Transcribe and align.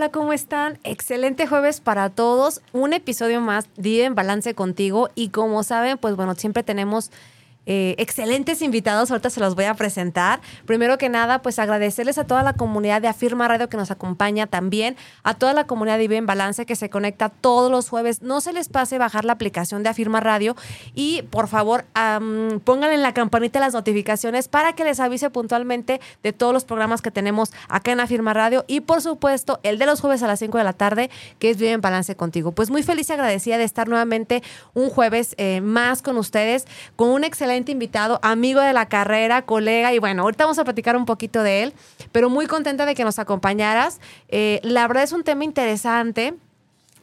Hola, 0.00 0.12
¿cómo 0.12 0.32
están? 0.32 0.78
Excelente 0.82 1.46
jueves 1.46 1.82
para 1.82 2.08
todos. 2.08 2.62
Un 2.72 2.94
episodio 2.94 3.42
más 3.42 3.68
de 3.76 4.04
en 4.04 4.14
Balance 4.14 4.54
contigo. 4.54 5.10
Y 5.14 5.28
como 5.28 5.62
saben, 5.62 5.98
pues 5.98 6.16
bueno, 6.16 6.34
siempre 6.36 6.62
tenemos 6.62 7.10
eh, 7.72 7.94
excelentes 7.98 8.62
invitados, 8.62 9.12
ahorita 9.12 9.30
se 9.30 9.38
los 9.38 9.54
voy 9.54 9.66
a 9.66 9.74
presentar. 9.74 10.40
Primero 10.66 10.98
que 10.98 11.08
nada, 11.08 11.40
pues 11.40 11.60
agradecerles 11.60 12.18
a 12.18 12.24
toda 12.24 12.42
la 12.42 12.54
comunidad 12.54 13.00
de 13.00 13.06
Afirma 13.06 13.46
Radio 13.46 13.68
que 13.68 13.76
nos 13.76 13.92
acompaña 13.92 14.48
también, 14.48 14.96
a 15.22 15.34
toda 15.34 15.52
la 15.52 15.68
comunidad 15.68 15.96
de 15.96 16.00
Vive 16.08 16.16
en 16.16 16.26
Balance 16.26 16.66
que 16.66 16.74
se 16.74 16.90
conecta 16.90 17.28
todos 17.28 17.70
los 17.70 17.88
jueves. 17.88 18.22
No 18.22 18.40
se 18.40 18.52
les 18.52 18.68
pase 18.68 18.98
bajar 18.98 19.24
la 19.24 19.34
aplicación 19.34 19.84
de 19.84 19.88
Afirma 19.88 20.18
Radio 20.18 20.56
y 20.96 21.22
por 21.30 21.46
favor 21.46 21.84
pongan 22.64 22.90
en 22.90 23.02
la 23.02 23.14
campanita 23.14 23.60
las 23.60 23.72
notificaciones 23.72 24.48
para 24.48 24.72
que 24.72 24.82
les 24.82 24.98
avise 24.98 25.30
puntualmente 25.30 26.00
de 26.24 26.32
todos 26.32 26.52
los 26.52 26.64
programas 26.64 27.02
que 27.02 27.12
tenemos 27.12 27.52
acá 27.68 27.92
en 27.92 28.00
Afirma 28.00 28.34
Radio 28.34 28.64
y 28.66 28.80
por 28.80 29.00
supuesto 29.00 29.60
el 29.62 29.78
de 29.78 29.86
los 29.86 30.00
jueves 30.00 30.24
a 30.24 30.26
las 30.26 30.40
5 30.40 30.58
de 30.58 30.64
la 30.64 30.72
tarde 30.72 31.08
que 31.38 31.50
es 31.50 31.56
Vive 31.56 31.70
en 31.70 31.80
Balance 31.80 32.16
contigo. 32.16 32.50
Pues 32.50 32.68
muy 32.68 32.82
feliz 32.82 33.08
y 33.10 33.12
agradecida 33.12 33.58
de 33.58 33.64
estar 33.64 33.86
nuevamente 33.86 34.42
un 34.74 34.90
jueves 34.90 35.36
eh, 35.36 35.60
más 35.60 36.02
con 36.02 36.18
ustedes 36.18 36.66
con 36.96 37.10
un 37.10 37.22
excelente 37.22 37.59
invitado, 37.68 38.18
amigo 38.22 38.60
de 38.60 38.72
la 38.72 38.88
carrera, 38.88 39.42
colega, 39.42 39.92
y 39.92 39.98
bueno, 39.98 40.22
ahorita 40.22 40.44
vamos 40.44 40.58
a 40.58 40.64
platicar 40.64 40.96
un 40.96 41.04
poquito 41.04 41.42
de 41.42 41.62
él, 41.62 41.74
pero 42.12 42.30
muy 42.30 42.46
contenta 42.46 42.86
de 42.86 42.94
que 42.94 43.04
nos 43.04 43.18
acompañaras. 43.18 44.00
Eh, 44.28 44.60
la 44.62 44.86
verdad 44.86 45.02
es 45.02 45.12
un 45.12 45.24
tema 45.24 45.44
interesante 45.44 46.34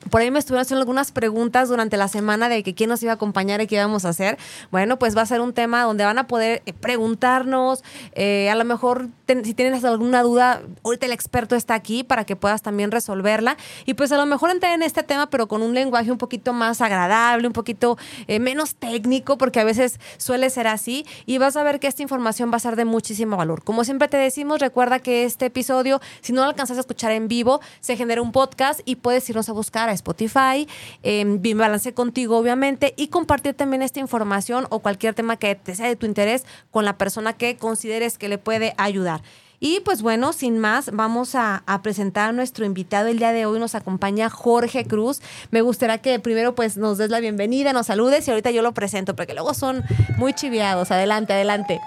por 0.09 0.21
ahí 0.21 0.31
me 0.31 0.39
estuvieron 0.39 0.61
haciendo 0.61 0.81
algunas 0.81 1.11
preguntas 1.11 1.69
durante 1.69 1.97
la 1.97 2.07
semana 2.07 2.49
de 2.49 2.63
que 2.63 2.73
quién 2.73 2.89
nos 2.89 3.01
iba 3.03 3.11
a 3.11 3.15
acompañar 3.15 3.61
y 3.61 3.67
qué 3.67 3.75
íbamos 3.75 4.05
a 4.05 4.09
hacer. 4.09 4.37
Bueno, 4.71 4.99
pues 4.99 5.17
va 5.17 5.21
a 5.21 5.25
ser 5.25 5.41
un 5.41 5.53
tema 5.53 5.83
donde 5.83 6.05
van 6.05 6.17
a 6.17 6.27
poder 6.27 6.61
eh, 6.65 6.73
preguntarnos, 6.73 7.83
eh, 8.13 8.49
a 8.49 8.55
lo 8.55 8.65
mejor 8.65 9.09
si 9.43 9.53
tienes 9.53 9.83
alguna 9.83 10.23
duda, 10.23 10.61
ahorita 10.83 11.05
el 11.05 11.11
experto 11.11 11.55
está 11.55 11.73
aquí 11.73 12.03
para 12.03 12.23
que 12.23 12.35
puedas 12.35 12.61
también 12.61 12.91
resolverla. 12.91 13.57
Y 13.85 13.95
pues 13.95 14.11
a 14.11 14.17
lo 14.17 14.25
mejor 14.25 14.49
entrar 14.49 14.73
en 14.73 14.83
este 14.83 15.03
tema, 15.03 15.29
pero 15.29 15.47
con 15.47 15.61
un 15.61 15.73
lenguaje 15.73 16.11
un 16.11 16.17
poquito 16.17 16.53
más 16.53 16.81
agradable, 16.81 17.47
un 17.47 17.53
poquito 17.53 17.97
eh, 18.27 18.39
menos 18.39 18.75
técnico, 18.75 19.37
porque 19.37 19.59
a 19.59 19.63
veces 19.63 19.99
suele 20.17 20.49
ser 20.49 20.67
así. 20.67 21.05
Y 21.25 21.37
vas 21.37 21.57
a 21.57 21.63
ver 21.63 21.79
que 21.79 21.87
esta 21.87 22.01
información 22.01 22.51
va 22.51 22.57
a 22.57 22.59
ser 22.59 22.75
de 22.75 22.85
muchísimo 22.85 23.35
valor. 23.35 23.63
Como 23.63 23.83
siempre 23.83 24.07
te 24.07 24.17
decimos, 24.17 24.59
recuerda 24.59 24.99
que 24.99 25.25
este 25.25 25.47
episodio, 25.47 25.99
si 26.21 26.31
no 26.31 26.41
lo 26.41 26.47
alcanzas 26.47 26.77
a 26.77 26.81
escuchar 26.81 27.11
en 27.11 27.27
vivo, 27.27 27.59
se 27.81 27.97
genera 27.97 28.21
un 28.21 28.31
podcast 28.31 28.79
y 28.85 28.95
puedes 28.95 29.29
irnos 29.29 29.49
a 29.49 29.53
buscar 29.53 29.86
a 29.89 29.93
Spotify, 29.93 30.67
eh, 31.03 31.25
bien 31.39 31.57
balance 31.57 31.93
contigo 31.93 32.37
obviamente 32.37 32.93
y 32.97 33.07
compartir 33.07 33.53
también 33.53 33.81
esta 33.81 33.99
información 33.99 34.67
o 34.69 34.79
cualquier 34.79 35.13
tema 35.13 35.37
que 35.37 35.55
te 35.55 35.75
sea 35.75 35.87
de 35.87 35.95
tu 35.95 36.05
interés 36.05 36.45
con 36.71 36.85
la 36.85 36.97
persona 36.97 37.33
que 37.33 37.57
consideres 37.57 38.17
que 38.17 38.29
le 38.29 38.37
puede 38.37 38.73
ayudar. 38.77 39.21
Y 39.59 39.79
pues 39.79 40.01
bueno, 40.01 40.33
sin 40.33 40.59
más, 40.59 40.91
vamos 40.93 41.33
a, 41.33 41.63
presentar 41.81 42.29
a 42.29 42.31
nuestro 42.31 42.65
invitado. 42.65 43.07
El 43.07 43.17
día 43.17 43.31
de 43.31 43.45
hoy 43.45 43.59
nos 43.59 43.75
acompaña 43.75 44.29
Jorge 44.29 44.85
Cruz. 44.85 45.21
Me 45.51 45.61
gustaría 45.61 45.97
que 45.99 46.19
primero 46.19 46.53
pues 46.53 46.77
nos 46.77 46.97
des 46.97 47.09
la 47.09 47.19
bienvenida, 47.19 47.73
nos 47.73 47.87
saludes 47.87 48.27
y 48.27 48.31
ahorita 48.31 48.51
yo 48.51 48.61
lo 48.61 48.73
presento 48.73 49.15
porque 49.15 49.33
luego 49.33 49.53
son 49.53 49.83
muy 50.17 50.33
chiviados. 50.33 50.91
Adelante, 50.91 51.33
adelante. 51.33 51.79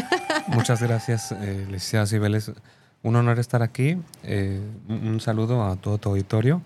Muchas 0.48 0.82
gracias, 0.82 1.32
eh, 1.32 1.66
licenciada 1.66 2.06
Cibeles. 2.06 2.52
Un 3.02 3.16
honor 3.16 3.38
estar 3.38 3.62
aquí. 3.62 3.98
Eh, 4.22 4.60
un 4.88 5.20
saludo 5.20 5.64
a 5.64 5.76
todo 5.76 5.98
tu 5.98 6.08
auditorio. 6.08 6.62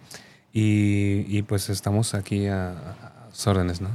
Y, 0.52 1.42
pues 1.42 1.70
estamos 1.70 2.14
aquí 2.14 2.46
a, 2.46 2.70
a 2.70 3.50
órdenes, 3.50 3.80
¿no? 3.80 3.88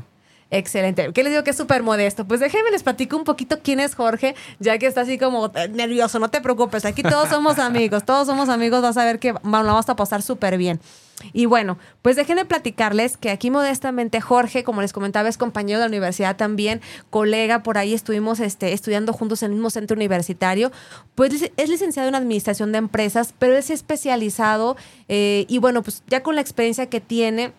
Excelente. 0.49 1.11
¿Qué 1.13 1.23
les 1.23 1.31
digo 1.31 1.43
que 1.43 1.49
es 1.49 1.57
súper 1.57 1.83
modesto? 1.83 2.25
Pues 2.25 2.39
déjenme 2.39 2.71
les 2.71 2.81
platico 2.81 3.17
un 3.17 3.25
poquito 3.25 3.59
quién 3.61 3.81
es 3.81 3.95
Jorge, 3.95 4.33
ya 4.59 4.77
que 4.77 4.87
está 4.87 5.01
así 5.01 5.17
como 5.17 5.51
eh, 5.53 5.67
nervioso. 5.67 6.19
No 6.19 6.29
te 6.29 6.39
preocupes, 6.39 6.85
aquí 6.85 7.03
todos 7.03 7.29
somos 7.29 7.59
amigos, 7.59 8.05
todos 8.05 8.27
somos 8.27 8.47
amigos. 8.47 8.81
Vas 8.81 8.97
a 8.97 9.03
ver 9.03 9.19
que 9.19 9.33
vamos 9.43 9.89
a 9.89 9.95
pasar 9.95 10.21
súper 10.21 10.57
bien. 10.57 10.79
Y 11.33 11.45
bueno, 11.45 11.77
pues 12.01 12.15
déjenme 12.15 12.45
platicarles 12.45 13.17
que 13.17 13.31
aquí 13.31 13.49
modestamente 13.49 14.21
Jorge, 14.21 14.63
como 14.63 14.81
les 14.81 14.93
comentaba, 14.93 15.29
es 15.29 15.37
compañero 15.37 15.79
de 15.79 15.85
la 15.85 15.89
universidad 15.89 16.35
también, 16.35 16.81
colega, 17.09 17.63
por 17.63 17.77
ahí 17.77 17.93
estuvimos 17.93 18.39
este, 18.39 18.73
estudiando 18.73 19.13
juntos 19.13 19.41
en 19.41 19.47
el 19.47 19.53
mismo 19.53 19.69
centro 19.69 19.95
universitario. 19.95 20.71
Pues 21.15 21.51
es 21.55 21.69
licenciado 21.69 22.07
en 22.07 22.15
administración 22.15 22.71
de 22.71 22.77
empresas, 22.77 23.33
pero 23.37 23.55
es 23.55 23.69
especializado 23.69 24.77
eh, 25.07 25.45
y 25.47 25.57
bueno, 25.57 25.81
pues 25.81 26.03
ya 26.07 26.21
con 26.21 26.35
la 26.35 26.41
experiencia 26.41 26.87
que 26.87 27.01
tiene 27.01 27.53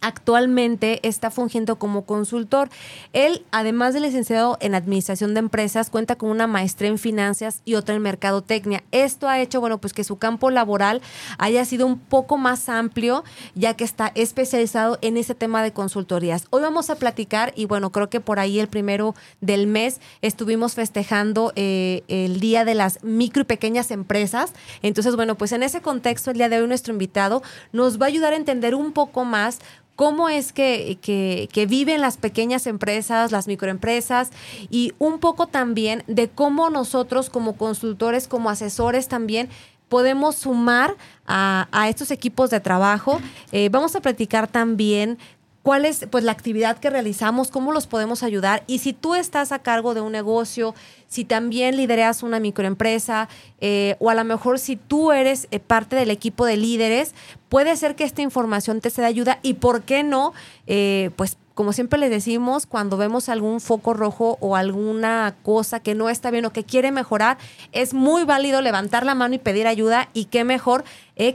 actualmente 0.00 1.06
está 1.06 1.30
fungiendo 1.30 1.78
como 1.78 2.04
consultor. 2.04 2.68
Él, 3.12 3.44
además 3.50 3.94
de 3.94 4.00
licenciado 4.00 4.56
en 4.60 4.74
Administración 4.74 5.34
de 5.34 5.40
Empresas, 5.40 5.90
cuenta 5.90 6.16
con 6.16 6.30
una 6.30 6.46
maestría 6.46 6.90
en 6.90 6.98
Finanzas 6.98 7.62
y 7.64 7.74
otra 7.74 7.94
en 7.94 8.02
Mercadotecnia. 8.02 8.82
Esto 8.92 9.28
ha 9.28 9.40
hecho, 9.40 9.60
bueno, 9.60 9.78
pues 9.78 9.92
que 9.92 10.04
su 10.04 10.16
campo 10.16 10.50
laboral 10.50 11.02
haya 11.38 11.64
sido 11.64 11.86
un 11.86 11.98
poco 11.98 12.38
más 12.38 12.68
amplio, 12.68 13.24
ya 13.54 13.74
que 13.74 13.84
está 13.84 14.12
especializado 14.14 14.98
en 15.02 15.16
ese 15.16 15.34
tema 15.34 15.62
de 15.62 15.72
consultorías. 15.72 16.46
Hoy 16.50 16.62
vamos 16.62 16.90
a 16.90 16.96
platicar 16.96 17.52
y 17.56 17.66
bueno, 17.66 17.90
creo 17.90 18.08
que 18.08 18.20
por 18.20 18.38
ahí 18.38 18.60
el 18.60 18.68
primero 18.68 19.14
del 19.40 19.66
mes 19.66 20.00
estuvimos 20.22 20.74
festejando 20.74 21.52
eh, 21.56 22.02
el 22.08 22.40
Día 22.40 22.64
de 22.64 22.74
las 22.74 23.02
Micro 23.02 23.42
y 23.42 23.44
Pequeñas 23.44 23.90
Empresas. 23.90 24.52
Entonces, 24.82 25.16
bueno, 25.16 25.34
pues 25.36 25.52
en 25.52 25.62
ese 25.62 25.80
contexto, 25.80 26.30
el 26.30 26.38
día 26.38 26.48
de 26.48 26.60
hoy 26.60 26.68
nuestro 26.68 26.92
invitado 26.92 27.42
nos 27.72 28.00
va 28.00 28.06
a 28.06 28.08
ayudar 28.08 28.32
a 28.32 28.36
entender 28.36 28.74
un 28.74 28.92
poco 28.92 29.24
más 29.24 29.58
cómo 30.00 30.30
es 30.30 30.54
que, 30.54 30.96
que, 31.02 31.66
viven 31.66 32.00
las 32.00 32.16
pequeñas 32.16 32.66
empresas, 32.66 33.32
las 33.32 33.46
microempresas 33.46 34.30
y 34.70 34.94
un 34.98 35.18
poco 35.18 35.46
también 35.46 36.04
de 36.06 36.30
cómo 36.30 36.70
nosotros 36.70 37.28
como 37.28 37.54
consultores, 37.58 38.26
como 38.26 38.48
asesores 38.48 39.08
también 39.08 39.50
podemos 39.90 40.36
sumar 40.36 40.96
a, 41.26 41.86
estos 41.90 42.10
equipos 42.12 42.48
de 42.48 42.60
trabajo. 42.60 43.20
Eh, 43.52 43.68
vamos 43.70 43.94
a 43.94 44.00
platicar 44.00 44.48
también 44.48 45.18
cuál 45.62 45.84
es 45.84 46.06
pues 46.10 46.24
la 46.24 46.32
actividad 46.32 46.78
que 46.78 46.88
realizamos, 46.88 47.50
cómo 47.50 47.70
los 47.70 47.86
podemos 47.86 48.22
ayudar 48.22 48.64
y 48.66 48.78
si 48.78 48.94
tú 48.94 49.14
estás 49.14 49.52
a 49.52 49.58
cargo 49.58 49.92
de 49.92 50.00
un 50.00 50.12
negocio, 50.12 50.74
si 51.10 51.24
también 51.24 51.76
lideras 51.76 52.22
una 52.22 52.38
microempresa 52.38 53.28
eh, 53.60 53.96
o 53.98 54.10
a 54.10 54.14
lo 54.14 54.24
mejor 54.24 54.58
si 54.58 54.76
tú 54.76 55.12
eres 55.12 55.48
eh, 55.50 55.58
parte 55.58 55.96
del 55.96 56.10
equipo 56.10 56.46
de 56.46 56.56
líderes, 56.56 57.14
puede 57.48 57.76
ser 57.76 57.96
que 57.96 58.04
esta 58.04 58.22
información 58.22 58.80
te 58.80 58.90
sea 58.90 59.02
de 59.02 59.08
ayuda 59.08 59.38
y 59.42 59.54
por 59.54 59.82
qué 59.82 60.04
no, 60.04 60.32
eh, 60.68 61.10
pues 61.16 61.36
como 61.54 61.74
siempre 61.74 61.98
les 61.98 62.10
decimos, 62.10 62.64
cuando 62.64 62.96
vemos 62.96 63.28
algún 63.28 63.60
foco 63.60 63.92
rojo 63.92 64.38
o 64.40 64.56
alguna 64.56 65.34
cosa 65.42 65.80
que 65.80 65.94
no 65.94 66.08
está 66.08 66.30
bien 66.30 66.46
o 66.46 66.54
que 66.54 66.64
quiere 66.64 66.90
mejorar, 66.90 67.36
es 67.72 67.92
muy 67.92 68.24
válido 68.24 68.62
levantar 68.62 69.04
la 69.04 69.14
mano 69.14 69.34
y 69.34 69.38
pedir 69.38 69.66
ayuda 69.66 70.08
y 70.14 70.26
qué 70.26 70.44
mejor 70.44 70.84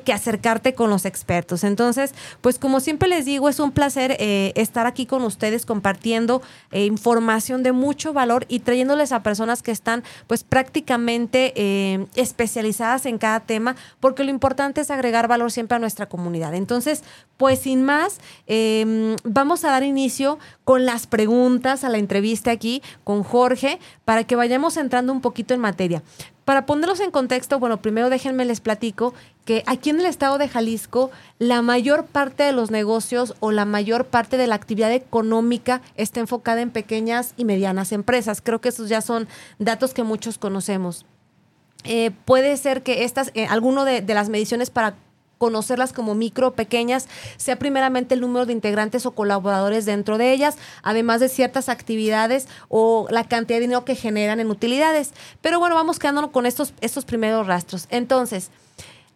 que 0.04 0.14
acercarte 0.14 0.74
con 0.74 0.90
los 0.90 1.06
expertos. 1.06 1.64
Entonces, 1.64 2.16
pues 2.42 2.58
como 2.58 2.80
siempre 2.80 3.08
les 3.08 3.26
digo, 3.26 3.50
es 3.50 3.60
un 3.60 3.72
placer 3.72 4.18
estar 4.20 4.88
aquí 4.88 5.06
con 5.06 5.22
ustedes 5.22 5.64
compartiendo 5.68 6.42
información 6.72 7.62
de 7.62 7.72
mucho 7.72 8.12
valor 8.12 8.46
y 8.48 8.62
trayéndoles 8.62 9.12
a 9.12 9.22
personas 9.22 9.62
que 9.66 9.72
están 9.72 10.04
pues 10.28 10.46
prácticamente 10.46 12.08
especializadas 12.16 13.06
en 13.06 13.18
cada 13.18 13.42
tema, 13.42 13.76
porque 14.00 14.24
lo 14.24 14.30
importante 14.30 14.80
es 14.80 14.92
agregar 14.92 15.28
valor 15.28 15.52
siempre 15.52 15.76
a 15.76 15.80
nuestra 15.80 16.08
comunidad. 16.08 16.54
Entonces, 16.54 17.04
pues 17.36 17.60
sin 17.60 17.84
más, 17.84 18.20
em, 18.48 19.16
vamos 19.24 19.66
a 19.66 19.72
dar 19.72 19.84
inicio 19.84 20.40
con 20.66 20.86
las 20.86 21.08
preguntas 21.08 21.86
a 21.86 21.90
la 21.90 22.00
entrevista 22.00 22.52
aquí 22.52 22.82
con 23.06 23.24
Jorge 23.24 23.80
para 24.04 24.26
que 24.26 24.36
vayamos 24.36 24.76
entrando 24.76 25.14
un 25.14 25.22
poquito 25.22 25.54
en 25.54 25.62
materia. 25.62 26.04
Para 26.44 26.66
ponerlos 26.66 27.00
en 27.00 27.10
contexto, 27.10 27.60
bueno, 27.60 27.82
primero 27.82 28.10
déjenme 28.10 28.46
les 28.46 28.60
platico 28.60 29.14
que 29.46 29.64
aquí 29.66 29.92
en 29.92 30.00
el 30.00 30.06
estado 30.06 30.38
de 30.38 30.50
Jalisco 30.50 31.12
la 31.40 31.62
mayor 31.62 32.06
parte 32.06 32.44
de 32.44 32.52
los 32.52 32.70
negocios 32.70 33.36
o 33.40 33.52
la 33.52 33.66
mayor 33.66 34.06
parte 34.06 34.38
de 34.38 34.48
la 34.48 34.56
actividad 34.56 34.92
económica 34.92 35.82
está 35.96 36.20
enfocada 36.20 36.62
en 36.62 36.72
pequeñas 36.72 37.34
y 37.38 37.46
medianas 37.46 37.92
empresas. 37.92 38.42
Creo 38.42 38.60
que 38.60 38.70
esos 38.70 38.90
ya 38.90 39.02
son 39.02 39.28
datos 39.60 39.94
que 39.94 40.04
muchos 40.04 40.38
conocemos. 40.38 41.06
Eh, 41.84 42.12
puede 42.26 42.58
ser 42.58 42.82
que 42.82 43.04
estas, 43.04 43.32
eh, 43.36 43.46
alguno 43.46 43.86
de, 43.86 44.02
de 44.02 44.14
las 44.16 44.30
mediciones 44.30 44.72
para 44.72 44.96
conocerlas 45.38 45.94
como 45.94 46.16
micro, 46.16 46.54
pequeñas, 46.54 47.08
sea 47.38 47.58
primeramente 47.58 48.16
el 48.16 48.22
número 48.22 48.46
de 48.46 48.54
integrantes 48.54 49.06
o 49.06 49.12
colaboradores 49.12 49.86
dentro 49.86 50.18
de 50.18 50.32
ellas, 50.32 50.58
además 50.84 51.20
de 51.20 51.30
ciertas 51.30 51.70
actividades 51.70 52.48
o 52.70 53.08
la 53.10 53.24
cantidad 53.24 53.58
de 53.58 53.62
dinero 53.62 53.86
que 53.86 53.96
generan 53.96 54.40
en 54.40 54.50
utilidades. 54.50 55.14
Pero 55.42 55.60
bueno, 55.60 55.76
vamos 55.76 56.00
quedándonos 56.00 56.32
con 56.32 56.46
estos, 56.46 56.74
estos 56.82 57.06
primeros 57.06 57.48
rastros. 57.48 57.88
Entonces, 57.90 58.52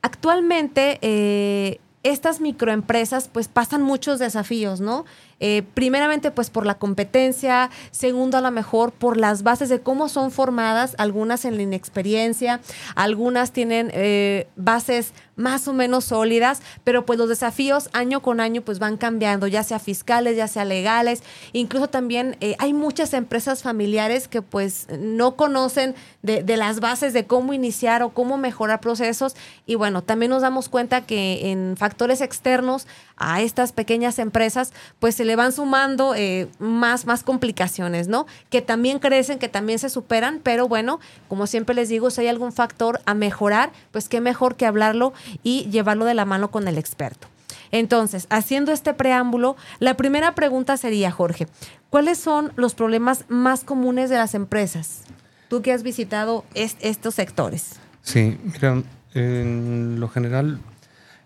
actualmente... 0.01 0.99
Eh, 1.01 1.79
estas 2.03 2.39
microempresas 2.39 3.27
pues 3.27 3.49
pasan 3.49 3.81
muchos 3.81 4.19
desafíos, 4.19 4.79
¿no? 4.79 5.05
Eh, 5.39 5.63
primeramente, 5.73 6.31
pues 6.31 6.49
por 6.49 6.65
la 6.65 6.75
competencia, 6.75 7.69
segundo, 7.91 8.37
a 8.37 8.41
lo 8.41 8.51
mejor 8.51 8.91
por 8.91 9.17
las 9.17 9.43
bases 9.43 9.69
de 9.69 9.81
cómo 9.81 10.09
son 10.09 10.31
formadas, 10.31 10.95
algunas 10.97 11.45
en 11.45 11.55
la 11.55 11.63
inexperiencia, 11.63 12.59
algunas 12.95 13.51
tienen 13.51 13.89
eh, 13.93 14.47
bases 14.55 15.13
más 15.39 15.69
o 15.69 15.73
menos 15.73 16.03
sólidas, 16.05 16.61
pero 16.83 17.05
pues 17.05 17.17
los 17.17 17.29
desafíos 17.29 17.89
año 17.93 18.21
con 18.21 18.41
año 18.41 18.61
pues 18.61 18.77
van 18.77 18.97
cambiando, 18.97 19.47
ya 19.47 19.63
sea 19.63 19.79
fiscales, 19.79 20.35
ya 20.35 20.49
sea 20.49 20.65
legales, 20.65 21.23
incluso 21.53 21.87
también 21.87 22.35
eh, 22.41 22.55
hay 22.59 22.73
muchas 22.73 23.13
empresas 23.13 23.63
familiares 23.63 24.27
que 24.27 24.41
pues 24.41 24.87
no 24.99 25.37
conocen 25.37 25.95
de, 26.21 26.43
de, 26.43 26.57
las 26.57 26.81
bases 26.81 27.13
de 27.13 27.25
cómo 27.25 27.53
iniciar 27.53 28.03
o 28.03 28.09
cómo 28.09 28.37
mejorar 28.37 28.81
procesos. 28.81 29.35
Y 29.65 29.75
bueno, 29.75 30.03
también 30.03 30.29
nos 30.31 30.41
damos 30.41 30.67
cuenta 30.67 31.05
que 31.05 31.51
en 31.51 31.77
factores 31.77 32.19
externos 32.19 32.85
a 33.19 33.41
estas 33.41 33.71
pequeñas 33.71 34.17
empresas 34.17 34.73
pues 34.99 35.15
se 35.15 35.25
le 35.25 35.35
van 35.35 35.51
sumando 35.51 36.15
eh, 36.15 36.47
más, 36.57 37.05
más 37.05 37.23
complicaciones, 37.23 38.07
¿no? 38.07 38.25
Que 38.49 38.61
también 38.61 38.99
crecen, 38.99 39.39
que 39.39 39.49
también 39.49 39.79
se 39.79 39.89
superan, 39.89 40.39
pero 40.41 40.67
bueno, 40.67 40.99
como 41.27 41.45
siempre 41.45 41.75
les 41.75 41.89
digo, 41.89 42.09
si 42.09 42.21
hay 42.21 42.27
algún 42.27 42.51
factor 42.51 43.01
a 43.05 43.13
mejorar, 43.13 43.71
pues 43.91 44.09
qué 44.09 44.21
mejor 44.21 44.55
que 44.55 44.65
hablarlo 44.65 45.13
y 45.43 45.69
llevarlo 45.69 46.05
de 46.05 46.13
la 46.13 46.25
mano 46.25 46.49
con 46.49 46.67
el 46.67 46.77
experto. 46.77 47.27
Entonces, 47.71 48.25
haciendo 48.29 48.71
este 48.71 48.93
preámbulo, 48.93 49.55
la 49.79 49.95
primera 49.95 50.33
pregunta 50.33 50.77
sería, 50.77 51.11
Jorge, 51.11 51.47
¿cuáles 51.89 52.17
son 52.17 52.51
los 52.55 52.73
problemas 52.73 53.25
más 53.27 53.63
comunes 53.63 54.09
de 54.09 54.17
las 54.17 54.33
empresas? 54.33 55.01
Tú 55.49 55.61
que 55.61 55.71
has 55.71 55.83
visitado 55.83 56.45
estos 56.53 57.15
sectores. 57.15 57.79
Sí, 58.01 58.37
mira, 58.43 58.81
en 59.13 59.99
lo 59.99 60.07
general, 60.07 60.59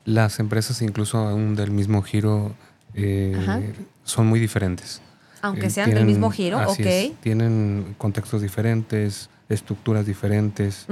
las 0.05 0.39
empresas, 0.39 0.81
incluso 0.81 1.17
aún 1.17 1.55
del 1.55 1.71
mismo 1.71 2.01
giro, 2.01 2.53
eh, 2.94 3.73
son 4.03 4.27
muy 4.27 4.39
diferentes. 4.39 5.01
Aunque 5.41 5.67
eh, 5.67 5.69
sean 5.69 5.89
del 5.91 6.05
mismo 6.05 6.31
giro, 6.31 6.59
ok. 6.67 7.17
tienen 7.21 7.95
contextos 7.97 8.41
diferentes, 8.41 9.29
estructuras 9.50 10.05
diferentes. 10.05 10.85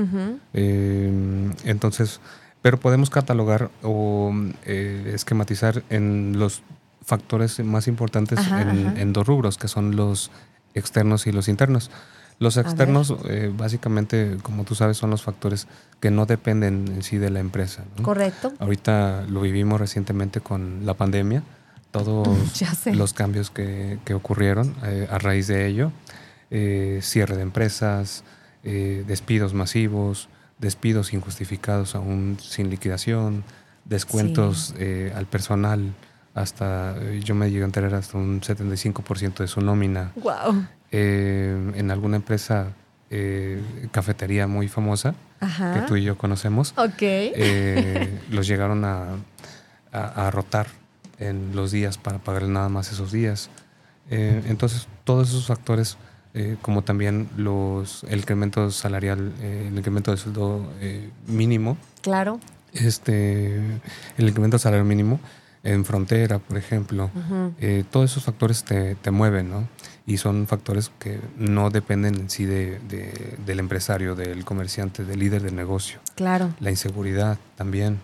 Eh, 0.53 1.51
entonces, 1.63 2.19
pero 2.61 2.79
podemos 2.79 3.09
catalogar 3.09 3.71
o 3.81 4.33
esquematizar 4.65 5.83
en 5.89 6.37
los 6.37 6.61
factores 7.03 7.59
más 7.63 7.87
importantes 7.87 8.39
en, 8.49 9.13
dos 9.13 9.25
rubros, 9.25 9.57
que 9.57 9.67
son 9.67 9.95
los 9.95 10.31
externos 10.73 11.27
y 11.27 11.31
los 11.31 11.47
internos. 11.47 11.91
Los 12.41 12.57
externos, 12.57 13.15
básicamente, 13.55 14.37
como 14.43 14.63
tú 14.65 14.75
sabes, 14.75 14.97
son 14.97 15.11
los 15.11 15.21
factores 15.21 15.67
que 15.99 16.11
no 16.11 16.25
dependen 16.25 16.87
en 16.87 17.03
sí 17.03 17.17
de 17.17 17.29
la 17.29 17.39
empresa. 17.39 17.83
Correcto. 18.01 18.51
Ahorita 18.59 19.25
lo 19.29 19.41
vivimos 19.41 19.79
recientemente 19.79 20.41
con 20.41 20.85
la 20.85 20.95
pandemia 20.95 21.43
todos 21.91 22.27
los 22.93 23.13
cambios 23.13 23.51
que, 23.51 23.99
ocurrieron 24.13 24.75
eh, 24.83 25.07
a 25.11 25.19
raíz 25.19 25.47
de 25.47 25.67
ello. 25.67 25.91
Eh, 26.49 26.99
cierre 27.01 27.37
de 27.37 27.43
empresas, 27.43 28.23
eh, 28.63 29.05
despidos 29.07 29.53
masivos, 29.53 30.27
despidos 30.57 31.13
injustificados 31.13 31.95
aún 31.95 32.37
sin 32.41 32.69
liquidación, 32.69 33.43
descuentos 33.85 34.75
al 35.15 35.25
personal 35.27 35.93
hasta, 36.33 36.95
yo 37.23 37.35
me 37.35 37.49
llegué 37.49 37.63
a 37.63 37.65
enterar 37.65 37.93
hasta 37.93 38.17
un 38.17 38.41
75% 38.41 39.37
de 39.37 39.47
su 39.47 39.61
nómina. 39.61 40.11
Wow. 40.15 40.65
En 40.91 41.91
alguna 41.91 42.17
empresa, 42.17 42.73
cafetería 43.91 44.47
muy 44.47 44.67
famosa, 44.67 45.15
que 45.39 45.81
tú 45.87 45.95
y 45.95 46.03
yo 46.03 46.17
conocemos, 46.17 46.73
los 48.29 48.47
llegaron 48.47 48.85
a, 48.85 49.15
a, 49.91 50.27
a 50.27 50.31
rotar 50.31 50.67
en 51.21 51.55
los 51.55 51.71
días 51.71 51.97
para 51.97 52.17
pagarle 52.17 52.49
nada 52.49 52.69
más 52.69 52.91
esos 52.91 53.11
días. 53.11 53.49
Eh, 54.09 54.43
entonces, 54.47 54.87
todos 55.05 55.29
esos 55.29 55.45
factores, 55.45 55.97
eh, 56.33 56.57
como 56.61 56.81
también 56.81 57.29
los, 57.37 58.03
el 58.09 58.19
incremento 58.19 58.69
salarial, 58.71 59.31
eh, 59.39 59.67
el 59.69 59.77
incremento 59.77 60.11
del 60.11 60.19
sueldo 60.19 60.69
mínimo. 61.27 61.77
Claro. 62.01 62.39
Este, 62.73 63.57
el 64.17 64.27
incremento 64.27 64.55
del 64.55 64.61
salario 64.61 64.85
mínimo 64.85 65.19
en 65.63 65.85
frontera, 65.85 66.39
por 66.39 66.57
ejemplo. 66.57 67.11
todos 67.91 68.11
esos 68.11 68.23
factores 68.23 68.63
te, 68.63 68.95
te, 68.95 69.11
mueven, 69.11 69.49
¿no? 69.49 69.67
Y 70.05 70.17
son 70.17 70.47
factores 70.47 70.91
que 70.99 71.19
no 71.37 71.69
dependen 71.69 72.15
en 72.15 72.29
sí 72.29 72.45
de, 72.45 72.79
del 73.45 73.59
empresario, 73.59 74.15
del 74.15 74.43
comerciante, 74.45 75.05
del 75.05 75.19
líder 75.19 75.43
del 75.43 75.55
negocio. 75.55 75.99
Claro. 76.15 76.53
La 76.59 76.71
inseguridad 76.71 77.37
también. 77.55 77.99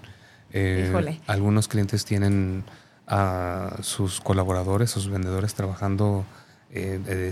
Híjole. 0.53 1.19
Algunos 1.27 1.67
clientes 1.67 2.05
tienen 2.05 2.63
a 3.07 3.77
sus 3.81 4.19
colaboradores, 4.19 4.91
a 4.91 4.93
sus 4.99 5.09
vendedores 5.09 5.55
trabajando, 5.55 6.25
eh, 6.71 7.31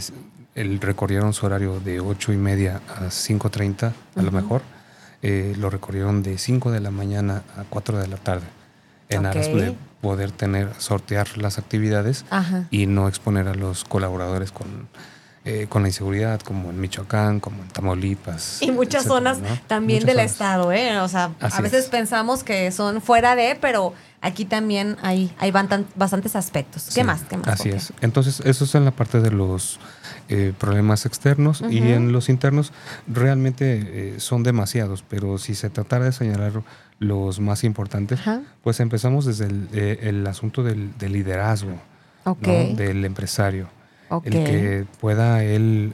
el, 0.56 0.80
recorrieron 0.80 1.34
su 1.34 1.46
horario 1.46 1.82
de 1.82 2.00
8 2.00 2.32
y 2.32 2.38
media 2.38 2.82
a 2.88 3.08
5.30 3.08 3.92
a 4.16 4.22
lo 4.22 4.32
mejor, 4.32 4.62
eh, 5.22 5.54
lo 5.58 5.70
recorrieron 5.70 6.24
de 6.24 6.38
5 6.38 6.72
de 6.72 6.80
la 6.80 6.92
mañana 6.92 7.44
a 7.58 7.64
4 7.70 7.98
de 8.00 8.08
la 8.08 8.18
tarde, 8.18 8.46
en 9.10 9.26
aras 9.26 9.48
de 9.48 9.76
poder 10.06 10.30
tener, 10.30 10.70
sortear 10.78 11.36
las 11.40 11.58
actividades 11.58 12.26
y 12.70 12.86
no 12.86 13.08
exponer 13.08 13.48
a 13.48 13.56
los 13.56 13.84
colaboradores 13.84 14.52
con... 14.52 14.88
Eh, 15.48 15.68
con 15.70 15.84
la 15.84 15.90
inseguridad, 15.90 16.42
como 16.42 16.72
en 16.72 16.80
Michoacán, 16.80 17.40
como 17.40 17.62
en 17.62 17.68
Tamaulipas. 17.68 18.64
Y 18.64 18.72
muchas 18.72 19.04
zonas 19.04 19.38
también 19.68 20.04
del 20.04 20.18
estado, 20.18 20.72
¿eh? 20.72 21.00
O 21.02 21.08
sea, 21.08 21.30
a 21.40 21.62
veces 21.62 21.86
pensamos 21.86 22.44
que 22.44 22.72
son 22.72 23.00
fuera 23.00 23.36
de, 23.36 23.56
pero 23.62 23.94
aquí 24.22 24.46
también 24.46 24.98
hay, 25.04 25.32
hay 25.38 25.52
bastantes 25.52 26.36
aspectos. 26.36 26.90
¿Qué 26.96 27.04
más? 27.04 27.22
¿Qué 27.30 27.38
más? 27.38 27.48
Así 27.48 27.70
es. 27.70 27.94
Entonces, 28.02 28.40
eso 28.40 28.66
es 28.66 28.74
en 28.74 28.86
la 28.86 28.92
parte 28.92 29.20
de 29.20 29.30
los 29.30 29.80
eh, 30.30 30.52
problemas 30.58 31.06
externos 31.06 31.64
y 31.70 31.78
en 31.78 32.12
los 32.12 32.28
internos 32.30 32.74
realmente 33.06 33.84
eh, 33.86 34.20
son 34.20 34.42
demasiados, 34.42 35.04
pero 35.08 35.38
si 35.38 35.54
se 35.54 35.70
tratara 35.70 36.06
de 36.06 36.12
señalar 36.12 36.64
los 37.00 37.40
más 37.40 37.64
importantes, 37.64 38.20
pues 38.64 38.80
empezamos 38.80 39.26
desde 39.26 39.46
el, 39.46 39.68
eh, 39.74 40.24
asunto 40.28 40.64
del, 40.64 40.94
liderazgo 41.00 41.78
del 42.42 43.06
empresario. 43.06 43.68
El 44.24 44.32
que 44.32 44.86
pueda 45.00 45.44
él 45.44 45.94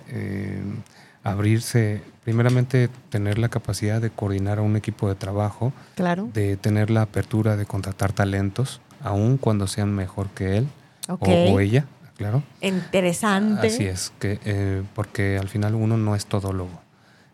abrirse 1.24 2.02
primeramente 2.24 2.90
tener 3.10 3.38
la 3.38 3.50
capacidad 3.50 4.02
de 4.02 4.10
coordinar 4.10 4.60
a 4.60 4.62
un 4.62 4.76
equipo 4.76 5.08
de 5.10 5.16
trabajo, 5.16 5.74
claro. 5.96 6.30
de 6.34 6.58
tener 6.58 6.90
la 6.90 7.04
apertura 7.04 7.58
de 7.58 7.66
contratar 7.66 8.14
talentos, 8.14 8.82
aun 9.02 9.38
cuando 9.38 9.68
sean 9.68 9.94
mejor 9.94 10.30
que 10.30 10.58
él 10.58 10.68
o, 11.08 11.60
ella, 11.60 11.86
claro. 12.16 12.44
Interesante. 12.62 13.68
Así 13.68 13.86
es, 13.86 14.14
que, 14.20 14.40
eh, 14.46 14.84
porque 14.96 15.38
al 15.38 15.50
final 15.50 15.76
uno 15.76 15.98
no 15.98 16.16
es 16.16 16.26
todólogo. 16.26 16.80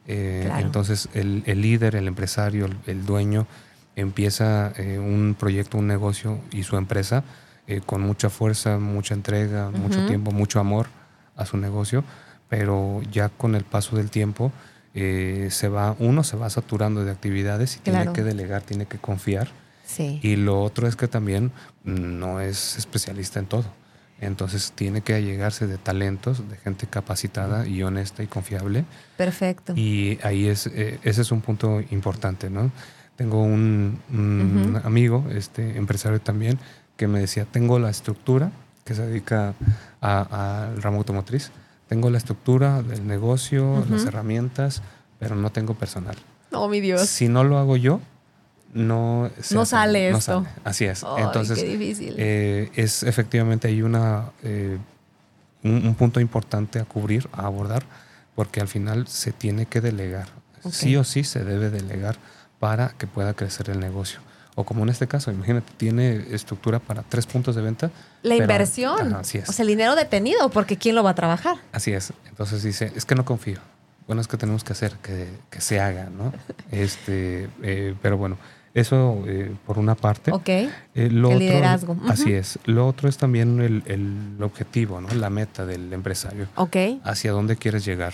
Eh, 0.08 0.50
entonces 0.60 1.10
el, 1.14 1.44
líder, 1.62 1.96
el 1.96 2.08
empresario, 2.08 2.68
el, 2.86 3.06
dueño 3.06 3.46
empieza 3.96 4.72
eh, 4.78 5.00
un 5.00 5.36
proyecto, 5.38 5.78
un 5.78 5.88
negocio 5.88 6.40
y 6.52 6.64
su 6.64 6.78
empresa 6.78 7.24
con 7.86 8.00
mucha 8.02 8.30
fuerza, 8.30 8.80
mucha 8.80 9.14
entrega, 9.14 9.70
mucho 9.72 10.06
tiempo, 10.08 10.32
mucho 10.32 10.62
amor 10.62 10.88
a 11.36 11.46
su 11.46 11.58
negocio, 11.58 12.06
pero 12.48 13.02
ya 13.12 13.28
con 13.28 13.56
el 13.56 13.66
paso 13.66 13.98
del 13.98 14.10
tiempo 14.10 14.54
eh, 15.00 15.50
se 15.52 15.70
va, 15.70 15.96
uno 16.00 16.24
se 16.24 16.38
va 16.38 16.50
saturando 16.50 17.06
de 17.06 17.12
actividades 17.12 17.76
y 17.78 17.80
tiene 17.82 18.12
que 18.14 18.24
delegar, 18.24 18.64
tiene 18.64 18.88
que 18.88 18.98
confiar. 18.98 19.48
Y 20.00 20.36
lo 20.36 20.62
otro 20.64 20.88
es 20.88 20.96
que 20.96 21.08
también 21.08 21.52
no 21.84 22.42
es 22.42 22.78
especialista 22.78 23.40
en 23.40 23.46
todo. 23.46 23.66
Entonces 24.20 24.72
tiene 24.74 25.02
que 25.02 25.14
allegarse 25.14 25.68
de 25.68 25.78
talentos, 25.78 26.50
de 26.50 26.58
gente 26.58 26.88
capacitada 26.88 27.68
y 27.68 27.84
honesta 27.84 28.24
y 28.24 28.28
confiable. 28.28 28.86
Perfecto. 29.16 29.74
Y 29.76 30.20
ahí 30.24 30.48
es, 30.48 30.68
eh, 30.68 31.00
ese 31.04 31.22
es 31.22 31.32
un 31.32 31.42
punto 31.42 31.82
importante, 31.92 32.50
¿no? 32.50 32.72
Tengo 33.16 33.42
un, 33.42 34.00
amigo, 34.84 35.26
este 35.32 35.78
empresario 35.78 36.22
también, 36.22 36.60
que 36.98 37.08
me 37.08 37.20
decía, 37.20 37.46
tengo 37.46 37.80
la 37.80 37.90
estructura 37.90 38.52
que 38.86 38.94
se 38.94 39.06
dedica 39.06 39.54
al 40.02 40.82
ramo 40.82 40.98
automotriz, 40.98 41.52
tengo 41.88 42.10
la 42.10 42.20
estructura 42.20 42.84
del 42.84 43.08
negocio, 43.08 43.86
las 43.90 44.06
herramientas, 44.06 44.84
pero 45.20 45.36
no 45.36 45.52
tengo 45.52 45.74
personal. 45.74 46.16
Oh, 46.52 46.70
mi 46.70 46.80
Dios. 46.80 47.08
Si 47.08 47.28
no 47.28 47.44
lo 47.44 47.58
hago 47.58 47.76
yo, 47.76 48.02
no, 48.74 49.30
no 49.52 49.66
sale 49.66 50.10
esto. 50.10 50.46
Así 50.64 50.86
es. 50.86 51.04
Entonces, 51.18 51.60
eh, 51.64 52.72
es 52.76 53.04
efectivamente 53.04 53.68
hay 53.68 53.82
una, 53.82 54.32
eh, 54.44 54.78
un, 55.64 55.96
punto 55.96 56.20
importante 56.20 56.80
a 56.80 56.86
cubrir, 56.86 57.28
a 57.32 57.46
abordar, 57.46 57.84
porque 58.36 58.62
al 58.62 58.68
final 58.68 59.08
se 59.08 59.32
tiene 59.32 59.66
que 59.66 59.82
delegar. 59.82 60.28
Sí 60.72 60.96
o 60.96 61.04
sí 61.04 61.24
se 61.24 61.44
debe 61.44 61.70
delegar 61.70 62.18
para 62.60 62.90
que 62.90 63.08
pueda 63.08 63.34
crecer 63.34 63.70
el 63.70 63.80
negocio. 63.80 64.20
O 64.56 64.64
como 64.64 64.84
en 64.84 64.90
este 64.90 65.08
caso, 65.08 65.32
imagínate, 65.32 65.72
tiene 65.78 66.26
estructura 66.32 66.80
para 66.80 67.04
tres 67.04 67.28
puntos 67.28 67.56
de 67.56 67.62
venta. 67.62 67.92
La 68.24 68.36
inversión. 68.36 69.14
así 69.14 69.38
es. 69.38 69.48
O 69.48 69.54
sea, 69.54 69.64
el 69.64 69.70
dinero 69.70 69.96
detenido, 69.96 70.50
porque 70.50 70.78
¿quién 70.78 70.96
lo 70.96 71.04
va 71.04 71.12
a 71.12 71.16
trabajar? 71.16 71.58
Así 71.72 71.94
es. 71.94 72.12
Entonces 72.28 72.64
dice, 72.64 72.92
es 72.96 73.06
que 73.06 73.16
no 73.16 73.24
confío. 73.24 73.60
Bueno, 74.08 74.22
es 74.22 74.28
que 74.28 74.38
tenemos 74.38 74.64
que 74.64 74.74
hacer 74.74 74.94
que, 75.02 75.62
se 75.62 75.80
haga, 75.80 76.10
¿no? 76.10 76.34
este, 76.72 77.50
eh, 77.62 77.94
pero 78.02 78.18
bueno, 78.18 78.38
Eso 78.78 79.24
eh, 79.26 79.52
por 79.66 79.80
una 79.80 79.96
parte. 79.96 80.32
Ok. 80.32 80.48
Eh, 80.50 80.70
lo 80.96 81.02
El 81.02 81.26
otro- 81.26 81.40
liderazgo. 81.40 81.98
Así 82.08 82.32
es. 82.34 82.60
Lo 82.66 82.88
otro 82.88 83.10
es 83.10 83.18
también 83.18 83.60
el, 83.60 83.82
el 83.88 84.42
objetivo, 84.44 85.02
¿no? 85.02 85.10
la 85.16 85.30
meta 85.32 85.66
del 85.66 85.92
empresario. 85.92 86.48
Ok. 86.56 86.76
Hacia 87.04 87.32
dónde 87.32 87.56
quieres 87.56 87.84
llegar. 87.86 88.14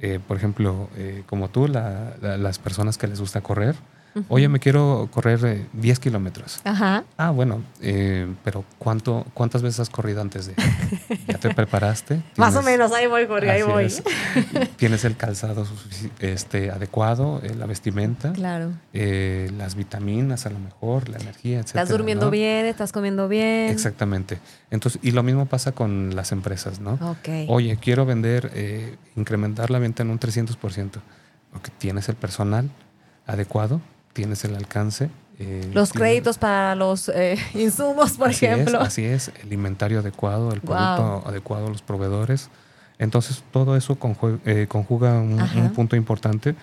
Eh, 0.00 0.18
por 0.26 0.36
ejemplo, 0.36 0.90
eh, 0.96 1.22
como 1.26 1.48
tú, 1.48 1.66
la- 1.68 2.14
la- 2.20 2.36
las 2.36 2.58
personas 2.58 2.98
que 2.98 3.06
les 3.06 3.20
gusta 3.20 3.40
correr. 3.40 3.74
Oye, 4.28 4.48
me 4.48 4.58
quiero 4.58 5.08
correr 5.10 5.40
eh, 5.44 5.66
10 5.72 5.98
kilómetros. 5.98 6.60
Ajá. 6.64 7.04
Ah, 7.16 7.30
bueno, 7.30 7.62
eh, 7.80 8.26
pero 8.44 8.64
¿cuánto, 8.78 9.24
¿cuántas 9.32 9.62
veces 9.62 9.80
has 9.80 9.90
corrido 9.90 10.20
antes 10.20 10.46
de? 10.46 10.54
¿Ya 11.28 11.38
te 11.38 11.54
preparaste? 11.54 12.22
Más 12.36 12.54
o 12.54 12.60
¿Tienes- 12.60 12.64
menos, 12.78 12.92
ahí 12.92 13.06
voy, 13.06 13.26
Jorge, 13.26 13.50
ahí 13.50 13.62
voy. 13.62 13.84
es. 13.84 14.02
Tienes 14.76 15.04
el 15.04 15.16
calzado 15.16 15.66
este, 16.20 16.70
adecuado, 16.70 17.40
eh, 17.42 17.54
la 17.54 17.66
vestimenta, 17.66 18.32
Claro. 18.32 18.72
eh, 18.92 19.50
las 19.56 19.74
vitaminas 19.76 20.44
a 20.46 20.50
lo 20.50 20.58
mejor, 20.58 21.08
la 21.08 21.18
energía, 21.18 21.58
etc. 21.60 21.68
Estás 21.68 21.88
durmiendo 21.88 22.30
bien, 22.30 22.66
estás 22.66 22.92
comiendo 22.92 23.28
bien. 23.28 23.70
Exactamente. 23.70 24.38
Entonces, 24.70 25.00
y 25.02 25.12
lo 25.12 25.22
mismo 25.22 25.46
pasa 25.46 25.72
con 25.72 26.14
las 26.14 26.32
empresas, 26.32 26.80
¿no? 26.80 26.92
Ok. 27.00 27.48
Oye, 27.48 27.76
quiero 27.80 28.04
vender, 28.04 28.50
eh, 28.54 28.96
incrementar 29.16 29.70
la 29.70 29.78
venta 29.78 30.02
en 30.02 30.10
un 30.10 30.18
300%. 30.18 31.00
Porque 31.52 31.70
tienes 31.78 32.08
el 32.08 32.14
personal 32.16 32.70
adecuado, 33.26 33.80
tienes 34.12 34.44
el 34.44 34.54
alcance. 34.56 35.10
eh, 35.38 35.70
Los 35.72 35.92
créditos 35.92 36.38
para 36.38 36.74
los 36.74 37.08
eh, 37.08 37.36
insumos, 37.54 38.12
por 38.12 38.28
así 38.30 38.46
ejemplo. 38.46 38.80
Es, 38.80 38.86
así 38.88 39.04
es, 39.04 39.32
el 39.42 39.52
inventario 39.52 40.00
adecuado, 40.00 40.52
el 40.52 40.60
Wow. 40.60 40.74
producto 40.76 41.28
adecuado, 41.28 41.68
los 41.68 41.82
proveedores. 41.82 42.50
Entonces, 42.98 43.42
todo 43.50 43.76
eso 43.76 43.98
conjue- 43.98 44.38
eh, 44.44 44.66
conjuga 44.68 45.14
un, 45.18 45.72
punto 45.74 45.96
importante 45.96 46.54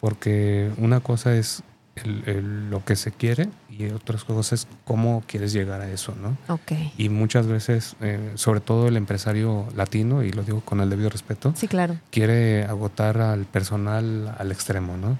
porque 0.00 0.70
una 0.76 1.00
cosa 1.00 1.34
es 1.34 1.62
el- 1.96 2.22
el- 2.26 2.70
lo 2.70 2.84
que 2.84 2.94
se 2.94 3.10
quiere 3.10 3.48
y 3.68 3.86
otras 3.90 4.22
cosas 4.22 4.52
es 4.52 4.68
cómo 4.84 5.24
quieres 5.26 5.52
llegar 5.52 5.80
a 5.80 5.90
eso, 5.90 6.14
¿no? 6.14 6.36
Ok. 6.52 6.70
Y 6.96 7.08
muchas 7.08 7.48
veces, 7.48 7.96
eh, 8.00 8.30
sobre 8.36 8.60
todo 8.60 8.86
el 8.86 8.96
empresario 8.96 9.66
latino, 9.74 10.22
y 10.22 10.30
lo 10.30 10.44
digo 10.44 10.60
con 10.60 10.80
el 10.80 10.88
debido 10.90 11.10
respeto, 11.10 11.52
Sí, 11.56 11.66
claro. 11.66 11.96
quiere 12.12 12.62
agotar 12.64 13.20
al 13.20 13.46
personal 13.46 14.32
al 14.38 14.52
extremo, 14.52 14.96
¿no? 14.96 15.18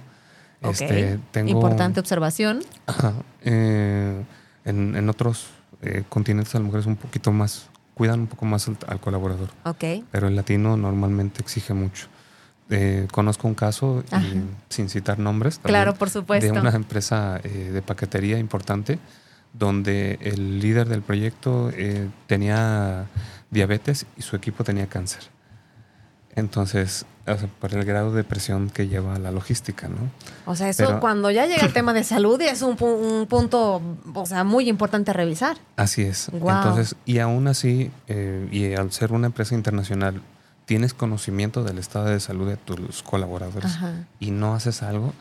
Este, 0.62 1.18
Ok. 1.30 1.48
Importante 1.48 2.00
observación. 2.00 2.60
Ajá. 2.86 3.12
Eh, 3.42 4.22
en, 4.64 4.96
en 4.96 5.08
otros 5.08 5.46
eh, 5.82 6.02
continentes 6.08 6.54
a 6.54 6.58
lo 6.58 6.64
mejor 6.64 6.80
es 6.80 6.86
un 6.86 6.96
poquito 6.96 7.30
más, 7.32 7.66
cuidan 7.94 8.20
un 8.20 8.26
poco 8.26 8.44
más 8.46 8.66
al, 8.68 8.76
al 8.88 9.00
colaborador, 9.00 9.48
Ok. 9.64 9.84
pero 10.10 10.28
el 10.28 10.36
latino 10.36 10.76
normalmente 10.76 11.40
exige 11.40 11.74
mucho. 11.74 12.06
Eh, 12.70 13.08
conozco 13.12 13.48
un 13.48 13.54
caso, 13.54 14.04
y 14.20 14.42
sin 14.68 14.90
citar 14.90 15.18
nombres, 15.18 15.58
también, 15.58 15.82
Claro, 15.84 15.94
por 15.94 16.10
supuesto. 16.10 16.52
de 16.52 16.60
una 16.60 16.70
empresa 16.70 17.40
eh, 17.42 17.70
de 17.72 17.80
paquetería 17.80 18.38
importante, 18.38 18.98
donde 19.54 20.18
el 20.20 20.60
líder 20.60 20.86
del 20.88 21.00
proyecto 21.00 21.70
eh, 21.72 22.08
tenía 22.26 23.06
diabetes 23.50 24.04
y 24.18 24.22
su 24.22 24.36
equipo 24.36 24.64
tenía 24.64 24.86
cáncer. 24.86 25.22
Entonces, 26.38 27.04
o 27.26 27.36
sea, 27.36 27.48
por 27.60 27.74
el 27.74 27.84
grado 27.84 28.12
de 28.12 28.24
presión 28.24 28.70
que 28.70 28.88
lleva 28.88 29.18
la 29.18 29.30
logística, 29.30 29.88
¿no? 29.88 29.96
O 30.46 30.54
sea, 30.56 30.68
eso 30.68 30.84
Pero- 30.86 31.00
cuando 31.00 31.30
ya 31.30 31.46
llega 31.46 31.66
el 31.66 31.72
tema 31.74 31.92
de 31.92 32.04
salud 32.04 32.40
es 32.40 32.62
un, 32.62 32.80
un 32.82 33.26
punto, 33.26 33.82
o 34.14 34.26
sea, 34.26 34.44
muy 34.44 34.68
importante 34.68 35.10
a 35.10 35.14
revisar. 35.14 35.58
Así 35.76 36.02
es. 36.02 36.28
Entonces, 36.32 36.96
y 37.04 37.18
aún 37.18 37.48
así, 37.48 37.90
eh, 38.06 38.48
y 38.50 38.74
al 38.74 38.92
ser 38.92 39.12
una 39.12 39.26
empresa 39.26 39.54
internacional, 39.54 40.22
tienes 40.64 40.94
conocimiento 40.94 41.64
del 41.64 41.78
estado 41.78 42.06
de 42.06 42.20
salud 42.20 42.48
de 42.48 42.56
tus 42.56 43.02
colaboradores 43.02 43.74
Ajá. 43.76 43.92
y 44.20 44.30
no 44.30 44.54
haces 44.54 44.82
algo. 44.82 45.12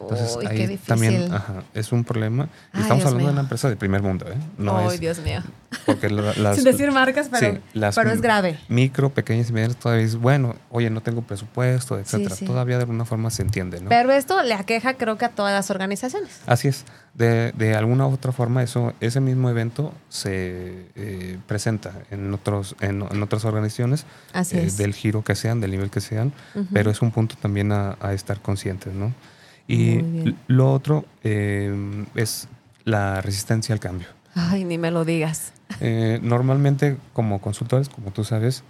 Entonces, 0.00 0.36
Uy, 0.36 0.46
ahí 0.46 0.76
también 0.86 1.32
ajá, 1.32 1.62
es 1.74 1.92
un 1.92 2.04
problema. 2.04 2.44
Y 2.72 2.78
Ay, 2.78 2.82
estamos 2.82 3.02
Dios 3.02 3.06
hablando 3.06 3.26
de 3.28 3.32
una 3.32 3.40
empresa 3.42 3.68
de 3.68 3.76
primer 3.76 4.02
mundo, 4.02 4.26
¿eh? 4.30 4.36
No 4.56 4.78
Ay, 4.78 4.94
es 4.94 5.00
Dios 5.00 5.18
mío. 5.20 5.42
porque 5.84 6.08
las, 6.10 6.56
Sin 6.56 6.64
decir 6.64 6.90
marcas, 6.90 7.28
pero, 7.30 7.52
sí, 7.54 7.60
las 7.74 7.94
pero 7.96 8.10
es 8.10 8.20
grave. 8.22 8.58
Micro, 8.68 9.10
pequeñas 9.10 9.50
y 9.50 9.52
medianas 9.52 9.76
todavía 9.76 10.04
es 10.04 10.16
bueno. 10.16 10.56
Oye, 10.70 10.88
no 10.90 11.02
tengo 11.02 11.22
presupuesto, 11.22 11.98
etcétera. 11.98 12.34
sí. 12.34 12.46
Todavía 12.46 12.76
de 12.76 12.82
alguna 12.82 13.04
forma 13.04 13.30
se 13.30 13.42
entiende, 13.42 13.80
¿no? 13.80 13.90
Pero 13.90 14.10
esto 14.12 14.42
le 14.42 14.54
aqueja, 14.54 14.94
creo 14.94 15.18
que 15.18 15.26
a 15.26 15.30
todas 15.30 15.52
las 15.52 15.70
organizaciones. 15.70 16.40
Así 16.46 16.68
es. 16.68 16.84
De, 17.12 17.52
de 17.52 17.74
alguna 17.74 18.06
u 18.06 18.12
otra 18.14 18.32
forma, 18.32 18.62
eso, 18.62 18.94
ese 19.00 19.20
mismo 19.20 19.50
evento 19.50 19.92
se 20.08 20.86
eh, 20.94 21.38
presenta 21.46 21.92
en, 22.10 22.32
otros, 22.32 22.76
en, 22.80 23.02
en 23.10 23.22
otras 23.22 23.44
organizaciones, 23.44 24.06
Así 24.32 24.56
eh, 24.56 24.64
es. 24.66 24.76
del 24.76 24.94
giro 24.94 25.22
que 25.24 25.34
sean, 25.34 25.60
del 25.60 25.72
nivel 25.72 25.90
que 25.90 26.00
sean, 26.00 26.32
pero 26.72 26.90
es 26.90 27.02
un 27.02 27.10
punto 27.10 27.34
también 27.40 27.72
a, 27.72 27.96
a 28.00 28.12
estar 28.14 28.40
conscientes, 28.40 28.94
¿no? 28.94 29.12
Y 29.68 30.34
lo 30.48 30.72
otro 30.72 31.04
eh, 31.22 32.04
es 32.14 32.48
la 32.84 33.20
resistencia 33.20 33.72
al 33.72 33.80
cambio. 33.80 34.08
Ay, 34.34 34.64
ni 34.64 34.78
me 34.78 34.90
lo 34.90 35.04
digas. 35.04 35.52
Eh, 35.80 36.18
normalmente, 36.22 36.96
como 37.12 37.40
consultores, 37.40 37.88
como 37.88 38.10
tú 38.10 38.24
sabes, 38.24 38.64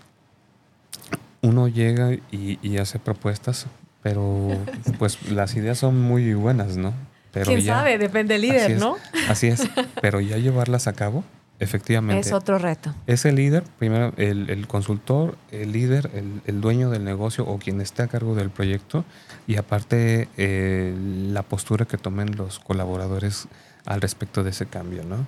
uno 1.43 1.69
llega 1.69 2.13
y, 2.31 2.59
y 2.63 2.79
hace 2.79 2.99
propuestas, 2.99 3.67
pero 4.03 4.49
pues 4.99 5.31
las 5.31 5.55
ideas 5.57 5.79
son 5.79 6.01
muy 6.01 6.35
buenas, 6.35 6.77
¿no? 6.77 6.93
Pero 7.33 7.47
¿Quién 7.47 7.61
ya- 7.61 7.77
sabe? 7.79 7.97
Depende 7.99 8.35
del 8.35 8.43
líder, 8.43 8.63
Así 8.65 8.73
es, 8.73 8.79
¿no? 8.81 8.97
Así 9.29 9.47
es, 9.47 9.63
pero 10.03 10.21
ya 10.21 10.37
llevarlas 10.37 10.87
a 10.87 10.93
cabo, 10.93 11.25
efectivamente. 11.61 12.27
Es 12.29 12.33
otro 12.33 12.59
reto. 12.59 12.95
Ese 13.07 13.33
líder, 13.33 13.63
primero 13.79 14.13
el, 14.17 14.51
el 14.51 14.67
consultor, 14.67 15.37
el 15.53 15.73
líder, 15.73 16.11
el, 16.15 16.43
el 16.47 16.61
dueño 16.61 16.91
del 16.91 17.05
negocio 17.05 17.47
o 17.47 17.59
quien 17.59 17.81
esté 17.81 18.03
a 18.03 18.09
cargo 18.09 18.35
del 18.35 18.51
proyecto 18.51 19.05
y 19.47 19.57
aparte 19.57 20.29
eh, 20.37 20.95
la 21.29 21.43
postura 21.43 21.85
que 21.85 21.99
tomen 21.99 22.37
los 22.37 22.59
colaboradores 22.59 23.47
al 23.87 24.01
respecto 24.01 24.43
de 24.43 24.51
ese 24.51 24.67
cambio, 24.67 25.05
¿no? 25.05 25.27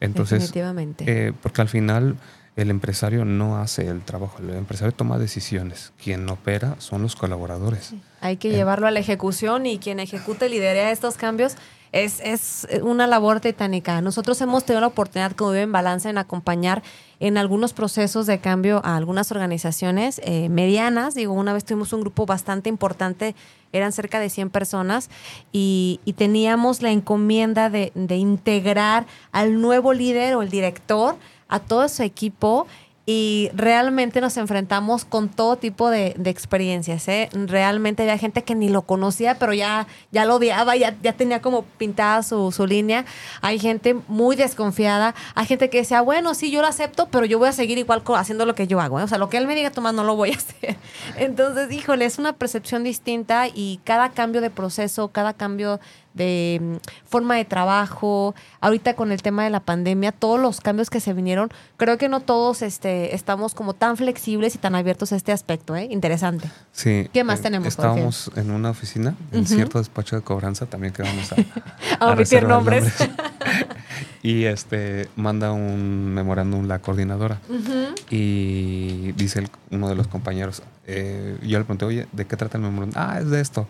Entonces, 0.00 0.40
Definitivamente. 0.40 1.04
eh, 1.06 1.32
porque 1.40 1.62
al 1.62 1.68
final 1.68 2.16
el 2.56 2.70
empresario 2.70 3.24
no 3.24 3.58
hace 3.58 3.88
el 3.88 4.02
trabajo, 4.02 4.38
el 4.40 4.50
empresario 4.50 4.92
toma 4.92 5.18
decisiones, 5.18 5.92
quien 6.02 6.28
opera 6.28 6.76
son 6.78 7.02
los 7.02 7.16
colaboradores. 7.16 7.94
Hay 8.20 8.36
que 8.36 8.48
eh. 8.48 8.52
llevarlo 8.52 8.86
a 8.86 8.90
la 8.90 9.00
ejecución 9.00 9.66
y 9.66 9.78
quien 9.78 9.98
ejecute 10.00 10.48
lidera 10.48 10.90
estos 10.90 11.16
cambios 11.16 11.56
es, 11.94 12.20
es 12.20 12.66
una 12.82 13.06
labor 13.06 13.38
titánica. 13.38 14.00
Nosotros 14.00 14.40
hemos 14.40 14.64
tenido 14.64 14.80
la 14.80 14.88
oportunidad, 14.88 15.30
como 15.32 15.52
vive 15.52 15.62
en 15.62 15.70
Balance, 15.70 16.08
en 16.08 16.18
acompañar 16.18 16.82
en 17.20 17.38
algunos 17.38 17.72
procesos 17.72 18.26
de 18.26 18.40
cambio 18.40 18.80
a 18.84 18.96
algunas 18.96 19.30
organizaciones 19.30 20.20
eh, 20.24 20.48
medianas. 20.48 21.14
Digo, 21.14 21.32
una 21.32 21.52
vez 21.52 21.64
tuvimos 21.64 21.92
un 21.92 22.00
grupo 22.00 22.26
bastante 22.26 22.68
importante, 22.68 23.36
eran 23.72 23.92
cerca 23.92 24.18
de 24.18 24.28
100 24.28 24.50
personas, 24.50 25.08
y, 25.52 26.00
y 26.04 26.14
teníamos 26.14 26.82
la 26.82 26.90
encomienda 26.90 27.70
de, 27.70 27.92
de 27.94 28.16
integrar 28.16 29.06
al 29.30 29.60
nuevo 29.60 29.92
líder 29.92 30.34
o 30.34 30.42
el 30.42 30.50
director 30.50 31.14
a 31.48 31.60
todo 31.60 31.88
su 31.88 32.02
equipo 32.02 32.66
y 33.06 33.50
realmente 33.54 34.22
nos 34.22 34.36
enfrentamos 34.38 35.04
con 35.04 35.28
todo 35.28 35.56
tipo 35.56 35.90
de, 35.90 36.14
de 36.16 36.30
experiencias. 36.30 37.06
¿eh? 37.08 37.28
Realmente 37.32 38.02
había 38.02 38.16
gente 38.16 38.44
que 38.44 38.54
ni 38.54 38.70
lo 38.70 38.82
conocía, 38.82 39.34
pero 39.38 39.52
ya, 39.52 39.86
ya 40.10 40.24
lo 40.24 40.36
odiaba, 40.36 40.74
ya, 40.76 40.96
ya 41.02 41.12
tenía 41.12 41.42
como 41.42 41.64
pintada 41.64 42.22
su, 42.22 42.50
su 42.50 42.66
línea. 42.66 43.04
Hay 43.42 43.58
gente 43.58 43.94
muy 44.08 44.36
desconfiada, 44.36 45.14
hay 45.34 45.44
gente 45.44 45.68
que 45.68 45.78
decía, 45.78 46.00
bueno, 46.00 46.34
sí, 46.34 46.50
yo 46.50 46.62
lo 46.62 46.66
acepto, 46.66 47.08
pero 47.10 47.26
yo 47.26 47.38
voy 47.38 47.48
a 47.48 47.52
seguir 47.52 47.76
igual 47.76 48.02
haciendo 48.16 48.46
lo 48.46 48.54
que 48.54 48.66
yo 48.66 48.80
hago. 48.80 48.98
¿eh? 48.98 49.02
O 49.02 49.08
sea, 49.08 49.18
lo 49.18 49.28
que 49.28 49.36
él 49.36 49.46
me 49.46 49.54
diga, 49.54 49.70
Tomás, 49.70 49.92
no 49.92 50.04
lo 50.04 50.16
voy 50.16 50.30
a 50.30 50.36
hacer. 50.36 50.76
Entonces, 51.16 51.70
híjole, 51.72 52.06
es 52.06 52.18
una 52.18 52.32
percepción 52.32 52.84
distinta 52.84 53.48
y 53.48 53.80
cada 53.84 54.12
cambio 54.12 54.40
de 54.40 54.48
proceso, 54.48 55.08
cada 55.08 55.34
cambio 55.34 55.78
de 56.14 56.78
forma 57.04 57.36
de 57.36 57.44
trabajo, 57.44 58.34
ahorita 58.60 58.94
con 58.94 59.12
el 59.12 59.20
tema 59.22 59.44
de 59.44 59.50
la 59.50 59.60
pandemia, 59.60 60.12
todos 60.12 60.40
los 60.40 60.60
cambios 60.60 60.88
que 60.88 61.00
se 61.00 61.12
vinieron, 61.12 61.50
creo 61.76 61.98
que 61.98 62.08
no 62.08 62.20
todos 62.20 62.62
este, 62.62 63.14
estamos 63.14 63.54
como 63.54 63.74
tan 63.74 63.96
flexibles 63.96 64.54
y 64.54 64.58
tan 64.58 64.74
abiertos 64.74 65.12
a 65.12 65.16
este 65.16 65.32
aspecto, 65.32 65.74
¿eh? 65.76 65.88
Interesante. 65.90 66.48
Sí. 66.72 67.08
¿Qué 67.12 67.24
más 67.24 67.40
eh, 67.40 67.42
tenemos, 67.42 67.68
Estábamos 67.68 68.30
en 68.36 68.50
una 68.50 68.70
oficina, 68.70 69.14
en 69.32 69.46
cierto 69.46 69.78
despacho 69.78 70.16
de 70.16 70.22
cobranza, 70.22 70.66
también 70.66 70.92
que 70.92 71.02
vamos 71.02 71.32
a, 71.32 71.36
A 72.00 72.40
nombres. 72.42 72.94
y 74.22 74.44
este 74.44 75.08
manda 75.16 75.52
un 75.52 76.14
memorándum 76.14 76.66
la 76.66 76.78
coordinadora 76.78 77.40
y 78.10 79.12
dice 79.12 79.40
el- 79.40 79.50
uno 79.70 79.88
de 79.88 79.94
los 79.94 80.06
compañeros, 80.06 80.62
eh, 80.86 81.36
yo 81.42 81.58
le 81.58 81.64
pregunté, 81.64 81.84
oye, 81.84 82.06
¿de 82.12 82.26
qué 82.26 82.36
trata 82.36 82.58
el 82.58 82.64
memorándum? 82.64 83.00
Ah, 83.00 83.18
es 83.20 83.30
de 83.30 83.40
esto. 83.40 83.66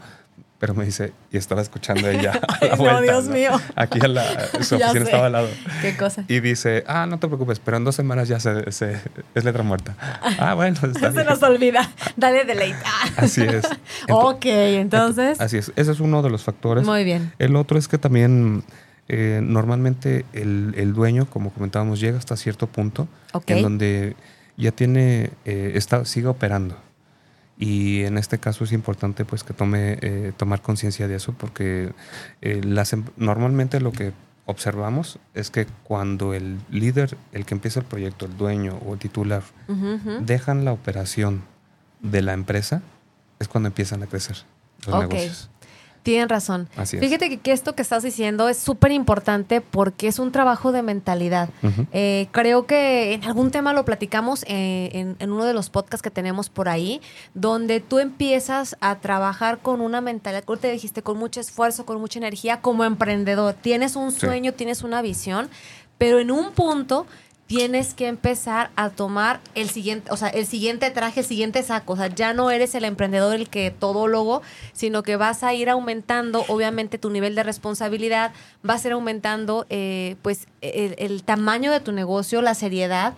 Pero 0.64 0.72
me 0.74 0.86
dice, 0.86 1.12
y 1.30 1.36
estaba 1.36 1.60
escuchando 1.60 2.08
ella 2.08 2.40
a 2.48 2.64
la 2.76 2.76
no, 2.76 3.02
Dios 3.02 3.24
mío. 3.28 3.50
Aquí 3.76 3.98
a 4.02 4.08
la, 4.08 4.24
su 4.62 4.76
oficina 4.76 5.04
estaba 5.04 5.26
al 5.26 5.32
lado. 5.32 5.48
Qué 5.82 5.94
cosa. 5.94 6.24
Y 6.26 6.40
dice, 6.40 6.84
ah, 6.86 7.04
no 7.04 7.18
te 7.18 7.26
preocupes, 7.26 7.58
pero 7.60 7.76
en 7.76 7.84
dos 7.84 7.94
semanas 7.94 8.28
ya 8.28 8.40
se, 8.40 8.72
se- 8.72 8.98
es 9.34 9.44
letra 9.44 9.62
muerta. 9.62 9.94
Ah, 10.38 10.54
bueno, 10.54 10.78
está 10.82 11.08
Se 11.08 11.16
bien. 11.16 11.26
nos 11.26 11.42
olvida. 11.42 11.90
Dale 12.16 12.46
deleite. 12.46 12.78
Ah. 12.82 13.08
Así 13.18 13.42
es. 13.42 13.66
Ok, 14.08 14.46
entonces. 14.46 15.38
Así 15.38 15.58
es. 15.58 15.70
Ese 15.76 15.92
es 15.92 16.00
uno 16.00 16.22
de 16.22 16.30
los 16.30 16.42
factores. 16.44 16.86
Muy 16.86 17.04
bien. 17.04 17.34
El 17.38 17.56
otro 17.56 17.78
es 17.78 17.86
que 17.86 17.98
también 17.98 18.64
eh, 19.08 19.40
normalmente 19.42 20.24
el, 20.32 20.72
el 20.78 20.94
dueño, 20.94 21.26
como 21.28 21.50
comentábamos, 21.52 22.00
llega 22.00 22.16
hasta 22.16 22.38
cierto 22.38 22.68
punto 22.68 23.06
en 23.48 23.60
donde 23.60 24.16
ya 24.56 24.70
tiene, 24.72 25.28
eh, 25.44 25.72
está, 25.74 26.06
sigue 26.06 26.28
operando. 26.28 26.74
Y 27.58 28.02
en 28.02 28.18
este 28.18 28.38
caso 28.38 28.64
es 28.64 28.72
importante 28.72 29.24
pues 29.24 29.44
que 29.44 29.54
tome 29.54 29.98
eh, 30.02 30.32
tomar 30.36 30.60
conciencia 30.60 31.06
de 31.06 31.14
eso 31.16 31.32
porque 31.34 31.92
eh, 32.40 32.60
las, 32.64 32.92
em- 32.92 33.04
normalmente 33.16 33.80
lo 33.80 33.92
que 33.92 34.12
observamos 34.46 35.18
es 35.34 35.50
que 35.50 35.66
cuando 35.84 36.34
el 36.34 36.58
líder, 36.70 37.16
el 37.32 37.46
que 37.46 37.54
empieza 37.54 37.80
el 37.80 37.86
proyecto, 37.86 38.26
el 38.26 38.36
dueño 38.36 38.78
o 38.84 38.94
el 38.94 38.98
titular, 38.98 39.42
dejan 40.20 40.64
la 40.64 40.72
operación 40.72 41.42
de 42.00 42.22
la 42.22 42.32
empresa, 42.34 42.82
es 43.38 43.48
cuando 43.48 43.68
empiezan 43.68 44.02
a 44.02 44.06
crecer 44.06 44.36
los 44.86 44.94
negocios. 45.00 45.50
Tienen 46.04 46.28
razón. 46.28 46.68
Así 46.76 46.96
es. 46.98 47.02
Fíjate 47.02 47.28
que, 47.30 47.38
que 47.38 47.50
esto 47.50 47.74
que 47.74 47.82
estás 47.82 48.02
diciendo 48.04 48.48
es 48.48 48.58
súper 48.58 48.92
importante 48.92 49.60
porque 49.62 50.06
es 50.06 50.18
un 50.20 50.30
trabajo 50.32 50.70
de 50.70 50.82
mentalidad. 50.82 51.48
Eh, 51.92 52.28
creo 52.30 52.66
que 52.66 53.14
en 53.14 53.24
algún 53.24 53.50
tema 53.50 53.72
lo 53.72 53.84
platicamos 53.86 54.44
eh, 54.46 54.90
en, 54.92 55.16
en 55.18 55.32
uno 55.32 55.46
de 55.46 55.54
los 55.54 55.70
podcasts 55.70 56.02
que 56.02 56.10
tenemos 56.10 56.50
por 56.50 56.68
ahí, 56.68 57.00
donde 57.32 57.80
tú 57.80 57.98
empiezas 57.98 58.76
a 58.80 58.96
trabajar 59.00 59.58
con 59.60 59.80
una 59.80 60.02
mentalidad, 60.02 60.44
como 60.44 60.58
te 60.58 60.70
dijiste, 60.70 61.00
con 61.02 61.16
mucho 61.16 61.40
esfuerzo, 61.40 61.86
con 61.86 61.98
mucha 61.98 62.18
energía, 62.18 62.60
como 62.60 62.84
emprendedor. 62.84 63.54
Tienes 63.54 63.96
un 63.96 64.12
Sí. 64.12 64.20
sueño, 64.20 64.52
tienes 64.52 64.82
una 64.82 65.00
visión, 65.00 65.48
pero 65.96 66.18
en 66.18 66.30
un 66.30 66.52
punto 66.52 67.06
tienes 67.46 67.92
que 67.92 68.08
empezar 68.08 68.70
a 68.74 68.90
tomar 68.90 69.40
el 69.54 69.68
siguiente, 69.68 70.10
o 70.10 70.16
sea, 70.16 70.28
el 70.28 70.46
siguiente 70.46 70.90
traje, 70.90 71.20
el 71.20 71.26
siguiente 71.26 71.62
saco. 71.62 71.92
O 71.92 71.96
sea, 71.96 72.08
ya 72.08 72.32
no 72.32 72.50
eres 72.50 72.74
el 72.74 72.84
emprendedor, 72.84 73.34
el 73.34 73.48
que 73.48 73.70
todólogo, 73.70 74.42
sino 74.72 75.02
que 75.02 75.16
vas 75.16 75.42
a 75.44 75.52
ir 75.52 75.68
aumentando, 75.68 76.44
obviamente, 76.48 76.98
tu 76.98 77.10
nivel 77.10 77.34
de 77.34 77.42
responsabilidad, 77.42 78.32
vas 78.62 78.84
a 78.84 78.88
ir 78.88 78.92
aumentando, 78.94 79.66
eh, 79.68 80.16
pues, 80.22 80.46
el, 80.62 80.94
el 80.98 81.22
tamaño 81.22 81.70
de 81.70 81.80
tu 81.80 81.92
negocio, 81.92 82.40
la 82.40 82.54
seriedad, 82.54 83.14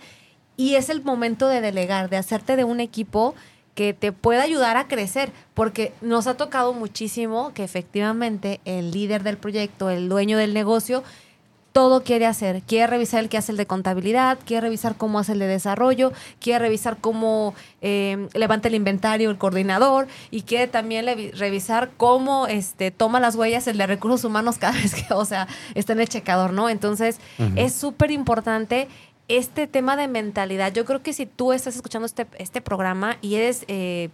y 0.57 0.75
es 0.75 0.89
el 0.89 1.03
momento 1.03 1.47
de 1.47 1.61
delegar, 1.61 2.09
de 2.09 2.17
hacerte 2.17 2.55
de 2.55 2.63
un 2.63 2.79
equipo 2.79 3.35
que 3.75 3.93
te 3.93 4.11
pueda 4.11 4.41
ayudar 4.41 4.75
a 4.75 4.87
crecer, 4.87 5.31
porque 5.53 5.93
nos 6.01 6.25
ha 6.25 6.35
tocado 6.35 6.73
muchísimo 6.73 7.53
que 7.53 7.63
efectivamente 7.63 8.59
el 8.65 8.89
líder 8.89 9.21
del 9.21 9.37
proyecto, 9.37 9.91
el 9.91 10.09
dueño 10.09 10.39
del 10.39 10.55
negocio, 10.55 11.03
todo 11.77 12.01
quiere 12.01 12.25
hacer. 12.25 12.63
Quiere 12.63 12.87
revisar 12.87 13.19
el 13.19 13.29
que 13.29 13.37
hace 13.37 13.51
el 13.51 13.57
de 13.59 13.67
contabilidad, 13.67 14.39
quiere 14.43 14.61
revisar 14.61 14.95
cómo 14.95 15.19
hace 15.19 15.33
el 15.33 15.39
de 15.39 15.45
desarrollo, 15.45 16.11
quiere 16.39 16.57
revisar 16.57 16.97
cómo 16.97 17.53
eh, 17.81 18.27
levanta 18.33 18.67
el 18.67 18.73
inventario 18.73 19.29
el 19.29 19.37
coordinador 19.37 20.07
y 20.31 20.41
quiere 20.41 20.65
también 20.65 21.05
revisar 21.33 21.91
cómo 21.95 22.47
este, 22.47 22.89
toma 22.89 23.19
las 23.19 23.35
huellas 23.35 23.67
el 23.67 23.77
de 23.77 23.85
recursos 23.85 24.23
humanos 24.23 24.57
cada 24.59 24.73
vez 24.73 24.95
que, 24.95 25.13
o 25.13 25.23
sea, 25.23 25.47
está 25.75 25.93
en 25.93 25.99
el 25.99 26.09
checador, 26.09 26.51
¿no? 26.51 26.67
Entonces, 26.67 27.19
es 27.55 27.75
súper 27.75 28.09
importante 28.09 28.87
este 29.27 29.67
tema 29.67 29.95
de 29.97 30.07
mentalidad. 30.07 30.73
Yo 30.73 30.83
creo 30.83 31.03
que 31.03 31.13
si 31.13 31.27
tú 31.27 31.53
estás 31.53 31.75
escuchando 31.75 32.07
este, 32.07 32.25
este 32.39 32.59
programa 32.59 33.17
y 33.21 33.35
eres, 33.35 33.65
eh, 33.67 34.09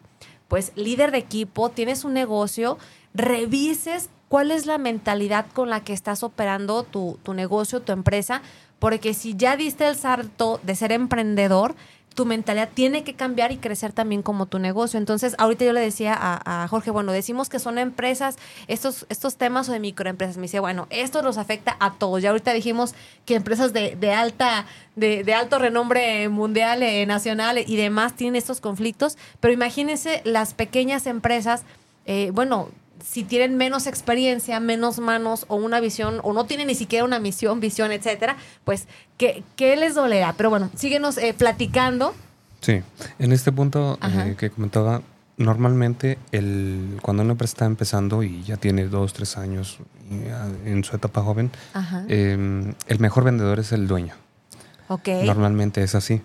pues, 0.49 0.73
líder 0.75 1.11
de 1.11 1.19
equipo, 1.19 1.69
tienes 1.69 2.03
un 2.03 2.11
negocio, 2.11 2.77
revises 3.13 4.09
cuál 4.33 4.49
es 4.49 4.65
la 4.65 4.79
mentalidad 4.79 5.45
con 5.53 5.69
la 5.69 5.81
que 5.81 5.93
estás 5.93 6.23
operando 6.23 6.81
tu, 6.81 7.19
tu 7.21 7.35
negocio, 7.35 7.83
tu 7.83 7.91
empresa, 7.91 8.41
porque 8.79 9.13
si 9.13 9.35
ya 9.35 9.55
diste 9.55 9.87
el 9.87 9.95
salto 9.95 10.59
de 10.63 10.73
ser 10.73 10.91
emprendedor, 10.91 11.75
tu 12.15 12.25
mentalidad 12.25 12.69
tiene 12.73 13.03
que 13.03 13.13
cambiar 13.13 13.51
y 13.51 13.57
crecer 13.57 13.93
también 13.93 14.23
como 14.23 14.47
tu 14.47 14.57
negocio. 14.57 14.97
Entonces, 14.97 15.35
ahorita 15.37 15.65
yo 15.65 15.71
le 15.71 15.81
decía 15.81 16.17
a, 16.19 16.67
Jorge, 16.67 16.89
bueno, 16.89 17.11
decimos 17.11 17.47
que 17.47 17.59
son 17.59 17.77
empresas, 17.77 18.39
estos, 18.67 19.05
estos 19.09 19.35
temas 19.35 19.69
o 19.69 19.71
de 19.71 19.79
microempresas. 19.79 20.37
Me 20.37 20.47
decía, 20.47 20.61
bueno, 20.61 20.87
esto 20.89 21.21
nos 21.21 21.37
afecta 21.37 21.77
a 21.79 21.93
todos. 21.93 22.23
Ya 22.23 22.31
ahorita 22.31 22.53
dijimos 22.53 22.95
que 23.27 23.35
empresas 23.35 23.71
de, 23.71 23.95
de 23.95 24.13
alta, 24.13 24.65
de 24.95 25.31
alto 25.35 25.59
renombre 25.59 26.27
mundial, 26.29 26.81
eh, 26.81 27.05
nacional 27.05 27.59
y 27.59 27.75
demás 27.75 28.15
tienen 28.15 28.37
estos 28.37 28.61
conflictos, 28.61 29.15
pero 29.39 29.53
imagínense 29.53 30.23
las 30.25 30.55
pequeñas 30.55 31.05
empresas, 31.05 31.61
eh, 32.07 32.31
bueno, 32.33 32.69
si 33.03 33.23
tienen 33.23 33.57
menos 33.57 33.87
experiencia, 33.87 34.59
menos 34.59 34.99
manos 34.99 35.45
o 35.49 35.55
una 35.55 35.79
visión, 35.79 36.19
o 36.23 36.33
no 36.33 36.45
tienen 36.45 36.67
ni 36.67 36.75
siquiera 36.75 37.05
una 37.05 37.19
misión, 37.19 37.59
visión, 37.59 37.91
etcétera, 37.91 38.37
pues, 38.63 38.87
¿qué, 39.17 39.43
qué 39.55 39.75
les 39.75 39.95
dolerá? 39.95 40.33
Pero 40.37 40.49
bueno, 40.49 40.69
síguenos 40.75 41.17
eh, 41.17 41.33
platicando. 41.37 42.13
Sí, 42.61 42.81
en 43.19 43.31
este 43.31 43.51
punto 43.51 43.99
eh, 44.01 44.35
que 44.37 44.49
comentaba, 44.49 45.01
normalmente 45.37 46.17
el, 46.31 46.99
cuando 47.01 47.23
una 47.23 47.33
empresa 47.33 47.53
está 47.53 47.65
empezando 47.65 48.23
y 48.23 48.43
ya 48.43 48.57
tiene 48.57 48.85
dos, 48.85 49.13
tres 49.13 49.37
años 49.37 49.79
ah, 50.31 50.47
en 50.65 50.83
su 50.83 50.95
etapa 50.95 51.21
joven, 51.21 51.51
eh, 52.07 52.73
el 52.87 52.99
mejor 52.99 53.25
vendedor 53.25 53.59
es 53.59 53.73
el 53.73 53.87
dueño. 53.87 54.15
Normalmente 55.25 55.83
es 55.83 55.95
así. 55.95 56.21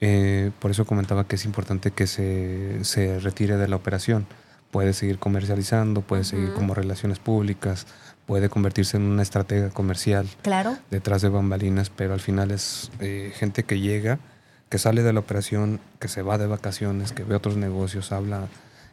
Eh, 0.00 0.50
por 0.58 0.70
eso 0.70 0.84
comentaba 0.84 1.24
que 1.24 1.36
es 1.36 1.44
importante 1.44 1.90
que 1.90 2.06
se, 2.06 2.84
se 2.84 3.18
retire 3.20 3.56
de 3.56 3.68
la 3.68 3.76
operación. 3.76 4.26
Puede 4.74 4.92
seguir 4.92 5.20
comercializando, 5.20 6.00
puede 6.00 6.24
seguir 6.24 6.52
como 6.52 6.74
relaciones 6.74 7.20
públicas, 7.20 7.86
puede 8.26 8.48
convertirse 8.48 8.96
en 8.96 9.04
una 9.04 9.22
estratega 9.22 9.70
comercial 9.70 10.26
Claro. 10.42 10.76
detrás 10.90 11.22
de 11.22 11.28
bambalinas, 11.28 11.90
pero 11.90 12.12
al 12.12 12.18
final 12.18 12.50
es 12.50 12.90
eh, 12.98 13.32
gente 13.36 13.62
que 13.62 13.78
llega, 13.78 14.18
que 14.70 14.78
sale 14.78 15.04
de 15.04 15.12
la 15.12 15.20
operación, 15.20 15.78
que 16.00 16.08
se 16.08 16.22
va 16.22 16.38
de 16.38 16.48
vacaciones, 16.48 17.12
que 17.12 17.22
ve 17.22 17.36
otros 17.36 17.56
negocios, 17.56 18.10
habla, 18.10 18.48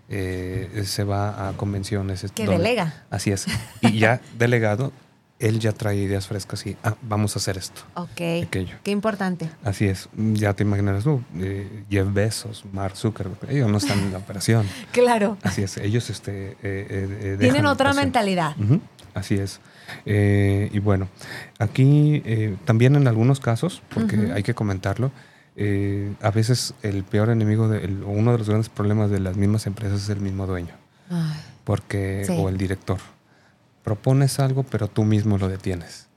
eh, 0.08 0.84
se 0.86 1.04
va 1.04 1.50
a 1.50 1.54
convenciones. 1.54 2.24
es 2.26 2.32
Que 2.32 2.46
donde- 2.46 2.60
delega. 2.62 3.04
Así 3.10 3.32
es. 3.32 3.48
Y 3.82 3.98
ya 3.98 4.22
delegado, 4.38 4.92
él 5.42 5.60
ya 5.60 5.72
trae 5.74 5.98
ideas 5.98 6.28
frescas 6.28 6.66
y 6.68 6.78
ah, 6.84 6.96
vamos 7.02 7.36
a 7.36 7.40
hacer 7.40 7.58
esto, 7.58 7.82
Ok. 7.96 8.22
aquello. 8.46 8.76
Qué 8.84 8.92
importante. 8.92 9.50
Así 9.64 9.86
es. 9.88 10.08
Ya 10.16 10.54
te 10.54 10.64
imaginarás 10.64 11.04
tú, 11.04 11.22
eh, 11.38 11.84
Jeff 11.90 12.08
Bezos, 12.14 12.64
Mark 12.72 12.96
Zuckerberg, 12.96 13.50
ellos 13.52 13.70
no 13.70 13.78
están 13.78 14.00
en 14.00 14.12
la 14.14 14.20
operación. 14.20 14.66
Claro. 14.92 15.38
Así 15.44 15.64
es, 15.64 15.78
ellos 15.78 16.10
este, 16.10 16.52
eh, 16.52 16.58
eh, 16.62 17.38
Tienen 17.40 17.66
otra 17.66 17.94
mentalidad. 17.94 18.56
Así 19.14 19.36
es. 19.36 19.60
Eh, 20.06 20.70
y 20.72 20.80
bueno, 20.80 21.10
aquí 21.60 22.24
también 22.66 22.96
en 22.96 23.08
algunos 23.08 23.40
casos, 23.40 23.82
porque 23.94 24.32
hay 24.34 24.44
que 24.44 24.54
comentarlo, 24.54 25.12
a 26.22 26.32
veces 26.32 26.74
el 26.82 27.04
peor 27.04 27.30
enemigo, 27.30 27.68
de, 27.68 27.84
el- 27.84 28.04
o 28.04 28.08
uno 28.10 28.32
de 28.32 28.38
los 28.38 28.48
grandes 28.48 28.70
problemas 28.70 29.10
de 29.12 29.20
las 29.20 29.36
mismas 29.38 29.68
empresas 29.68 30.04
es 30.04 30.10
el 30.10 30.22
mismo 30.22 30.48
dueño, 30.48 30.74
Ay, 31.10 31.36
porque 31.64 32.24
Sí. 32.26 32.34
o 32.38 32.48
el 32.50 32.58
director. 32.58 33.00
Propones 33.84 34.40
algo, 34.40 34.64
pero 34.64 34.88
tú 34.88 35.04
mismo 35.04 35.38
lo 35.38 35.48
detienes. 35.48 36.08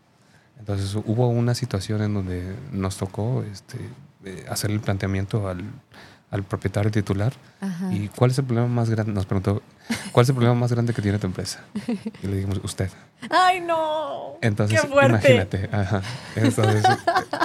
Entonces 0.58 0.94
hubo 0.94 1.28
una 1.28 1.54
situación 1.54 2.02
en 2.02 2.14
donde 2.14 2.54
nos 2.72 2.96
tocó 2.96 3.42
este, 3.50 3.78
eh, 4.24 4.46
hacer 4.48 4.70
el 4.70 4.80
planteamiento 4.80 5.48
al, 5.48 5.62
al 6.30 6.42
propietario 6.42 6.90
titular 6.90 7.32
ajá. 7.60 7.92
¿Y 7.92 8.08
cuál 8.08 8.30
es 8.30 8.38
el 8.38 8.44
problema 8.44 8.68
más 8.68 8.88
grande? 8.88 9.12
Nos 9.12 9.26
preguntó, 9.26 9.62
¿cuál 10.12 10.24
es 10.24 10.28
el 10.30 10.34
problema 10.34 10.54
más 10.58 10.72
grande 10.72 10.94
que 10.94 11.02
tiene 11.02 11.18
tu 11.18 11.26
empresa? 11.26 11.60
Y 12.22 12.26
le 12.26 12.36
dijimos, 12.36 12.60
usted. 12.62 12.88
Ay, 13.30 13.60
no. 13.60 14.34
Entonces, 14.42 14.80
Qué 14.80 14.86
fuerte. 14.88 15.10
imagínate. 15.10 15.68
Ajá. 15.72 16.02
Entonces, 16.36 16.82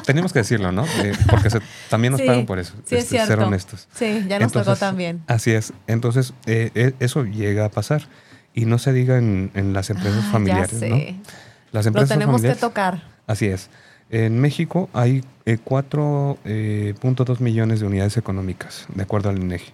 teníamos 0.05 0.31
que 0.33 0.39
decirlo, 0.39 0.71
¿no? 0.71 0.85
Eh, 1.03 1.13
porque 1.29 1.49
se- 1.49 1.61
también 1.89 2.11
nos 2.11 2.21
Sí, 2.21 2.27
pagan 2.27 2.45
por 2.45 2.59
eso. 2.59 2.73
sí 2.85 2.95
es 2.95 3.03
este, 3.03 3.17
Ser 3.17 3.27
cierto. 3.27 3.47
honestos. 3.47 3.87
Sí, 3.93 4.25
ya 4.29 4.39
nos 4.39 4.51
tocó 4.51 4.59
Entonces, 4.61 4.79
también. 4.79 5.23
Así 5.27 5.51
es. 5.51 5.73
Entonces, 5.87 6.33
eh, 6.45 6.93
eso 6.99 7.23
llega 7.25 7.65
a 7.65 7.69
pasar. 7.69 8.03
Y 8.53 8.65
no 8.65 8.77
se 8.79 8.93
diga 8.93 9.17
en, 9.17 9.51
en 9.53 9.73
las 9.73 9.89
empresas 9.89 10.23
Ah, 10.27 10.31
familiares, 10.31 10.71
ya 10.71 10.79
sé. 10.79 10.89
¿no? 10.89 10.97
Las 11.71 11.85
Lo 11.85 11.89
empresas 11.89 12.09
tenemos 12.09 12.41
que 12.41 12.55
tocar. 12.55 13.03
Así 13.27 13.45
es. 13.47 13.69
En 14.09 14.39
México 14.41 14.89
hay 14.93 15.23
eh, 15.45 15.57
4.2 15.63 17.39
millones 17.39 17.79
de 17.79 17.85
unidades 17.85 18.17
económicas, 18.17 18.85
de 18.93 19.03
acuerdo 19.03 19.29
al 19.29 19.37
INEGI. 19.39 19.73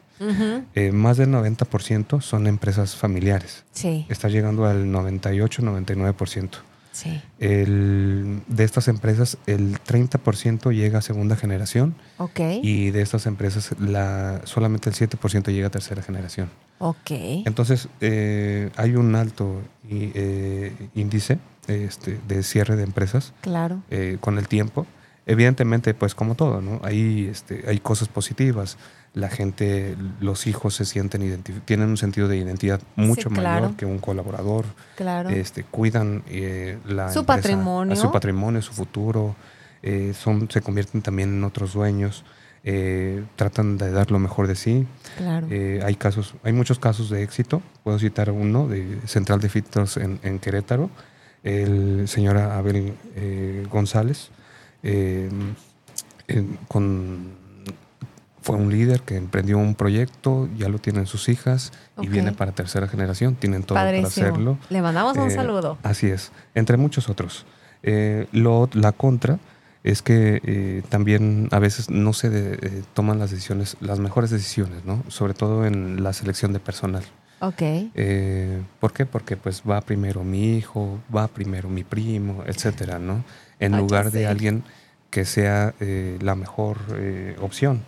Eh, 0.75 0.91
más 0.91 1.17
del 1.17 1.29
90% 1.29 2.21
son 2.21 2.47
empresas 2.47 2.95
familiares. 2.95 3.63
Sí, 3.71 4.05
Está 4.09 4.29
llegando 4.29 4.65
al 4.65 4.85
98-99%. 4.85 6.49
Sí. 6.95 7.21
El, 7.39 8.41
de 8.47 8.63
estas 8.63 8.87
empresas, 8.87 9.37
el 9.47 9.77
30% 9.83 10.73
llega 10.73 10.99
a 10.99 11.01
segunda 11.01 11.35
generación 11.35 11.95
Ok. 12.17 12.39
y 12.63 12.91
de 12.91 13.01
estas 13.01 13.25
empresas 13.25 13.71
la, 13.79 14.41
solamente 14.45 14.89
el 14.89 14.95
7% 14.95 15.51
llega 15.51 15.67
a 15.67 15.71
tercera 15.71 16.01
generación. 16.01 16.49
ok. 16.79 17.11
Entonces, 17.45 17.89
eh, 18.01 18.69
hay 18.77 18.95
un 18.95 19.15
alto 19.15 19.61
y, 19.89 20.11
eh, 20.15 20.73
índice 20.95 21.39
este, 21.67 22.19
de 22.27 22.43
cierre 22.43 22.75
de 22.75 22.83
empresas 22.83 23.33
Claro. 23.41 23.81
eh, 23.89 24.17
con 24.21 24.37
el 24.37 24.47
tiempo. 24.47 24.85
Evidentemente, 25.27 25.93
pues 25.95 26.13
como 26.13 26.35
todo, 26.35 26.61
¿no? 26.61 26.79
Hay, 26.83 27.27
este, 27.31 27.63
hay 27.67 27.79
cosas 27.79 28.07
positivas. 28.07 28.77
La 29.15 29.29
gente, 29.29 29.95
los 30.19 30.45
hijos 30.45 30.75
se 30.75 30.85
sienten, 30.85 31.41
tienen 31.65 31.89
un 31.89 31.97
sentido 31.97 32.27
de 32.27 32.37
identidad 32.37 32.81
mucho 32.97 33.29
claro. 33.29 33.61
mayor 33.61 33.77
que 33.77 33.85
un 33.85 33.97
colaborador. 33.99 34.65
Claro. 34.97 35.29
Este, 35.29 35.63
cuidan 35.63 36.21
eh, 36.27 36.77
la 36.85 37.11
Su 37.11 37.19
empresa, 37.19 37.41
patrimonio. 37.41 37.95
su 37.95 38.11
patrimonio, 38.11 38.61
su 38.61 38.73
futuro. 38.73 39.35
eh, 39.81 40.13
son, 40.13 40.49
se 40.51 40.61
convierten 40.61 41.01
también 41.01 41.29
en 41.29 41.43
otros 41.45 41.73
dueños. 41.73 42.23
eh, 42.67 43.23
tratan 43.35 43.77
de 43.77 43.91
dar 43.91 44.09
lo 44.11 44.17
mejor 44.19 44.47
de 44.47 44.55
sí. 44.55 44.85
claro. 45.17 45.47
Hay 45.85 45.95
casos, 45.95 46.33
hay 46.43 46.51
muchos 46.51 46.79
casos 46.79 47.09
de 47.09 47.21
éxito. 47.23 47.61
Puedo 47.83 47.97
citar 47.99 48.31
uno 48.31 48.67
de 48.67 48.99
Central 49.05 49.39
de 49.39 49.47
Filtros 49.49 49.97
en, 49.97 50.19
en 50.23 50.39
Querétaro, 50.39 50.89
el 51.43 52.07
señor 52.07 52.37
Abel 52.37 52.95
eh, 53.15 53.65
González, 53.71 54.29
con, 56.67 57.44
fue 58.45 58.55
un 58.57 58.71
líder 58.71 59.01
que 59.01 59.15
emprendió 59.17 59.57
un 59.57 59.73
proyecto, 59.73 60.47
ya 60.55 60.69
lo 60.69 60.77
tienen 60.77 61.07
sus 61.07 61.29
hijas 61.29 61.71
y 61.99 62.07
viene 62.07 62.31
para 62.31 62.51
tercera 62.51 62.87
generación, 62.87 63.33
tienen 63.35 63.63
todo 63.63 63.75
para 63.75 63.87
Padrísimo. 63.91 64.27
hacerlo. 64.27 64.57
Le 64.69 64.81
mandamos 64.83 65.17
un 65.17 65.29
Eh, 65.31 65.35
saludo. 65.35 65.77
Así 65.81 66.07
es, 66.07 66.31
entre 66.53 66.77
muchos 66.77 67.09
otros. 67.09 67.45
Eh, 67.81 68.27
lo, 68.31 68.69
la 68.73 68.91
contra 68.91 69.39
es 69.83 70.01
que 70.03 70.41
eh, 70.43 70.83
también 70.89 71.47
a 71.51 71.59
veces 71.59 71.89
no 71.89 72.13
se 72.13 72.29
de- 72.29 72.83
toman 72.93 73.17
las 73.17 73.31
decisiones, 73.31 73.77
las 73.81 73.97
mejores 73.99 74.29
decisiones, 74.29 74.85
¿no? 74.85 75.03
Sobre 75.07 75.33
todo 75.33 75.65
en 75.65 76.03
la 76.03 76.13
selección 76.13 76.53
de 76.53 76.59
personal. 76.59 77.03
Ok. 77.39 77.61
¿Por 78.79 78.93
qué? 78.93 79.05
Porque 79.05 79.37
pues 79.37 79.63
va 79.67 79.81
primero 79.81 80.23
mi 80.23 80.55
hijo, 80.57 80.99
va 81.15 81.27
primero 81.27 81.67
mi 81.69 81.83
primo, 81.83 82.43
etcétera, 82.45 82.99
¿no? 82.99 83.23
En 83.59 83.73
Ay, 83.73 83.79
ya 83.79 83.81
lugar 83.81 84.11
de 84.11 84.27
alguien 84.27 84.63
que 85.15 85.23
sea 85.23 85.73
eh, 85.79 86.17
la 86.19 86.35
mejor 86.35 86.77
eh, 86.93 87.37
opción. 87.39 87.85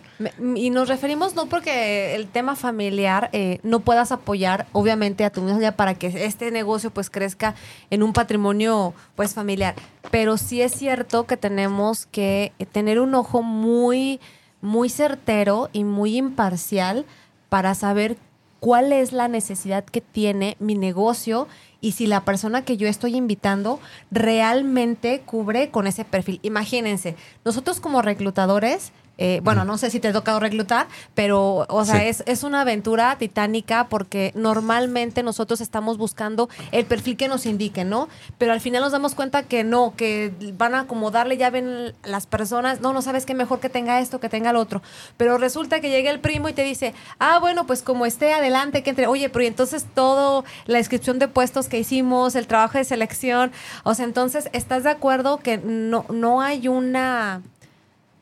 Y 0.56 0.70
nos 0.70 0.88
referimos 0.88 1.34
no 1.34 1.44
porque 1.44 2.14
el 2.14 2.26
tema 2.26 2.56
familiar 2.56 3.28
eh, 3.34 3.60
no 3.62 3.80
puedas 3.80 4.12
apoyar, 4.12 4.66
obviamente, 4.72 5.26
a 5.26 5.30
tu 5.30 5.42
familia 5.42 5.76
para 5.76 5.92
que 5.92 6.06
este 6.24 6.50
negocio 6.50 6.90
pues 6.90 7.10
crezca 7.10 7.54
en 7.90 8.02
un 8.02 8.14
patrimonio 8.14 8.94
pues 9.14 9.34
familiar. 9.34 9.74
Pero 10.10 10.38
sí 10.38 10.62
es 10.62 10.72
cierto 10.72 11.26
que 11.26 11.36
tenemos 11.36 12.06
que 12.06 12.54
tener 12.72 12.98
un 12.98 13.14
ojo 13.14 13.42
muy, 13.42 14.20
muy 14.62 14.88
certero 14.88 15.68
y 15.74 15.84
muy 15.84 16.16
imparcial 16.16 17.04
para 17.50 17.74
saber 17.74 18.16
cuál 18.60 18.92
es 18.92 19.12
la 19.12 19.28
necesidad 19.28 19.84
que 19.84 20.00
tiene 20.00 20.56
mi 20.58 20.74
negocio 20.74 21.48
y 21.80 21.92
si 21.92 22.06
la 22.06 22.24
persona 22.24 22.64
que 22.64 22.76
yo 22.76 22.88
estoy 22.88 23.16
invitando 23.16 23.80
realmente 24.10 25.20
cubre 25.20 25.70
con 25.70 25.86
ese 25.86 26.04
perfil. 26.04 26.40
Imagínense, 26.42 27.16
nosotros 27.44 27.80
como 27.80 28.02
reclutadores, 28.02 28.92
eh, 29.18 29.40
bueno, 29.42 29.64
no 29.64 29.76
sé 29.78 29.90
si 29.90 30.00
te 30.00 30.08
ha 30.08 30.12
tocado 30.12 30.40
reclutar, 30.40 30.86
pero, 31.14 31.66
o 31.68 31.84
sea, 31.84 31.96
Sí. 32.00 32.06
es, 32.06 32.22
es 32.26 32.42
una 32.44 32.60
aventura 32.62 33.16
titánica 33.18 33.88
porque 33.88 34.32
normalmente 34.34 35.22
nosotros 35.22 35.60
estamos 35.60 35.98
buscando 35.98 36.48
el 36.72 36.86
perfil 36.86 37.16
que 37.16 37.28
nos 37.28 37.44
indique, 37.46 37.84
¿no? 37.84 38.08
Pero 38.38 38.52
al 38.52 38.60
final 38.60 38.82
nos 38.82 38.92
damos 38.92 39.14
cuenta 39.14 39.42
que 39.42 39.64
no, 39.64 39.94
que 39.96 40.32
van 40.56 40.74
a 40.74 40.80
acomodarle, 40.80 41.36
ya 41.36 41.50
ven 41.50 41.94
las 42.04 42.26
personas, 42.26 42.80
no, 42.80 42.92
no 42.92 43.02
sabes 43.02 43.26
qué 43.26 43.34
mejor 43.34 43.60
que 43.60 43.68
tenga 43.68 44.00
esto, 44.00 44.20
que 44.20 44.28
tenga 44.28 44.50
el 44.50 44.56
otro. 44.56 44.82
Pero 45.16 45.36
resulta 45.38 45.80
que 45.80 45.90
llega 45.90 46.10
el 46.10 46.20
primo 46.20 46.48
y 46.48 46.52
te 46.52 46.62
dice, 46.62 46.94
ah, 47.18 47.38
bueno, 47.40 47.66
pues 47.66 47.82
como 47.82 48.06
esté 48.06 48.32
adelante, 48.32 48.82
que 48.82 48.90
entre, 48.90 49.06
oye, 49.06 49.28
pero 49.28 49.42
y 49.44 49.48
entonces 49.48 49.86
todo, 49.94 50.44
la 50.66 50.78
descripción 50.78 51.18
de 51.18 51.28
puestos 51.28 51.68
que 51.68 51.78
hicimos, 51.78 52.34
el 52.36 52.46
trabajo 52.46 52.78
de 52.78 52.84
selección, 52.84 53.50
o 53.82 53.94
sea, 53.94 54.04
entonces, 54.04 54.48
¿estás 54.52 54.84
de 54.84 54.90
acuerdo 54.90 55.38
que 55.38 55.58
no, 55.58 56.04
no 56.08 56.40
hay 56.40 56.68
una 56.68 57.42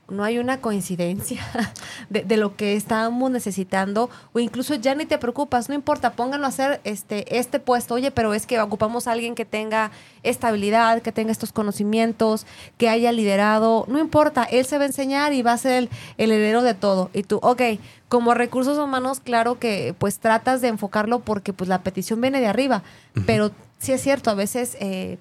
no 0.09 0.23
hay 0.23 0.39
una 0.39 0.61
coincidencia 0.61 1.43
de, 2.11 2.23
de 2.23 2.37
lo 2.37 2.57
que 2.57 2.75
estábamos 2.75 3.31
necesitando 3.31 4.09
o 4.33 4.39
incluso 4.39 4.75
ya 4.75 4.95
ni 4.95 5.07
te 5.07 5.19
preocupas, 5.19 5.69
no 5.69 5.75
importa, 5.75 6.13
pónganlo 6.13 6.47
a 6.47 6.51
hacer 6.51 6.81
este, 6.85 7.39
este 7.39 7.59
puesto, 7.59 7.95
oye, 7.95 8.11
pero 8.11 8.35
es 8.35 8.47
que 8.47 8.61
ocupamos 8.61 9.09
a 9.09 9.13
alguien 9.13 9.35
que 9.35 9.45
tenga 9.45 9.91
estabilidad, 10.23 11.03
que 11.03 11.13
tenga 11.13 11.33
estos 11.33 11.53
conocimientos, 11.53 12.47
que 12.79 12.89
haya 12.89 13.13
liderado, 13.13 13.85
no 13.89 13.99
importa, 13.99 14.45
él 14.45 14.65
se 14.65 14.79
va 14.79 14.85
a 14.85 14.89
enseñar 14.89 15.33
y 15.33 15.43
va 15.43 15.53
a 15.53 15.59
ser 15.59 15.73
el, 15.73 15.91
el 16.19 16.33
heredero 16.33 16.63
de 16.63 16.75
todo. 16.75 17.11
Y 17.13 17.23
tú, 17.23 17.39
ok, 17.43 17.63
como 18.09 18.35
recursos 18.35 18.79
humanos, 18.79 19.21
claro 19.21 19.59
que 19.59 19.95
pues 19.99 20.21
tratas 20.21 20.61
de 20.61 20.69
enfocarlo 20.69 21.21
porque 21.21 21.53
pues 21.53 21.69
la 21.69 21.83
petición 21.83 22.21
viene 22.21 22.41
de 22.41 22.47
arriba, 22.47 22.83
pero 23.27 23.51
sí 23.79 23.93
es 23.93 24.01
cierto, 24.01 24.31
a 24.31 24.35
veces 24.35 24.77
eh, 24.81 25.19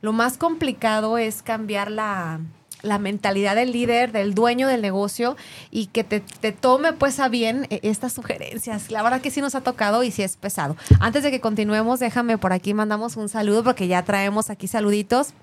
lo 0.00 0.12
más 0.12 0.38
complicado 0.38 1.18
es 1.18 1.42
cambiar 1.42 1.90
la 1.90 2.40
la 2.82 2.98
mentalidad 2.98 3.56
del 3.56 3.72
líder, 3.72 4.12
del 4.12 4.34
dueño 4.34 4.68
del 4.68 4.82
negocio 4.82 5.36
y 5.70 5.86
que 5.86 6.04
te, 6.04 6.20
te 6.20 6.52
tome 6.52 6.92
pues 6.92 7.20
a 7.20 7.28
bien 7.28 7.66
eh, 7.70 7.80
estas 7.82 8.12
sugerencias. 8.12 8.90
La 8.90 9.02
verdad 9.02 9.20
que 9.20 9.30
sí 9.30 9.40
nos 9.40 9.54
ha 9.54 9.60
tocado 9.60 10.02
y 10.02 10.10
sí 10.10 10.22
es 10.22 10.36
pesado. 10.36 10.76
Antes 11.00 11.22
de 11.22 11.30
que 11.30 11.40
continuemos, 11.40 12.00
déjame 12.00 12.38
por 12.38 12.52
aquí 12.52 12.74
mandamos 12.74 13.16
un 13.16 13.28
saludo 13.28 13.64
porque 13.64 13.88
ya 13.88 14.02
traemos 14.02 14.50
aquí 14.50 14.66
saluditos. 14.66 15.34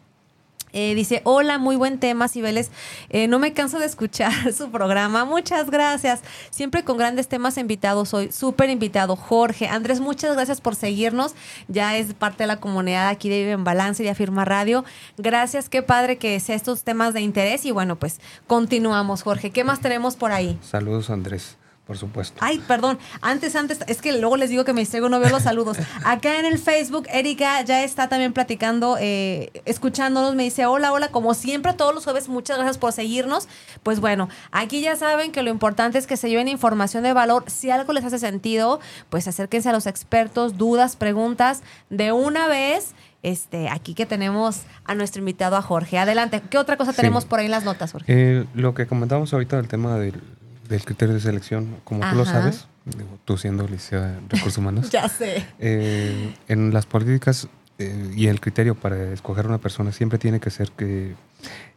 Eh, 0.74 0.96
dice, 0.96 1.22
hola, 1.24 1.58
muy 1.58 1.76
buen 1.76 2.00
tema, 2.00 2.28
Cibeles. 2.28 2.72
Eh, 3.10 3.28
no 3.28 3.40
me 3.40 3.54
canso 3.54 3.80
de 3.80 3.86
escuchar 3.86 4.54
su 4.54 4.70
programa. 4.72 5.26
Muchas 5.26 5.70
gracias. 5.70 6.22
Siempre 6.50 6.84
con 6.84 6.98
grandes 6.98 7.28
temas 7.28 7.58
invitados 7.58 8.14
hoy. 8.14 8.32
Súper 8.32 8.70
invitado, 8.70 9.16
Jorge. 9.16 9.68
Andrés, 9.68 10.00
muchas 10.00 10.36
gracias 10.36 10.62
por 10.62 10.76
seguirnos. 10.76 11.36
Ya 11.68 11.98
es 11.98 12.14
parte 12.14 12.44
de 12.44 12.48
la 12.48 12.60
comunidad 12.60 13.10
aquí 13.10 13.30
de 13.30 13.40
Vive 13.40 13.52
en 13.52 13.64
Balance 13.64 14.04
y 14.04 14.06
de 14.06 14.12
Afirma 14.12 14.46
Radio. 14.46 14.86
Gracias, 15.18 15.70
qué 15.70 15.82
padre 15.82 16.18
que 16.18 16.40
sea 16.40 16.56
estos 16.56 16.84
temas 16.84 17.14
de 17.14 17.22
interés. 17.22 17.66
Y 17.66 17.72
bueno, 17.72 17.98
pues 17.98 18.20
continuamos, 18.48 19.24
Jorge. 19.24 19.52
¿Qué 19.52 19.64
más 19.64 19.80
tenemos 19.80 20.16
por 20.16 20.32
ahí? 20.32 20.58
Saludos, 20.62 21.10
Andrés, 21.10 21.58
por 21.90 21.98
supuesto. 21.98 22.38
Ay, 22.40 22.60
perdón. 22.68 23.00
Antes, 23.20 23.56
antes, 23.56 23.80
es 23.88 24.00
que 24.00 24.12
luego 24.12 24.38
les 24.38 24.52
digo 24.52 24.64
que 24.64 24.74
me 24.74 24.82
distraigo, 24.82 25.10
no 25.10 25.20
veo 25.20 25.32
los 25.32 25.42
saludos. 25.42 25.76
Acá 26.06 26.38
en 26.38 26.46
el 26.46 26.60
Facebook, 26.60 27.08
Erika 27.12 27.64
ya 27.64 27.84
está 27.84 28.08
también 28.08 28.32
platicando, 28.32 28.96
eh, 29.00 29.50
escuchándonos. 29.66 30.36
Me 30.36 30.44
dice, 30.44 30.68
hola, 30.68 30.94
hola, 30.94 31.08
como 31.08 31.34
siempre, 31.34 31.74
todos 31.74 31.96
los 31.96 32.04
jueves, 32.04 32.30
muchas 32.30 32.58
gracias 32.58 32.78
por 32.78 32.92
seguirnos. 32.94 33.48
Pues 33.82 34.02
bueno, 34.02 34.30
aquí 34.52 34.82
ya 34.82 34.96
saben 34.98 35.32
que 35.32 35.42
lo 35.42 35.50
importante 35.50 35.98
es 35.98 36.06
que 36.06 36.16
se 36.16 36.30
lleven 36.30 36.48
información 36.48 37.02
de 37.02 37.12
valor. 37.14 37.44
Si 37.48 37.72
algo 37.72 37.92
les 37.92 38.06
hace 38.06 38.20
sentido, 38.20 38.80
pues 39.10 39.28
acérquense 39.28 39.70
a 39.70 39.74
los 39.74 39.88
expertos, 39.88 40.60
dudas, 40.60 40.96
preguntas, 40.96 41.64
de 41.90 42.12
una 42.12 42.46
vez. 42.48 42.94
Este, 43.24 43.68
aquí 43.68 43.96
que 43.96 44.06
tenemos 44.06 44.62
a 44.86 44.94
nuestro 44.94 45.22
invitado 45.22 45.58
a 45.58 45.64
Jorge. 45.64 45.98
Adelante. 45.98 46.42
¿Qué 46.52 46.60
otra 46.60 46.78
cosa 46.78 46.92
Sí. 46.92 46.98
tenemos 46.98 47.26
por 47.26 47.40
ahí 47.40 47.46
en 47.46 47.52
las 47.52 47.66
notas, 47.66 47.92
Jorge? 47.92 48.06
Eh, 48.08 48.46
lo 48.54 48.76
que 48.76 48.86
comentábamos 48.86 49.34
ahorita 49.34 49.58
del 49.58 49.68
tema 49.68 49.98
del, 49.98 50.22
del 50.70 50.86
criterio 50.86 51.16
de 51.16 51.20
selección, 51.20 51.78
como 51.84 52.08
tú 52.10 52.16
lo 52.16 52.26
sabes, 52.26 52.68
digo, 52.86 53.20
tú 53.26 53.38
siendo 53.38 53.64
licenciada 53.64 54.18
en 54.18 54.30
recursos 54.30 54.58
humanos, 54.58 54.90
ya 54.92 55.10
sé. 55.10 55.46
eh, 55.60 56.34
en 56.48 56.74
las 56.74 56.86
políticas 56.86 57.48
eh, 57.80 58.12
y 58.16 58.28
el 58.28 58.40
criterio 58.40 58.76
para 58.76 59.12
escoger 59.12 59.48
una 59.48 59.58
persona 59.58 59.92
siempre 59.92 60.20
tiene 60.20 60.40
que 60.40 60.50
ser 60.52 60.72
que 60.72 61.16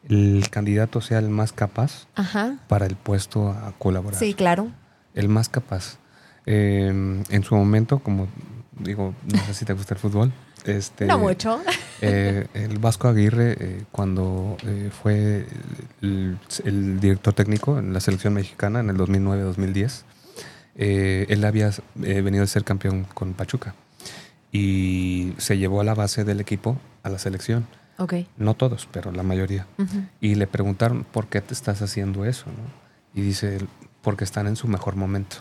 el 0.09 0.44
candidato 0.50 1.00
sea 1.00 1.18
el 1.18 1.28
más 1.31 1.52
capaz 1.52 2.07
Ajá. 2.14 2.57
para 2.68 2.87
el 2.87 2.96
puesto 2.96 3.48
a 3.50 3.72
colaborar. 3.78 4.18
Sí, 4.18 4.35
claro. 4.35 4.70
El 5.14 5.28
más 5.28 5.48
capaz. 5.48 5.98
Eh, 6.46 6.88
en 7.28 7.44
su 7.44 7.55
momento, 7.55 8.00
como 8.00 8.28
digo, 8.78 9.14
no 9.33 9.38
sé 9.44 9.55
si 9.55 9.64
te 9.64 9.72
gusta 9.74 9.94
el 9.94 10.00
fútbol. 10.00 10.33
Este, 10.64 11.07
no 11.07 11.18
mucho. 11.18 11.61
eh, 12.01 12.46
el 12.55 12.79
Vasco 12.79 13.09
Aguirre, 13.09 13.57
eh, 13.59 13.85
cuando 13.90 14.57
eh, 14.64 14.90
fue 15.03 15.46
el, 16.01 16.38
el 16.64 17.01
director 17.01 17.35
técnico 17.35 17.79
en 17.79 17.92
la 17.92 18.01
selección 18.01 18.35
mexicana 18.35 18.81
en 18.81 18.90
el 18.90 18.96
2009-2010, 18.96 20.03
eh, 20.77 21.27
él 21.29 21.44
había 21.44 21.70
venido 21.96 22.44
a 22.44 22.46
ser 22.46 22.64
campeón 22.64 23.05
con 23.12 23.35
Pachuca 23.35 23.75
y 24.53 25.35
se 25.38 25.59
llevó 25.59 25.81
a 25.81 25.85
la 25.85 25.94
base 25.94 26.25
del 26.25 26.40
equipo 26.40 26.79
a 27.03 27.09
la 27.09 27.18
selección. 27.18 27.66
No 28.37 28.55
todos, 28.55 28.88
pero 28.90 29.12
la 29.12 29.22
mayoría. 29.22 29.66
Y 30.20 30.35
le 30.35 30.46
preguntaron, 30.46 31.05
¿por 31.05 31.27
qué 31.29 31.40
te 31.40 31.55
estás 31.55 31.83
haciendo 31.83 32.25
eso? 32.25 32.46
no? 32.46 33.20
Y 33.20 33.22
dice, 33.22 33.59
porque 34.01 34.25
están 34.25 34.46
en 34.46 34.57
su 34.57 34.66
mejor 34.66 34.96
momento. 34.96 35.37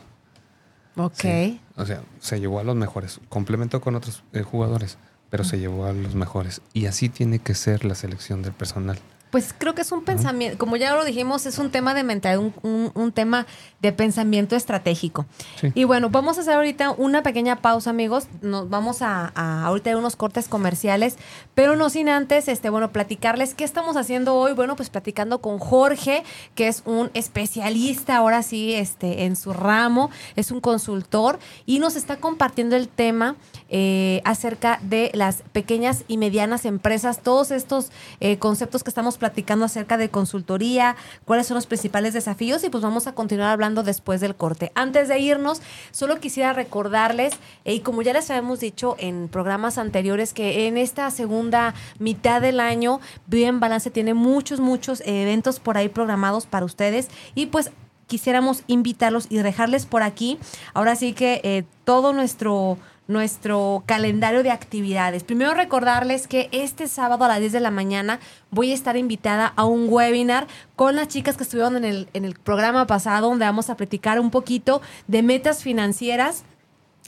Ok. 0.96 1.14
Sí. 1.16 1.62
O 1.76 1.86
sea, 1.86 2.02
se 2.20 2.40
llevó 2.40 2.60
a 2.60 2.64
los 2.64 2.76
mejores. 2.76 3.20
Complementó 3.30 3.82
con 3.82 3.96
otros 3.96 4.24
eh, 4.34 4.44
jugadores, 4.44 4.98
pero 5.32 5.44
se 5.44 5.58
llevó 5.58 5.86
a 5.86 5.94
los 5.94 6.14
mejores. 6.14 6.62
Y 6.74 6.86
así 6.86 7.10
tiene 7.10 7.40
que 7.40 7.56
ser 7.56 7.84
la 7.86 7.96
selección 7.96 8.44
del 8.44 8.54
personal. 8.54 9.00
Pues 9.32 9.56
creo 9.58 9.74
que 9.74 9.82
es 9.82 9.94
un 9.94 10.04
pensamiento, 10.04 10.58
como 10.58 10.76
ya 10.76 10.94
lo 10.94 11.06
dijimos, 11.06 11.46
es 11.46 11.58
un 11.58 11.72
tema 11.72 11.94
de 11.94 12.04
mentalidad, 12.04 12.44
un, 12.44 12.54
un- 12.70 12.92
un 12.96 13.14
tema 13.14 13.48
de 13.82 13.94
pensamiento 13.94 14.58
estratégico. 14.58 15.26
Sí. 15.62 15.72
Y 15.74 15.86
bueno, 15.86 16.10
vamos 16.10 16.38
a 16.38 16.42
hacer 16.42 16.56
ahorita 16.56 16.92
una 16.92 17.24
pequeña 17.24 17.62
pausa, 17.62 17.92
amigos. 17.92 18.28
Nos 18.42 18.70
vamos 18.70 19.02
a, 19.02 19.32
a 19.34 19.64
ahorita 19.68 19.90
hay 19.92 19.96
unos 19.96 20.18
cortes 20.18 20.50
comerciales, 20.50 21.16
pero 21.56 21.78
no 21.78 21.90
sin 21.90 22.10
antes, 22.10 22.50
este, 22.50 22.70
bueno, 22.70 22.92
platicarles 22.92 23.54
qué 23.54 23.64
estamos 23.64 23.96
haciendo 23.96 24.36
hoy. 24.36 24.52
Bueno, 24.52 24.76
pues 24.76 24.90
platicando 24.90 25.40
con 25.40 25.60
Jorge, 25.60 26.24
que 26.54 26.68
es 26.68 26.84
un 26.86 27.10
especialista 27.14 28.18
ahora 28.18 28.44
sí, 28.44 28.74
este, 28.74 29.24
en 29.24 29.38
su 29.38 29.54
ramo, 29.54 30.12
es 30.36 30.52
un 30.52 30.60
consultor 30.60 31.40
y 31.66 31.80
nos 31.80 31.96
está 31.96 32.18
compartiendo 32.18 32.76
el 32.76 32.90
tema 32.90 33.38
eh, 33.74 34.22
acerca 34.26 34.80
de 34.84 35.10
las 35.14 35.44
pequeñas 35.54 36.04
y 36.08 36.18
medianas 36.18 36.66
empresas, 36.66 37.22
todos 37.22 37.52
estos 37.52 37.90
eh, 38.20 38.38
conceptos 38.38 38.84
que 38.84 38.90
estamos 38.90 39.18
platicando 39.18 39.66
acerca 39.66 39.98
de 39.98 40.10
consultoría, 40.10 40.98
cuáles 41.26 41.48
son 41.48 41.56
los 41.56 41.66
principales 41.66 42.14
desafíos 42.14 42.64
y 42.64 42.70
pues 42.70 42.84
vamos 42.84 43.08
a 43.08 43.16
continuar 43.16 43.50
hablando 43.50 43.82
después 43.82 44.22
del 44.22 44.36
corte. 44.36 44.72
Antes 44.76 45.08
de 45.08 45.20
irnos, 45.20 45.62
solo 45.92 46.20
quisiera 46.20 46.54
recordarles, 46.54 47.34
y 47.66 47.80
como 47.80 48.02
ya 48.02 48.14
les 48.14 48.30
habíamos 48.30 48.60
dicho 48.60 48.96
en 49.00 49.30
programas 49.30 49.78
anteriores, 49.78 50.34
que 50.34 50.68
en 50.68 50.78
esta 50.78 51.10
segunda 51.10 51.74
mitad 51.98 52.42
del 52.42 52.60
año, 52.60 53.00
Bien 53.28 53.60
Balance 53.60 53.90
tiene 53.90 54.14
muchos, 54.14 54.60
muchos 54.60 55.02
eventos 55.06 55.60
por 55.62 55.78
ahí 55.78 55.90
programados 55.90 56.46
para 56.46 56.66
ustedes 56.66 57.08
y 57.36 57.48
pues 57.48 57.72
quisiéramos 58.08 58.64
invitarlos 58.68 59.28
y 59.30 59.38
dejarles 59.38 59.86
por 59.86 60.04
aquí. 60.04 60.38
Ahora 60.74 60.98
sí 60.98 61.14
que 61.14 61.40
eh, 61.46 61.64
todo 61.86 62.12
nuestro 62.12 62.78
nuestro 63.12 63.84
calendario 63.86 64.44
de 64.44 64.52
actividades. 64.52 65.24
Primero 65.24 65.54
recordarles 65.54 66.28
que 66.28 66.50
este 66.52 66.88
sábado 66.88 67.26
a 67.26 67.28
las 67.28 67.40
10 67.40 67.52
de 67.52 67.60
la 67.60 67.72
mañana 67.72 68.20
voy 68.50 68.72
a 68.72 68.74
estar 68.74 68.98
invitada 68.98 69.54
a 69.56 69.66
un 69.66 69.88
webinar 69.90 70.48
con 70.76 70.96
las 70.96 71.08
chicas 71.08 71.38
que 71.38 71.44
estuvieron 71.44 71.78
en 71.78 71.86
el, 71.86 72.08
en 72.14 72.26
el 72.26 72.36
programa 72.36 72.88
pasado, 72.88 73.30
donde 73.30 73.46
vamos 73.46 73.70
a 73.70 73.76
platicar 73.76 74.20
un 74.20 74.32
poquito 74.32 74.82
de 75.08 75.24
metas 75.24 75.62
financieras 75.62 76.44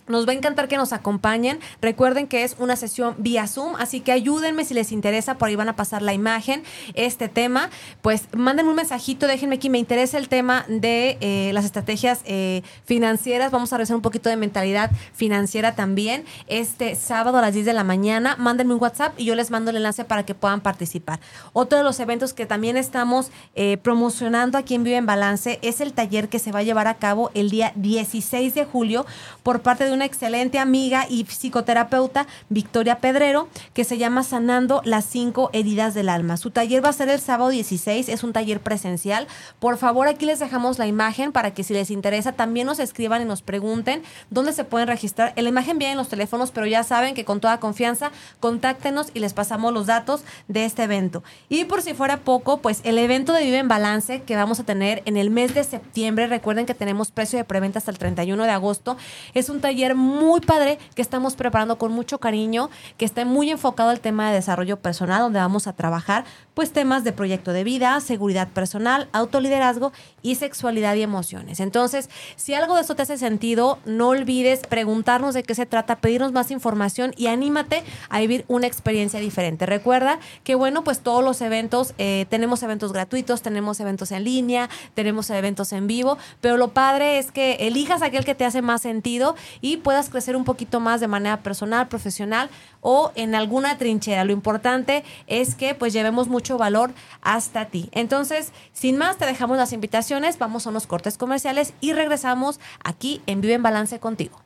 nos 0.07 0.27
va 0.27 0.31
a 0.31 0.35
encantar 0.35 0.67
que 0.67 0.77
nos 0.77 0.93
acompañen. 0.93 1.59
Recuerden 1.81 2.27
que 2.27 2.43
es 2.43 2.55
una 2.59 2.75
sesión 2.75 3.15
vía 3.17 3.47
Zoom, 3.47 3.75
así 3.77 4.01
que 4.01 4.11
ayúdenme 4.11 4.65
si 4.65 4.73
les 4.73 4.91
interesa, 4.91 5.37
por 5.37 5.49
ahí 5.49 5.55
van 5.55 5.69
a 5.69 5.75
pasar 5.75 6.01
la 6.01 6.13
imagen, 6.13 6.63
este 6.93 7.29
tema. 7.29 7.69
Pues 8.01 8.27
mándenme 8.33 8.69
un 8.69 8.75
mensajito, 8.75 9.27
déjenme 9.27 9.55
aquí, 9.55 9.69
me 9.69 9.77
interesa 9.77 10.17
el 10.17 10.29
tema 10.29 10.65
de 10.67 11.17
eh, 11.21 11.51
las 11.53 11.65
estrategias 11.65 12.21
eh, 12.25 12.63
financieras. 12.85 13.51
Vamos 13.51 13.71
a 13.73 13.77
revisar 13.77 13.95
un 13.95 14.01
poquito 14.01 14.29
de 14.29 14.35
mentalidad 14.35 14.91
financiera 15.13 15.75
también. 15.75 16.25
Este 16.47 16.95
sábado 16.95 17.37
a 17.37 17.41
las 17.41 17.53
10 17.53 17.65
de 17.65 17.73
la 17.73 17.83
mañana, 17.83 18.35
mándenme 18.37 18.73
un 18.73 18.81
WhatsApp 18.81 19.13
y 19.17 19.25
yo 19.25 19.35
les 19.35 19.51
mando 19.51 19.71
el 19.71 19.77
enlace 19.77 20.03
para 20.05 20.25
que 20.25 20.35
puedan 20.35 20.61
participar. 20.61 21.19
Otro 21.53 21.77
de 21.77 21.83
los 21.83 21.99
eventos 21.99 22.33
que 22.33 22.45
también 22.45 22.77
estamos 22.77 23.31
eh, 23.55 23.77
promocionando 23.77 24.57
aquí 24.57 24.75
en 24.75 24.83
Vive 24.83 24.97
en 24.97 25.05
Balance 25.05 25.59
es 25.61 25.81
el 25.81 25.93
taller 25.93 26.29
que 26.29 26.39
se 26.39 26.51
va 26.51 26.59
a 26.59 26.63
llevar 26.63 26.87
a 26.87 26.95
cabo 26.95 27.31
el 27.33 27.49
día 27.49 27.71
16 27.75 28.53
de 28.53 28.65
julio 28.65 29.05
por 29.43 29.61
parte 29.61 29.85
de 29.85 29.92
una 29.93 30.05
excelente 30.05 30.59
amiga 30.59 31.05
y 31.09 31.23
psicoterapeuta, 31.25 32.27
Victoria 32.49 32.99
Pedrero, 32.99 33.47
que 33.73 33.83
se 33.83 33.97
llama 33.97 34.23
Sanando 34.23 34.81
las 34.83 35.05
cinco 35.05 35.49
heridas 35.53 35.93
del 35.93 36.09
alma. 36.09 36.37
Su 36.37 36.51
taller 36.51 36.83
va 36.83 36.89
a 36.89 36.93
ser 36.93 37.09
el 37.09 37.19
sábado 37.19 37.49
16, 37.49 38.09
es 38.09 38.23
un 38.23 38.33
taller 38.33 38.59
presencial. 38.59 39.27
Por 39.59 39.77
favor, 39.77 40.07
aquí 40.07 40.25
les 40.25 40.39
dejamos 40.39 40.79
la 40.79 40.87
imagen 40.87 41.31
para 41.31 41.53
que 41.53 41.63
si 41.63 41.73
les 41.73 41.91
interesa 41.91 42.33
también 42.33 42.67
nos 42.67 42.79
escriban 42.79 43.21
y 43.21 43.25
nos 43.25 43.41
pregunten 43.41 44.03
dónde 44.29 44.53
se 44.53 44.63
pueden 44.63 44.87
registrar. 44.87 45.33
La 45.35 45.49
imagen 45.49 45.77
viene 45.77 45.91
en 45.91 45.97
los 45.97 46.09
teléfonos, 46.09 46.51
pero 46.51 46.65
ya 46.65 46.83
saben 46.83 47.15
que 47.15 47.25
con 47.25 47.39
toda 47.39 47.59
confianza 47.59 48.11
contáctenos 48.39 49.11
y 49.13 49.19
les 49.19 49.33
pasamos 49.33 49.73
los 49.73 49.85
datos 49.85 50.23
de 50.47 50.65
este 50.65 50.83
evento. 50.83 51.23
Y 51.49 51.65
por 51.65 51.81
si 51.81 51.93
fuera 51.93 52.17
poco, 52.17 52.57
pues 52.57 52.81
el 52.83 52.97
evento 52.97 53.33
de 53.33 53.43
Vive 53.43 53.57
en 53.59 53.67
Balance 53.67 54.21
que 54.21 54.35
vamos 54.35 54.59
a 54.59 54.63
tener 54.63 55.01
en 55.05 55.17
el 55.17 55.29
mes 55.29 55.53
de 55.53 55.63
septiembre, 55.63 56.27
recuerden 56.27 56.65
que 56.65 56.73
tenemos 56.73 57.11
precio 57.11 57.37
de 57.37 57.45
preventa 57.45 57.79
hasta 57.79 57.91
el 57.91 57.97
31 57.97 58.43
de 58.43 58.51
agosto, 58.51 58.97
es 59.33 59.49
un 59.49 59.61
taller 59.61 59.82
muy 59.91 60.39
padre 60.41 60.79
que 60.95 61.01
estamos 61.01 61.35
preparando 61.35 61.77
con 61.77 61.91
mucho 61.91 62.19
cariño, 62.19 62.69
que 62.97 63.05
está 63.05 63.25
muy 63.25 63.49
enfocado 63.49 63.89
al 63.89 63.99
tema 63.99 64.29
de 64.29 64.35
desarrollo 64.35 64.79
personal, 64.79 65.21
donde 65.21 65.39
vamos 65.39 65.67
a 65.67 65.73
trabajar 65.73 66.23
pues 66.53 66.71
temas 66.71 67.03
de 67.03 67.13
proyecto 67.13 67.51
de 67.51 67.63
vida, 67.63 67.99
seguridad 67.99 68.47
personal, 68.47 69.09
autoliderazgo 69.11 69.91
y 70.21 70.35
sexualidad 70.35 70.95
y 70.95 71.01
emociones. 71.01 71.59
Entonces, 71.59 72.09
si 72.35 72.53
algo 72.53 72.75
de 72.75 72.81
esto 72.81 72.95
te 72.95 73.01
hace 73.01 73.17
sentido, 73.17 73.79
no 73.85 74.09
olvides 74.09 74.61
preguntarnos 74.67 75.33
de 75.33 75.43
qué 75.43 75.55
se 75.55 75.65
trata, 75.65 75.97
pedirnos 75.97 76.31
más 76.31 76.51
información 76.51 77.13
y 77.17 77.27
anímate 77.27 77.83
a 78.09 78.19
vivir 78.19 78.45
una 78.47 78.67
experiencia 78.67 79.19
diferente. 79.19 79.65
Recuerda 79.65 80.19
que, 80.43 80.55
bueno, 80.55 80.83
pues 80.83 80.99
todos 80.99 81.23
los 81.23 81.41
eventos, 81.41 81.93
eh, 81.97 82.27
tenemos 82.29 82.61
eventos 82.61 82.93
gratuitos, 82.93 83.41
tenemos 83.41 83.79
eventos 83.79 84.11
en 84.11 84.23
línea, 84.23 84.69
tenemos 84.93 85.29
eventos 85.29 85.73
en 85.73 85.87
vivo, 85.87 86.17
pero 86.39 86.57
lo 86.57 86.69
padre 86.69 87.17
es 87.17 87.31
que 87.31 87.53
elijas 87.61 88.01
aquel 88.01 88.25
que 88.25 88.35
te 88.35 88.45
hace 88.45 88.61
más 88.61 88.81
sentido 88.81 89.35
y 89.61 89.72
puedas 89.77 90.09
crecer 90.09 90.35
un 90.35 90.43
poquito 90.43 90.79
más 90.79 91.01
de 91.01 91.07
manera 91.07 91.41
personal, 91.41 91.87
profesional 91.87 92.49
o 92.81 93.11
en 93.15 93.35
alguna 93.35 93.77
trinchera. 93.77 94.23
Lo 94.23 94.33
importante 94.33 95.03
es 95.27 95.55
que 95.55 95.75
pues 95.75 95.93
llevemos 95.93 96.27
mucho 96.27 96.57
valor 96.57 96.91
hasta 97.21 97.65
ti. 97.65 97.89
Entonces, 97.91 98.51
sin 98.71 98.97
más, 98.97 99.17
te 99.17 99.25
dejamos 99.25 99.57
las 99.57 99.73
invitaciones, 99.73 100.37
vamos 100.37 100.67
a 100.67 100.69
unos 100.69 100.87
cortes 100.87 101.17
comerciales 101.17 101.73
y 101.81 101.93
regresamos 101.93 102.59
aquí 102.83 103.21
en 103.25 103.41
Vive 103.41 103.55
en 103.55 103.63
Balance 103.63 103.99
contigo. 103.99 104.41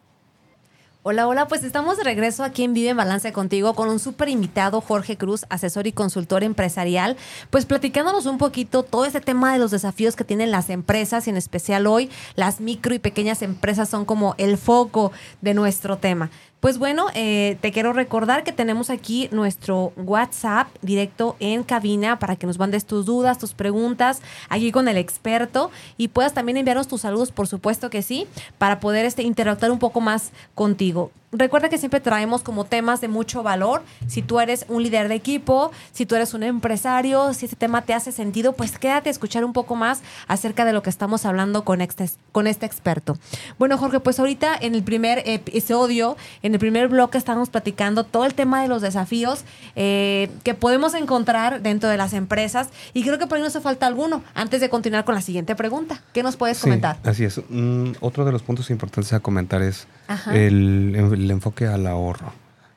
Hola, 1.10 1.26
hola, 1.26 1.48
pues 1.48 1.64
estamos 1.64 1.96
de 1.96 2.04
regreso 2.04 2.44
aquí 2.44 2.66
en 2.66 2.74
Vive 2.74 2.90
en 2.90 2.98
Balance 2.98 3.32
contigo 3.32 3.76
con 3.76 3.88
un 3.88 3.98
súper 3.98 4.28
invitado, 4.28 4.82
Jorge 4.82 5.16
Cruz, 5.16 5.46
asesor 5.48 5.88
y 5.88 5.94
consultor 5.94 6.44
empresarial, 6.44 7.16
pues 7.50 7.66
platicándonos 7.66 8.26
un 8.26 8.38
poquito 8.38 8.84
todo 8.84 9.06
este 9.06 9.22
tema 9.22 9.54
de 9.54 9.58
los 9.58 9.72
desafíos 9.72 10.18
que 10.18 10.26
tienen 10.26 10.52
las 10.52 10.70
empresas 10.70 11.26
y 11.26 11.30
en 11.30 11.38
especial 11.38 11.88
hoy 11.88 12.10
las 12.36 12.60
micro 12.60 12.94
y 12.94 13.00
pequeñas 13.00 13.42
empresas 13.42 13.88
son 13.88 14.04
como 14.04 14.36
el 14.38 14.58
foco 14.58 15.14
de 15.40 15.54
nuestro 15.54 15.98
tema. 15.98 16.30
Pues 16.60 16.80
bueno, 16.80 17.06
eh, 17.14 17.58
te 17.62 17.72
quiero 17.72 17.94
recordar 17.94 18.44
que 18.44 18.52
tenemos 18.52 18.90
aquí 18.90 19.30
nuestro 19.32 19.94
WhatsApp 19.96 20.68
directo 20.82 21.36
en 21.40 21.64
cabina 21.64 22.18
para 22.18 22.36
que 22.36 22.48
nos 22.48 22.58
mandes 22.58 22.86
tus 22.86 23.06
dudas, 23.06 23.38
tus 23.38 23.54
preguntas 23.54 24.24
aquí 24.50 24.72
con 24.72 24.88
el 24.88 24.98
experto 24.98 25.70
y 25.98 26.08
puedas 26.08 26.34
también 26.34 26.58
enviarnos 26.58 26.88
tus 26.88 27.02
saludos, 27.02 27.32
por 27.32 27.48
supuesto 27.48 27.92
que 27.92 28.02
sí, 28.02 28.26
para 28.58 28.80
poder 28.80 29.06
este, 29.06 29.22
interactuar 29.22 29.72
un 29.72 29.78
poco 29.78 30.02
más 30.02 30.32
contigo. 30.56 31.12
Recuerda 31.34 31.68
que 31.68 31.78
siempre 31.78 32.00
traemos 32.00 32.42
como 32.42 32.64
temas 32.64 33.02
de 33.02 33.10
mucho 33.10 33.44
valor. 33.44 33.84
Si 34.08 34.22
tú 34.22 34.40
eres 34.40 34.66
un 34.70 34.82
líder 34.82 35.10
de 35.10 35.16
equipo, 35.16 35.72
si 35.92 36.06
tú 36.06 36.16
eres 36.16 36.34
un 36.34 36.42
empresario, 36.42 37.34
si 37.34 37.48
ese 37.48 37.58
tema 37.58 37.82
te 37.82 37.94
hace 37.94 38.14
sentido, 38.14 38.54
pues 38.54 38.80
quédate 38.80 39.10
a 39.10 39.12
escuchar 39.12 39.44
un 39.44 39.52
poco 39.52 39.76
más 39.76 40.02
acerca 40.30 40.64
de 40.64 40.72
lo 40.72 40.82
que 40.82 40.90
estamos 40.90 41.26
hablando 41.26 41.66
con 41.66 41.82
este, 41.82 42.10
con 42.32 42.48
este 42.48 42.66
experto. 42.66 43.18
Bueno, 43.60 43.78
Jorge, 43.78 44.00
pues 44.00 44.20
ahorita 44.20 44.56
en 44.56 44.74
el 44.74 44.84
primer 44.84 45.22
episodio, 45.26 46.16
en 46.44 46.54
el 46.54 46.60
primer 46.60 46.88
bloque, 46.88 47.18
estamos 47.18 47.50
platicando 47.50 48.06
todo 48.06 48.24
el 48.24 48.34
tema 48.34 48.62
de 48.62 48.70
los 48.70 48.82
desafíos 48.82 49.44
eh, 49.76 50.30
que 50.46 50.54
podemos 50.54 50.94
encontrar 50.94 51.62
dentro 51.62 51.90
de 51.90 51.98
las 51.98 52.14
empresas 52.14 52.70
y 52.94 53.04
creo 53.04 53.18
que 53.18 53.28
por 53.28 53.36
ahí 53.36 53.42
no 53.42 53.48
hace 53.48 53.60
falta 53.60 53.86
alguno. 53.86 54.24
Antes 54.34 54.62
de 54.62 54.70
continuar 54.70 55.04
con 55.04 55.14
la 55.14 55.22
siguiente 55.22 55.58
pregunta, 55.58 56.02
¿qué 56.14 56.24
nos 56.24 56.38
puedes 56.38 56.60
comentar? 56.60 57.00
Así 57.04 57.26
es. 57.26 57.42
Mm, 57.50 57.96
otro 58.00 58.24
de 58.24 58.32
los 58.32 58.44
puntos 58.44 58.70
importantes 58.70 59.12
a 59.12 59.20
comentar 59.20 59.62
es 59.62 59.88
el, 60.34 60.96
el, 60.96 61.32
enfoque 61.32 61.68
al 61.68 61.88
ahorro, 61.88 62.34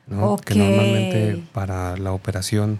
¿no? 0.07 0.37
que 0.37 0.55
normalmente 0.55 1.43
para 1.53 1.97
la 1.97 2.11
operación 2.11 2.79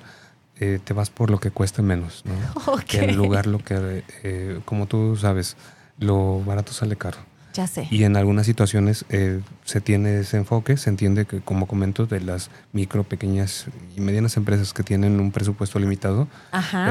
eh, 0.60 0.80
te 0.84 0.94
vas 0.94 1.10
por 1.10 1.32
lo 1.32 1.40
que 1.40 1.50
cueste 1.50 1.82
menos, 1.82 2.24
¿no? 2.26 2.78
que 2.88 3.00
en 3.04 3.16
lugar 3.16 3.48
lo 3.48 3.58
que, 3.60 4.04
eh, 4.24 4.60
como 4.66 4.86
tú 4.86 5.18
sabes, 5.18 5.58
lo 5.98 6.44
barato 6.44 6.72
sale 6.72 6.96
caro. 6.96 7.18
Ya 7.54 7.68
sé. 7.68 7.88
Y 7.90 8.04
en 8.04 8.16
algunas 8.16 8.46
situaciones 8.46 9.04
eh, 9.10 9.42
se 9.66 9.82
tiene 9.82 10.20
ese 10.20 10.38
enfoque, 10.38 10.78
se 10.78 10.90
entiende 10.90 11.26
que, 11.26 11.42
como 11.42 11.68
comento, 11.68 12.06
de 12.06 12.22
las 12.22 12.50
micro, 12.74 13.04
pequeñas 13.04 13.66
y 13.98 14.02
medianas 14.02 14.38
empresas 14.38 14.72
que 14.72 14.84
tienen 14.84 15.20
un 15.20 15.32
presupuesto 15.32 15.80
limitado, 15.80 16.28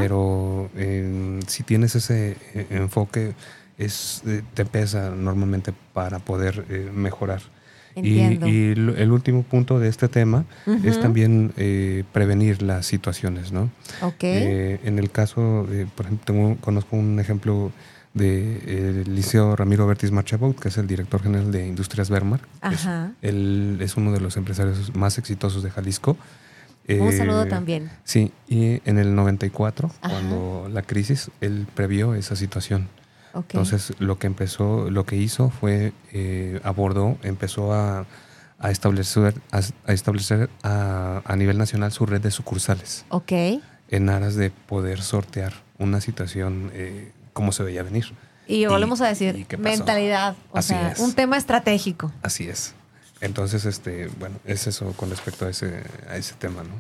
pero 0.00 0.68
si 1.46 1.62
tienes 1.62 1.94
ese 1.94 2.36
enfoque, 2.70 3.34
es, 3.80 4.22
te 4.54 4.64
pesa 4.64 5.10
normalmente 5.10 5.72
para 5.92 6.18
poder 6.18 6.64
mejorar. 6.92 7.40
Y, 7.96 8.20
el 8.20 9.12
último 9.12 9.42
punto 9.42 9.78
de 9.78 9.88
este 9.88 10.08
tema 10.08 10.44
es 10.84 11.00
también 11.00 11.52
eh, 11.56 12.04
prevenir 12.12 12.62
las 12.62 12.86
situaciones, 12.86 13.52
¿no? 13.52 13.70
Eh, 14.20 14.80
en 14.84 14.98
el 14.98 15.10
caso, 15.10 15.66
por 15.96 16.06
ejemplo, 16.06 16.24
tengo, 16.24 16.56
conozco 16.60 16.96
un 16.96 17.18
ejemplo 17.18 17.72
de 18.14 18.60
eh, 18.66 19.04
Liceo 19.06 19.54
Ramiro 19.56 19.86
Bertis 19.86 20.10
Marchabot, 20.10 20.58
que 20.58 20.68
es 20.68 20.78
el 20.78 20.86
director 20.86 21.22
general 21.22 21.52
de 21.52 21.66
Industrias 21.66 22.10
Bermar. 22.10 22.40
él 23.22 23.78
es 23.80 23.96
uno 23.96 24.12
de 24.12 24.20
los 24.20 24.36
empresarios 24.36 24.94
más 24.94 25.18
exitosos 25.18 25.62
de 25.62 25.70
Jalisco. 25.70 26.16
un 26.88 27.12
saludo 27.12 27.46
también. 27.46 27.90
Sí, 28.04 28.32
y 28.48 28.80
en 28.84 28.98
el 28.98 29.14
94, 29.14 29.90
cuando 30.00 30.68
la 30.72 30.82
crisis, 30.82 31.30
él 31.40 31.66
previó 31.74 32.14
esa 32.14 32.36
situación. 32.36 32.88
Entonces, 33.34 33.92
lo 33.98 34.18
que 34.18 34.26
empezó, 34.26 34.90
lo 34.90 35.04
que 35.06 35.16
hizo 35.16 35.50
fue 35.50 35.92
eh, 36.12 36.60
abordó, 36.64 37.18
empezó 37.22 37.72
a, 37.72 38.06
establecer, 38.64 39.34
a, 39.52 39.92
establecer 39.92 40.50
a, 40.62 41.34
nivel 41.36 41.58
nacional 41.58 41.92
su 41.92 42.06
red 42.06 42.20
de 42.20 42.30
sucursales. 42.30 43.04
Ok. 43.08 43.32
En 43.88 44.08
aras 44.08 44.34
de 44.34 44.50
poder 44.50 45.02
sortear 45.02 45.52
una 45.78 46.00
situación 46.00 46.70
eh, 46.74 47.12
como 47.32 47.52
se 47.52 47.62
veía 47.62 47.82
venir. 47.82 48.12
Y 48.46 48.66
volvemos 48.66 49.00
a 49.00 49.06
decir, 49.06 49.46
mentalidad, 49.58 50.34
o 50.50 50.60
sea, 50.60 50.94
un 50.98 51.12
tema 51.12 51.36
estratégico. 51.36 52.12
Así 52.22 52.48
es. 52.48 52.74
Entonces, 53.20 53.64
este, 53.64 54.08
bueno, 54.18 54.36
es 54.44 54.66
eso 54.66 54.92
con 54.96 55.10
respecto 55.10 55.46
a 55.46 55.50
ese, 55.50 55.82
a 56.08 56.16
ese 56.16 56.34
tema, 56.34 56.62
¿no? 56.62 56.70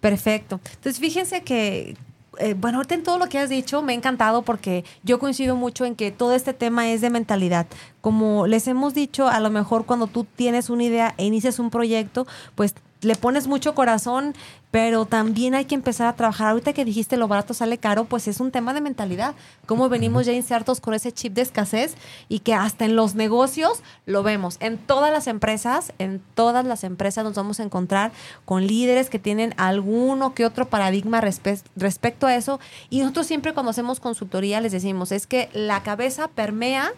Perfecto. 0.00 0.60
Entonces, 0.64 1.00
fíjense 1.00 1.42
que, 1.42 1.96
eh, 2.38 2.54
bueno, 2.54 2.78
ahorita 2.78 2.94
en 2.94 3.02
todo 3.02 3.18
lo 3.18 3.28
que 3.28 3.38
has 3.38 3.48
dicho 3.48 3.82
me 3.82 3.92
ha 3.92 3.96
encantado 3.96 4.42
porque 4.42 4.84
yo 5.02 5.18
coincido 5.18 5.56
mucho 5.56 5.84
en 5.84 5.96
que 5.96 6.10
todo 6.10 6.34
este 6.34 6.52
tema 6.52 6.90
es 6.90 7.00
de 7.00 7.10
mentalidad. 7.10 7.66
Como 8.00 8.46
les 8.46 8.68
hemos 8.68 8.94
dicho, 8.94 9.28
a 9.28 9.40
lo 9.40 9.50
mejor 9.50 9.86
cuando 9.86 10.06
tú 10.06 10.24
tienes 10.24 10.70
una 10.70 10.84
idea 10.84 11.14
e 11.16 11.24
inicias 11.24 11.58
un 11.58 11.70
proyecto, 11.70 12.26
pues 12.54 12.74
le 13.00 13.14
pones 13.14 13.46
mucho 13.46 13.74
corazón, 13.74 14.34
pero 14.70 15.06
también 15.06 15.54
hay 15.54 15.64
que 15.64 15.74
empezar 15.74 16.08
a 16.08 16.14
trabajar. 16.14 16.48
Ahorita 16.48 16.72
que 16.72 16.84
dijiste 16.84 17.16
lo 17.16 17.28
barato 17.28 17.54
sale 17.54 17.78
caro, 17.78 18.04
pues 18.04 18.28
es 18.28 18.40
un 18.40 18.50
tema 18.50 18.74
de 18.74 18.80
mentalidad. 18.80 19.34
Cómo 19.66 19.88
venimos 19.88 20.26
ya 20.26 20.32
insertos 20.32 20.80
con 20.80 20.94
ese 20.94 21.10
chip 21.12 21.32
de 21.32 21.42
escasez 21.42 21.94
y 22.28 22.40
que 22.40 22.54
hasta 22.54 22.84
en 22.84 22.96
los 22.96 23.14
negocios 23.14 23.82
lo 24.04 24.22
vemos. 24.22 24.56
En 24.60 24.76
todas 24.76 25.12
las 25.12 25.26
empresas, 25.26 25.92
en 25.98 26.20
todas 26.34 26.66
las 26.66 26.84
empresas 26.84 27.24
nos 27.24 27.34
vamos 27.34 27.60
a 27.60 27.62
encontrar 27.62 28.12
con 28.44 28.66
líderes 28.66 29.08
que 29.08 29.18
tienen 29.18 29.54
alguno 29.56 30.34
que 30.34 30.44
otro 30.44 30.68
paradigma 30.68 31.20
respecto 31.20 32.26
a 32.26 32.34
eso. 32.34 32.60
Y 32.90 33.00
nosotros 33.00 33.26
siempre 33.26 33.54
cuando 33.54 33.70
hacemos 33.70 34.00
consultoría 34.00 34.60
les 34.60 34.72
decimos, 34.72 35.12
es 35.12 35.26
que 35.26 35.48
la 35.54 35.82
cabeza 35.82 36.28
permea 36.28 36.92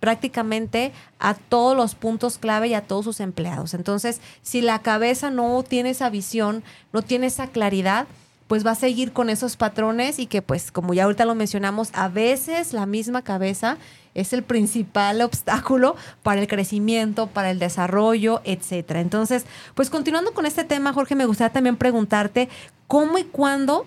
prácticamente 0.00 0.92
a 1.18 1.34
todos 1.34 1.76
los 1.76 1.94
puntos 1.94 2.38
clave 2.38 2.68
y 2.68 2.74
a 2.74 2.82
todos 2.82 3.04
sus 3.04 3.20
empleados. 3.20 3.74
Entonces, 3.74 4.20
si 4.42 4.60
la 4.60 4.80
cabeza 4.80 5.30
no 5.30 5.62
tiene 5.62 5.90
esa 5.90 6.10
visión, 6.10 6.62
no 6.92 7.02
tiene 7.02 7.26
esa 7.26 7.48
claridad, 7.48 8.06
pues 8.48 8.66
va 8.66 8.72
a 8.72 8.76
seguir 8.76 9.12
con 9.12 9.28
esos 9.30 9.56
patrones 9.56 10.18
y 10.18 10.26
que 10.26 10.40
pues 10.42 10.72
como 10.72 10.94
ya 10.94 11.04
ahorita 11.04 11.26
lo 11.26 11.34
mencionamos, 11.34 11.90
a 11.92 12.08
veces 12.08 12.72
la 12.72 12.86
misma 12.86 13.22
cabeza 13.22 13.76
es 14.14 14.32
el 14.32 14.42
principal 14.42 15.20
obstáculo 15.22 15.96
para 16.22 16.40
el 16.40 16.48
crecimiento, 16.48 17.26
para 17.28 17.50
el 17.50 17.58
desarrollo, 17.58 18.40
etcétera. 18.44 19.00
Entonces, 19.00 19.44
pues 19.74 19.90
continuando 19.90 20.32
con 20.32 20.46
este 20.46 20.64
tema, 20.64 20.92
Jorge, 20.92 21.14
me 21.14 21.26
gustaría 21.26 21.52
también 21.52 21.76
preguntarte 21.76 22.48
cómo 22.86 23.18
y 23.18 23.24
cuándo 23.24 23.86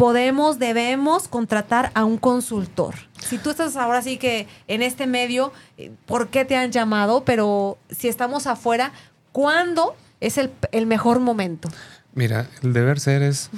podemos, 0.00 0.58
debemos 0.58 1.28
contratar 1.28 1.90
a 1.92 2.06
un 2.06 2.16
consultor. 2.16 2.94
Si 3.18 3.36
tú 3.36 3.50
estás 3.50 3.76
ahora 3.76 4.00
sí 4.00 4.16
que 4.16 4.46
en 4.66 4.80
este 4.80 5.06
medio, 5.06 5.52
eh, 5.76 5.92
¿por 6.06 6.28
qué 6.28 6.46
te 6.46 6.56
han 6.56 6.72
llamado? 6.72 7.22
Pero 7.26 7.76
si 7.90 8.08
estamos 8.08 8.46
afuera, 8.46 8.92
¿cuándo 9.30 9.94
es 10.20 10.38
el, 10.38 10.52
el 10.72 10.86
mejor 10.86 11.20
momento? 11.20 11.68
Mira, 12.14 12.48
el 12.62 12.72
deber 12.72 12.98
ser 12.98 13.22
es 13.22 13.50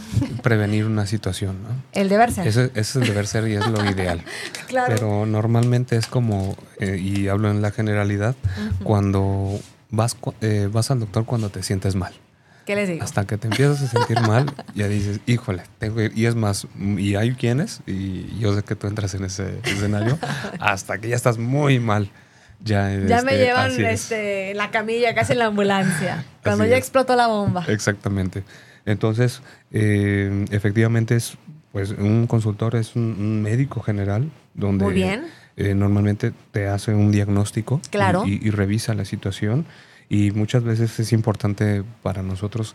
prevenir 0.42 0.84
una 0.84 1.06
situación, 1.06 1.62
¿no? 1.62 1.68
El 2.00 2.08
deber 2.08 2.32
ser. 2.32 2.48
Ese, 2.48 2.64
ese 2.64 2.80
es 2.80 2.96
el 2.96 3.06
deber 3.06 3.28
ser 3.28 3.46
y 3.46 3.54
es 3.54 3.66
lo 3.68 3.88
ideal. 3.88 4.24
Claro. 4.66 4.94
Pero 4.94 5.26
normalmente 5.26 5.96
es 5.96 6.06
como, 6.06 6.56
eh, 6.80 6.98
y 6.98 7.28
hablo 7.28 7.50
en 7.50 7.62
la 7.62 7.70
generalidad, 7.70 8.34
cuando 8.82 9.60
vas, 9.90 10.16
eh, 10.40 10.68
vas 10.72 10.90
al 10.90 11.00
doctor 11.00 11.24
cuando 11.24 11.50
te 11.50 11.62
sientes 11.62 11.94
mal. 11.94 12.14
¿Qué 12.66 12.76
les 12.76 12.88
digo? 12.88 13.02
Hasta 13.04 13.26
que 13.26 13.36
te 13.38 13.48
empiezas 13.48 13.82
a 13.82 13.88
sentir 13.88 14.20
mal, 14.20 14.52
ya 14.74 14.86
dices, 14.88 15.20
híjole, 15.26 15.62
tengo 15.78 15.96
que 15.96 16.04
ir". 16.06 16.12
Y 16.18 16.26
es 16.26 16.34
más, 16.34 16.66
y 16.78 17.16
hay 17.16 17.32
quienes, 17.32 17.80
y 17.86 18.38
yo 18.38 18.54
sé 18.54 18.62
que 18.62 18.76
tú 18.76 18.86
entras 18.86 19.14
en 19.14 19.24
ese 19.24 19.58
escenario, 19.64 20.18
hasta 20.60 20.98
que 20.98 21.08
ya 21.08 21.16
estás 21.16 21.38
muy 21.38 21.78
mal. 21.80 22.10
Ya, 22.64 22.90
Ya 22.96 23.22
me 23.22 23.32
este, 23.32 23.38
llevan 23.44 23.84
este, 23.86 24.54
la 24.54 24.70
camilla, 24.70 25.14
casi 25.16 25.32
en 25.32 25.40
la 25.40 25.46
ambulancia, 25.46 26.24
cuando 26.44 26.62
Así 26.62 26.70
ya 26.70 26.76
es. 26.76 26.82
explotó 26.84 27.16
la 27.16 27.26
bomba. 27.26 27.64
Exactamente. 27.66 28.44
Entonces, 28.86 29.42
eh, 29.72 30.44
efectivamente 30.52 31.16
es, 31.16 31.36
pues, 31.72 31.90
un 31.90 32.26
consultor 32.28 32.76
es 32.76 32.94
un, 32.94 33.02
un 33.18 33.42
médico 33.42 33.80
general 33.80 34.30
donde 34.54 34.84
Muy 34.84 34.94
bien. 34.94 35.24
eh, 35.56 35.74
normalmente 35.74 36.32
te 36.52 36.68
hace 36.68 36.92
un 36.94 37.10
diagnóstico 37.10 37.80
y- 37.84 37.88
Claro. 37.88 38.22
y, 38.26 38.38
y 38.46 38.50
revisa 38.50 38.94
la 38.94 39.04
situación 39.04 39.64
y 40.12 40.30
muchas 40.32 40.62
veces 40.62 40.98
es 41.00 41.12
importante 41.12 41.82
para 42.02 42.22
nosotros, 42.22 42.74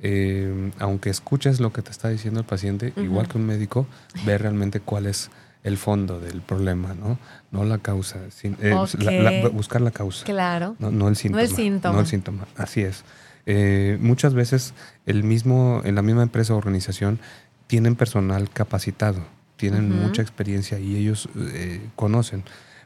eh, 0.00 0.70
aunque 0.78 1.10
escuches 1.10 1.58
lo 1.58 1.72
que 1.72 1.82
te 1.82 1.90
está 1.90 2.08
diciendo 2.10 2.38
el 2.40 2.46
paciente, 2.46 2.92
igual 2.96 3.26
que 3.28 3.38
un 3.38 3.46
médico, 3.46 3.86
ver 4.24 4.42
realmente 4.42 4.78
cuál 4.80 5.06
es 5.06 5.30
el 5.64 5.78
fondo 5.78 6.20
del 6.20 6.42
problema, 6.42 6.94
¿no? 6.94 7.18
No 7.50 7.64
la 7.64 7.78
causa, 7.78 8.30
sin- 8.30 8.56
eh, 8.60 8.70
la- 8.98 9.10
la- 9.10 9.48
buscar 9.48 9.80
la 9.80 9.90
causa. 9.90 10.24
Claro. 10.24 10.76
No, 10.78 10.90
no 10.92 11.08
el 11.08 11.16
síntoma. 11.16 11.42
el 11.42 11.48
síntoma. 11.50 11.94
No 11.94 12.00
el 12.00 12.06
síntoma, 12.06 12.46
así 12.56 12.82
es. 12.82 13.04
Eh, 13.46 13.98
muchas 14.00 14.34
veces 14.34 14.74
el 15.06 15.24
mismo, 15.24 15.80
en 15.84 15.94
la 15.96 16.02
misma 16.02 16.22
empresa 16.22 16.54
o 16.54 16.56
organización 16.56 17.18
tienen 17.66 17.96
personal 17.96 18.48
capacitado, 18.50 19.20
tienen 19.56 19.90
mucha 19.90 20.22
experiencia 20.22 20.78
y 20.78 20.96
ellos 20.96 21.28
eh, 21.36 21.80
conocen. 21.96 22.44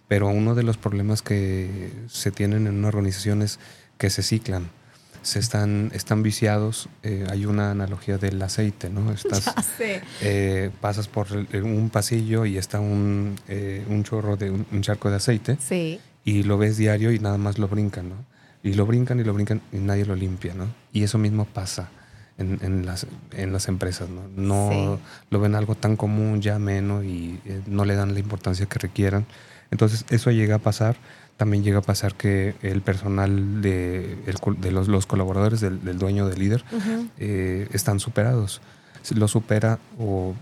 Pero 0.08 0.28
uno 0.28 0.54
de 0.54 0.62
los 0.62 0.76
problemas 0.78 1.20
que 1.22 1.92
se 2.08 2.30
tienen 2.30 2.66
en 2.66 2.78
una 2.78 2.88
organización 2.88 3.42
es 3.42 3.58
que 4.00 4.08
se 4.10 4.22
ciclan, 4.22 4.70
se 5.22 5.38
están, 5.38 5.92
están 5.94 6.22
viciados. 6.22 6.88
eh, 7.02 7.26
hay 7.30 7.44
una 7.44 7.70
analogía 7.70 8.16
del 8.16 8.40
aceite, 8.42 8.88
¿no? 8.88 9.12
Estás, 9.12 9.54
eh, 10.22 10.70
pasas 10.80 11.06
por 11.06 11.26
un 11.52 11.90
pasillo 11.90 12.46
y 12.46 12.56
está 12.56 12.80
un, 12.80 13.36
eh, 13.46 13.84
un 13.88 14.02
chorro 14.02 14.36
de 14.38 14.50
un- 14.50 14.66
un 14.72 14.80
charco 14.82 15.10
de 15.10 15.16
aceite 15.16 15.58
Sí. 15.60 16.00
y 16.24 16.42
lo 16.44 16.56
ves 16.56 16.78
diario 16.78 17.12
y 17.12 17.18
nada 17.18 17.36
más 17.36 17.58
lo 17.58 17.68
brincan, 17.68 18.08
¿no? 18.08 18.16
Y 18.62 18.72
lo 18.74 18.86
brincan 18.86 19.20
y 19.20 19.24
lo 19.24 19.34
brincan 19.34 19.60
y 19.72 19.76
nadie 19.76 20.06
lo 20.06 20.16
limpia, 20.16 20.54
¿no? 20.54 20.66
Y 20.92 21.02
eso 21.02 21.18
mismo 21.18 21.44
pasa 21.44 21.90
en, 22.38 22.58
en 22.62 22.86
las, 22.86 23.06
en 23.32 23.52
las 23.52 23.68
empresas, 23.68 24.08
¿no? 24.08 24.22
No 24.34 24.70
Sí. 24.96 25.02
lo 25.30 25.40
ven 25.40 25.54
algo 25.54 25.74
tan 25.74 25.96
común, 25.96 26.40
ya 26.40 26.58
menos, 26.58 27.04
y 27.04 27.38
eh, 27.44 27.60
no 27.66 27.84
le 27.84 27.94
dan 27.94 28.14
la 28.14 28.20
importancia 28.20 28.64
que 28.64 28.78
requieran. 28.78 29.26
Entonces, 29.70 30.04
eso 30.10 30.30
llega 30.30 30.56
a 30.56 30.58
pasar. 30.58 30.96
También 31.40 31.64
llega 31.64 31.78
a 31.78 31.80
pasar 31.80 32.16
que 32.16 32.54
el 32.60 32.82
personal 32.82 33.62
de, 33.62 34.18
el 34.26 34.36
de 34.60 34.70
los, 34.72 34.88
los 34.88 35.06
colaboradores 35.06 35.62
del, 35.62 35.82
del 35.82 35.98
dueño, 35.98 36.28
del 36.28 36.38
líder, 36.38 36.62
eh, 37.18 37.66
están 37.72 37.98
superados. 37.98 38.60
Si 39.00 39.14
Lo 39.14 39.26
supera 39.26 39.78
o, 39.98 40.34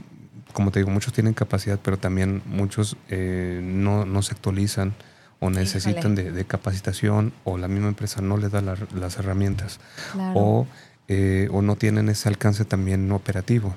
como 0.55 0.73
te 0.73 0.81
digo, 0.81 0.91
muchos 0.91 1.13
tienen 1.13 1.35
capacidad, 1.35 1.79
pero 1.81 1.99
también 1.99 2.43
muchos 2.47 2.97
eh, 3.11 3.61
no, 3.63 4.07
no 4.07 4.23
se 4.23 4.33
actualizan 4.35 4.93
o 5.39 5.51
necesitan 5.51 6.17
de, 6.17 6.33
de 6.33 6.45
capacitación 6.45 7.33
o 7.45 7.59
la 7.59 7.69
misma 7.69 7.87
empresa 7.87 8.21
no 8.21 8.37
les 8.37 8.51
da 8.51 8.61
la- 8.61 8.75
las 8.93 9.19
herramientas 9.21 9.79
Claro. 10.15 10.33
o, 10.35 10.67
eh, 11.07 11.49
o 11.53 11.63
no 11.63 11.77
tienen 11.77 12.09
ese 12.09 12.29
alcance 12.29 12.65
también 12.65 13.13
operativo. 13.13 13.73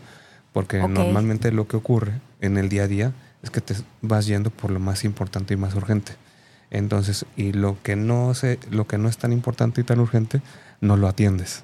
Porque 0.53 0.79
normalmente 0.95 1.51
lo 1.51 1.67
que 1.67 1.77
ocurre 1.77 2.13
en 2.39 2.57
el 2.57 2.67
día 2.67 2.85
a 2.85 2.87
día 2.87 3.11
es 3.43 3.51
que 3.51 3.61
te 3.61 3.75
vas 4.01 4.25
yendo 4.25 4.49
por 4.49 4.71
lo 4.71 4.79
más 4.79 5.03
importante 5.03 5.53
y 5.53 5.57
más 5.57 5.75
urgente. 5.75 6.13
Entonces, 6.71 7.25
y 7.35 7.51
lo 7.53 7.77
que 7.83 7.95
no 7.95 8.33
se, 8.33 8.57
lo 8.71 8.87
que 8.87 8.97
no 8.97 9.07
es 9.09 9.17
tan 9.17 9.31
importante 9.33 9.81
y 9.81 9.83
tan 9.83 9.99
urgente, 9.99 10.41
no 10.79 10.97
lo 10.97 11.07
atiendes. 11.07 11.63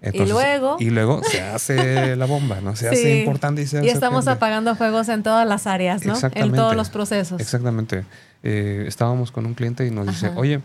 Entonces, 0.00 0.30
luego- 0.32 0.76
Y 0.78 0.90
luego 0.90 1.22
se 1.24 1.42
hace 1.42 2.14
la 2.16 2.24
bomba, 2.26 2.60
¿no? 2.60 2.74
Se 2.76 2.88
hace 2.90 3.18
importante 3.20 3.62
y 3.62 3.66
se 3.66 3.76
Y 3.76 3.80
hace 3.80 3.88
estamos 3.90 4.24
urgente. 4.24 4.30
apagando 4.38 4.74
fuegos 4.76 5.08
en 5.08 5.22
todas 5.22 5.46
las 5.46 5.66
áreas, 5.66 6.04
¿no? 6.06 6.14
En 6.34 6.52
todos 6.52 6.74
los 6.76 6.88
procesos. 6.88 7.40
Exactamente. 7.40 8.04
Eh, 8.42 8.84
estábamos 8.86 9.32
con 9.32 9.44
un 9.44 9.54
cliente 9.54 9.86
y 9.86 9.90
nos 9.90 10.06
dice, 10.06 10.30
oye, 10.36 10.60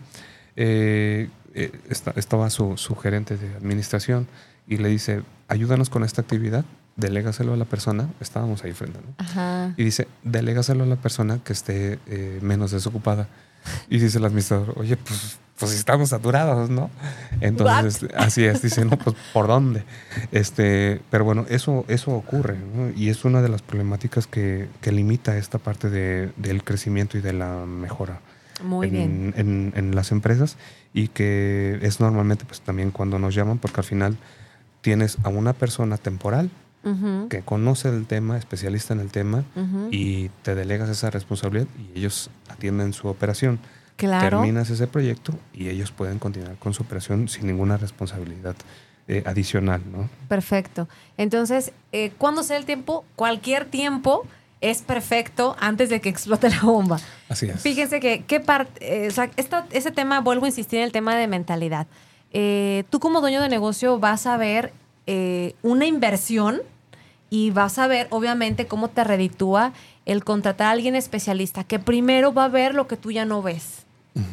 eh, 0.56 1.28
eh, 1.54 1.72
esta- 1.90 2.12
estaba 2.16 2.48
su, 2.50 2.76
su 2.76 2.94
gerente 2.96 3.36
de 3.36 3.54
administración 3.56 4.26
y 4.66 4.76
le 4.78 4.88
dice, 4.88 5.22
ayúdanos 5.48 5.90
con 5.90 6.04
esta 6.04 6.22
actividad, 6.22 6.64
delégaselo 6.96 7.52
a 7.54 7.56
la 7.56 7.64
persona, 7.64 8.08
estábamos 8.20 8.62
ahí 8.64 8.72
frente, 8.72 9.00
¿no? 9.04 9.14
Ajá. 9.18 9.74
Y 9.76 9.84
dice, 9.84 10.06
delégaselo 10.22 10.84
a 10.84 10.86
la 10.86 10.96
persona 10.96 11.40
que 11.44 11.52
esté 11.52 11.98
eh, 12.06 12.38
menos 12.40 12.70
desocupada. 12.70 13.28
Y 13.88 13.98
dice 13.98 14.18
el 14.18 14.24
administrador, 14.24 14.74
oye, 14.76 14.96
pues, 14.96 15.38
pues 15.58 15.72
estamos 15.72 16.08
saturados, 16.10 16.68
¿no? 16.70 16.90
Entonces, 17.40 18.02
este, 18.02 18.16
así 18.16 18.44
es, 18.44 18.60
dice, 18.62 18.84
no, 18.84 18.98
pues, 18.98 19.14
¿por 19.32 19.46
dónde? 19.46 19.84
Este, 20.32 21.00
pero 21.10 21.24
bueno, 21.24 21.46
eso, 21.48 21.84
eso 21.88 22.10
ocurre, 22.12 22.56
¿no? 22.74 22.90
Y 22.96 23.08
es 23.08 23.24
una 23.24 23.40
de 23.42 23.48
las 23.48 23.62
problemáticas 23.62 24.26
que, 24.26 24.68
que 24.80 24.92
limita 24.92 25.36
esta 25.36 25.58
parte 25.58 25.90
de- 25.90 26.30
del 26.36 26.64
crecimiento 26.64 27.18
y 27.18 27.20
de 27.20 27.32
la 27.32 27.64
mejora 27.66 28.20
Muy 28.64 28.88
en, 28.88 28.92
bien. 28.92 29.34
en- 29.36 29.72
en 29.76 29.94
las 29.94 30.10
empresas 30.12 30.56
y 30.92 31.08
que 31.08 31.78
es 31.82 32.00
normalmente 32.00 32.44
pues 32.44 32.60
también 32.60 32.90
cuando 32.90 33.18
nos 33.18 33.34
llaman 33.34 33.58
porque 33.58 33.80
al 33.80 33.84
final 33.84 34.16
tienes 34.80 35.18
a 35.24 35.28
una 35.28 35.52
persona 35.52 35.96
temporal 35.98 36.50
Que 37.30 37.40
conoce 37.42 37.88
el 37.88 38.06
tema, 38.06 38.36
especialista 38.36 38.92
en 38.94 39.00
el 39.00 39.10
tema, 39.10 39.44
y 39.90 40.28
te 40.42 40.54
delegas 40.54 40.88
esa 40.90 41.10
responsabilidad 41.10 41.66
y 41.78 41.98
ellos 41.98 42.30
atienden 42.48 42.92
su 42.92 43.08
operación. 43.08 43.58
Claro. 43.96 44.38
Terminas 44.40 44.70
ese 44.70 44.86
proyecto 44.88 45.32
y 45.52 45.68
ellos 45.68 45.92
pueden 45.92 46.18
continuar 46.18 46.56
con 46.56 46.74
su 46.74 46.82
operación 46.82 47.28
sin 47.28 47.46
ninguna 47.46 47.76
responsabilidad 47.76 48.56
eh, 49.06 49.22
adicional, 49.26 49.82
¿no? 49.92 50.08
Perfecto. 50.28 50.88
Entonces, 51.16 51.72
eh, 51.92 52.10
¿cuándo 52.18 52.42
sea 52.42 52.56
el 52.56 52.64
tiempo? 52.64 53.04
Cualquier 53.16 53.66
tiempo 53.66 54.26
es 54.60 54.82
perfecto 54.82 55.56
antes 55.60 55.90
de 55.90 56.00
que 56.00 56.08
explote 56.08 56.48
la 56.50 56.60
bomba. 56.62 56.98
Así 57.28 57.46
es. 57.46 57.60
Fíjense 57.60 58.00
que, 58.00 58.24
qué 58.24 58.40
parte, 58.40 59.04
eh, 59.04 59.08
o 59.08 59.10
sea, 59.12 59.30
esta- 59.36 59.66
ese 59.70 59.90
tema, 59.92 60.20
vuelvo 60.20 60.46
a 60.46 60.48
insistir 60.48 60.78
en 60.80 60.86
el 60.86 60.92
tema 60.92 61.14
de 61.16 61.26
mentalidad. 61.28 61.86
Eh, 62.32 62.82
tú 62.90 62.98
como 62.98 63.20
dueño 63.20 63.40
de 63.42 63.48
negocio 63.48 63.98
vas 64.00 64.26
a 64.26 64.36
ver 64.36 64.72
eh, 65.06 65.54
una 65.62 65.84
inversión 65.86 66.62
y 67.30 67.50
vas 67.50 67.78
a 67.78 67.86
ver, 67.86 68.06
obviamente, 68.10 68.66
cómo 68.66 68.88
te 68.88 69.04
reditúa 69.04 69.72
el 70.06 70.22
contratar 70.24 70.68
a 70.68 70.70
alguien 70.70 70.94
especialista, 70.94 71.64
que 71.64 71.78
primero 71.78 72.32
va 72.32 72.44
a 72.44 72.48
ver 72.48 72.74
lo 72.74 72.86
que 72.86 72.96
tú 72.96 73.10
ya 73.10 73.24
no 73.24 73.42
ves. 73.42 73.84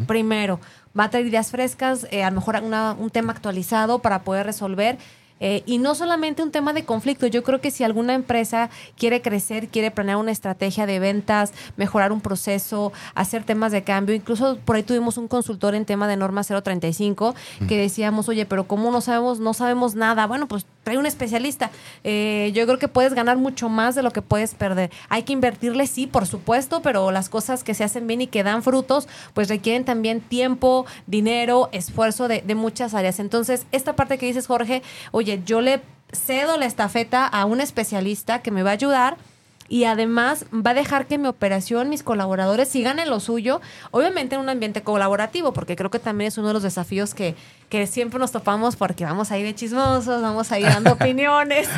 Primero, 0.05 0.59
va 0.97 1.05
a 1.05 1.09
traer 1.09 1.25
ideas 1.25 1.49
frescas, 1.49 2.05
eh, 2.11 2.23
a 2.23 2.29
lo 2.29 2.35
mejor 2.35 2.61
una- 2.63 2.93
un 2.93 3.09
tema 3.09 3.33
actualizado 3.33 3.99
para 3.99 4.23
poder 4.23 4.45
resolver. 4.45 4.97
Eh, 5.41 5.63
y 5.65 5.79
no 5.79 5.95
solamente 5.95 6.43
un 6.43 6.51
tema 6.51 6.71
de 6.71 6.85
conflicto, 6.85 7.27
yo 7.27 7.43
creo 7.43 7.59
que 7.59 7.71
si 7.71 7.83
alguna 7.83 8.13
empresa 8.13 8.69
quiere 8.95 9.21
crecer, 9.21 9.67
quiere 9.67 9.91
planear 9.91 10.17
una 10.17 10.31
estrategia 10.31 10.85
de 10.85 10.99
ventas, 10.99 11.51
mejorar 11.75 12.11
un 12.11 12.21
proceso, 12.21 12.93
hacer 13.15 13.43
temas 13.43 13.71
de 13.71 13.83
cambio, 13.83 14.15
incluso 14.15 14.57
por 14.63 14.75
ahí 14.75 14.83
tuvimos 14.83 15.17
un 15.17 15.27
consultor 15.27 15.75
en 15.75 15.85
tema 15.85 16.07
de 16.07 16.15
norma 16.15 16.43
035 16.43 17.35
que 17.67 17.77
decíamos, 17.77 18.29
oye, 18.29 18.45
pero 18.45 18.67
¿cómo 18.67 18.91
no 18.91 19.01
sabemos, 19.01 19.39
no 19.39 19.53
sabemos 19.53 19.95
nada? 19.95 20.27
Bueno, 20.27 20.47
pues 20.47 20.65
trae 20.83 20.97
un 20.97 21.05
especialista. 21.05 21.71
Eh, 22.03 22.51
yo 22.53 22.65
creo 22.65 22.79
que 22.79 22.87
puedes 22.87 23.13
ganar 23.13 23.37
mucho 23.37 23.69
más 23.69 23.95
de 23.95 24.03
lo 24.03 24.11
que 24.11 24.21
puedes 24.21 24.55
perder. 24.55 24.91
Hay 25.09 25.23
que 25.23 25.33
invertirle, 25.33 25.87
sí, 25.87 26.07
por 26.07 26.25
supuesto, 26.25 26.81
pero 26.81 27.11
las 27.11 27.29
cosas 27.29 27.63
que 27.63 27.73
se 27.73 27.83
hacen 27.83 28.07
bien 28.07 28.21
y 28.21 28.27
que 28.27 28.43
dan 28.43 28.63
frutos, 28.63 29.07
pues 29.33 29.49
requieren 29.49 29.85
también 29.85 30.21
tiempo, 30.21 30.85
dinero, 31.07 31.69
esfuerzo 31.71 32.27
de, 32.27 32.41
de 32.41 32.55
muchas 32.55 32.93
áreas. 32.93 33.19
Entonces, 33.19 33.65
esta 33.71 33.95
parte 33.95 34.17
que 34.17 34.25
dices, 34.25 34.47
Jorge, 34.47 34.81
oye, 35.11 35.30
yo 35.45 35.61
le 35.61 35.81
cedo 36.11 36.57
la 36.57 36.65
estafeta 36.65 37.25
a 37.25 37.45
un 37.45 37.61
especialista 37.61 38.41
que 38.41 38.51
me 38.51 38.63
va 38.63 38.71
a 38.71 38.73
ayudar 38.73 39.17
y 39.71 39.85
además 39.85 40.45
va 40.53 40.71
a 40.71 40.73
dejar 40.73 41.07
que 41.07 41.17
mi 41.17 41.29
operación, 41.29 41.87
mis 41.87 42.03
colaboradores 42.03 42.67
sigan 42.67 42.99
en 42.99 43.09
lo 43.09 43.21
suyo, 43.21 43.61
obviamente 43.91 44.35
en 44.35 44.41
un 44.41 44.49
ambiente 44.49 44.81
colaborativo, 44.81 45.53
porque 45.53 45.77
creo 45.77 45.89
que 45.89 45.97
también 45.97 46.27
es 46.27 46.37
uno 46.37 46.49
de 46.49 46.53
los 46.55 46.63
desafíos 46.63 47.13
que, 47.13 47.35
que 47.69 47.87
siempre 47.87 48.19
nos 48.19 48.33
topamos 48.33 48.75
porque 48.75 49.05
vamos 49.05 49.31
ahí 49.31 49.43
de 49.43 49.55
chismosos, 49.55 50.21
vamos 50.21 50.51
ahí 50.51 50.63
dando 50.63 50.91
opiniones 50.99 51.69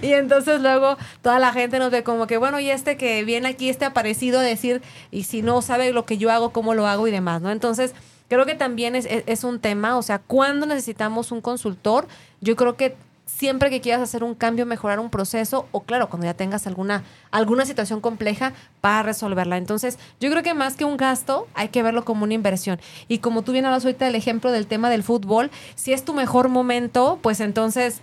y 0.00 0.14
entonces 0.14 0.62
luego 0.62 0.96
toda 1.20 1.38
la 1.38 1.52
gente 1.52 1.78
nos 1.78 1.90
ve 1.90 2.02
como 2.02 2.26
que, 2.26 2.38
bueno, 2.38 2.58
y 2.58 2.70
este 2.70 2.96
que 2.96 3.22
viene 3.22 3.48
aquí, 3.48 3.68
este 3.68 3.84
aparecido 3.84 4.40
a 4.40 4.42
decir, 4.42 4.80
y 5.10 5.24
si 5.24 5.42
no 5.42 5.60
sabe 5.60 5.92
lo 5.92 6.06
que 6.06 6.16
yo 6.16 6.30
hago, 6.30 6.54
cómo 6.54 6.72
lo 6.72 6.86
hago 6.86 7.06
y 7.06 7.10
demás, 7.10 7.42
¿no? 7.42 7.50
Entonces, 7.50 7.92
creo 8.36 8.46
que 8.46 8.54
también 8.54 8.94
es, 8.94 9.06
es, 9.08 9.44
un 9.44 9.58
tema, 9.58 9.96
o 9.96 10.02
sea, 10.02 10.18
cuando 10.18 10.66
necesitamos 10.66 11.32
un 11.32 11.40
consultor, 11.40 12.06
yo 12.40 12.56
creo 12.56 12.76
que 12.76 12.96
siempre 13.26 13.70
que 13.70 13.80
quieras 13.80 14.02
hacer 14.02 14.24
un 14.24 14.34
cambio, 14.34 14.66
mejorar 14.66 15.00
un 15.00 15.10
proceso, 15.10 15.66
o 15.72 15.80
claro, 15.80 16.08
cuando 16.08 16.26
ya 16.26 16.34
tengas 16.34 16.66
alguna, 16.66 17.02
alguna 17.30 17.64
situación 17.64 18.00
compleja 18.00 18.52
para 18.80 19.02
resolverla. 19.02 19.56
Entonces, 19.56 19.98
yo 20.20 20.30
creo 20.30 20.42
que 20.42 20.54
más 20.54 20.76
que 20.76 20.84
un 20.84 20.96
gasto, 20.96 21.46
hay 21.54 21.68
que 21.68 21.82
verlo 21.82 22.04
como 22.04 22.24
una 22.24 22.34
inversión. 22.34 22.80
Y 23.08 23.18
como 23.18 23.42
tú 23.42 23.52
bien 23.52 23.64
hablas 23.64 23.84
ahorita 23.84 24.04
del 24.04 24.14
ejemplo 24.14 24.50
del 24.50 24.66
tema 24.66 24.90
del 24.90 25.02
fútbol, 25.02 25.50
si 25.74 25.92
es 25.92 26.04
tu 26.04 26.14
mejor 26.14 26.48
momento, 26.48 27.18
pues 27.22 27.40
entonces 27.40 28.02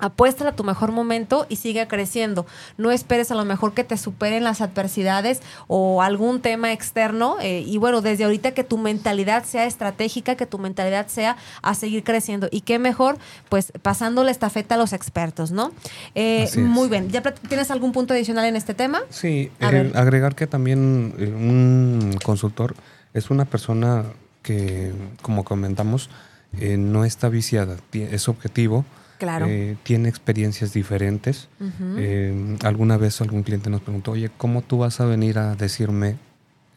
Apuesta 0.00 0.48
a 0.48 0.52
tu 0.52 0.64
mejor 0.64 0.92
momento 0.92 1.46
y 1.48 1.56
sigue 1.56 1.86
creciendo. 1.86 2.46
No 2.78 2.90
esperes 2.90 3.30
a 3.30 3.34
lo 3.34 3.44
mejor 3.44 3.74
que 3.74 3.84
te 3.84 3.96
superen 3.96 4.44
las 4.44 4.60
adversidades 4.60 5.40
o 5.66 6.02
algún 6.02 6.40
tema 6.40 6.72
externo. 6.72 7.36
Eh, 7.40 7.62
y 7.66 7.78
bueno, 7.78 8.00
desde 8.00 8.24
ahorita 8.24 8.52
que 8.52 8.64
tu 8.64 8.78
mentalidad 8.78 9.44
sea 9.44 9.66
estratégica, 9.66 10.36
que 10.36 10.46
tu 10.46 10.58
mentalidad 10.58 11.08
sea 11.08 11.36
a 11.62 11.74
seguir 11.74 12.04
creciendo. 12.04 12.48
Y 12.50 12.62
qué 12.62 12.78
mejor, 12.78 13.18
pues 13.48 13.72
pasando 13.82 14.24
la 14.24 14.30
estafeta 14.30 14.76
a 14.76 14.78
los 14.78 14.92
expertos, 14.92 15.50
¿no? 15.50 15.72
Eh, 16.14 16.48
muy 16.56 16.88
bien. 16.88 17.10
¿Ya 17.10 17.22
tienes 17.22 17.70
algún 17.70 17.92
punto 17.92 18.14
adicional 18.14 18.46
en 18.46 18.56
este 18.56 18.74
tema? 18.74 19.02
Sí, 19.10 19.50
eh, 19.60 19.92
agregar 19.94 20.34
que 20.34 20.46
también 20.46 21.14
un 21.18 22.18
consultor 22.24 22.74
es 23.12 23.30
una 23.30 23.44
persona 23.44 24.04
que, 24.42 24.92
como 25.22 25.44
comentamos, 25.44 26.08
no 26.52 27.04
está 27.04 27.28
viciada, 27.28 27.76
es 27.92 28.28
objetivo 28.28 28.84
Claro. 29.20 29.46
Eh, 29.50 29.76
tiene 29.82 30.08
experiencias 30.08 30.72
diferentes. 30.72 31.50
Eh, 31.98 32.56
alguna 32.64 32.96
vez 32.96 33.20
algún 33.20 33.42
cliente 33.42 33.68
nos 33.68 33.82
preguntó, 33.82 34.12
oye, 34.12 34.30
¿cómo 34.38 34.62
tú 34.62 34.78
vas 34.78 34.98
a 35.00 35.04
venir 35.04 35.38
a 35.38 35.56
decirme 35.56 36.16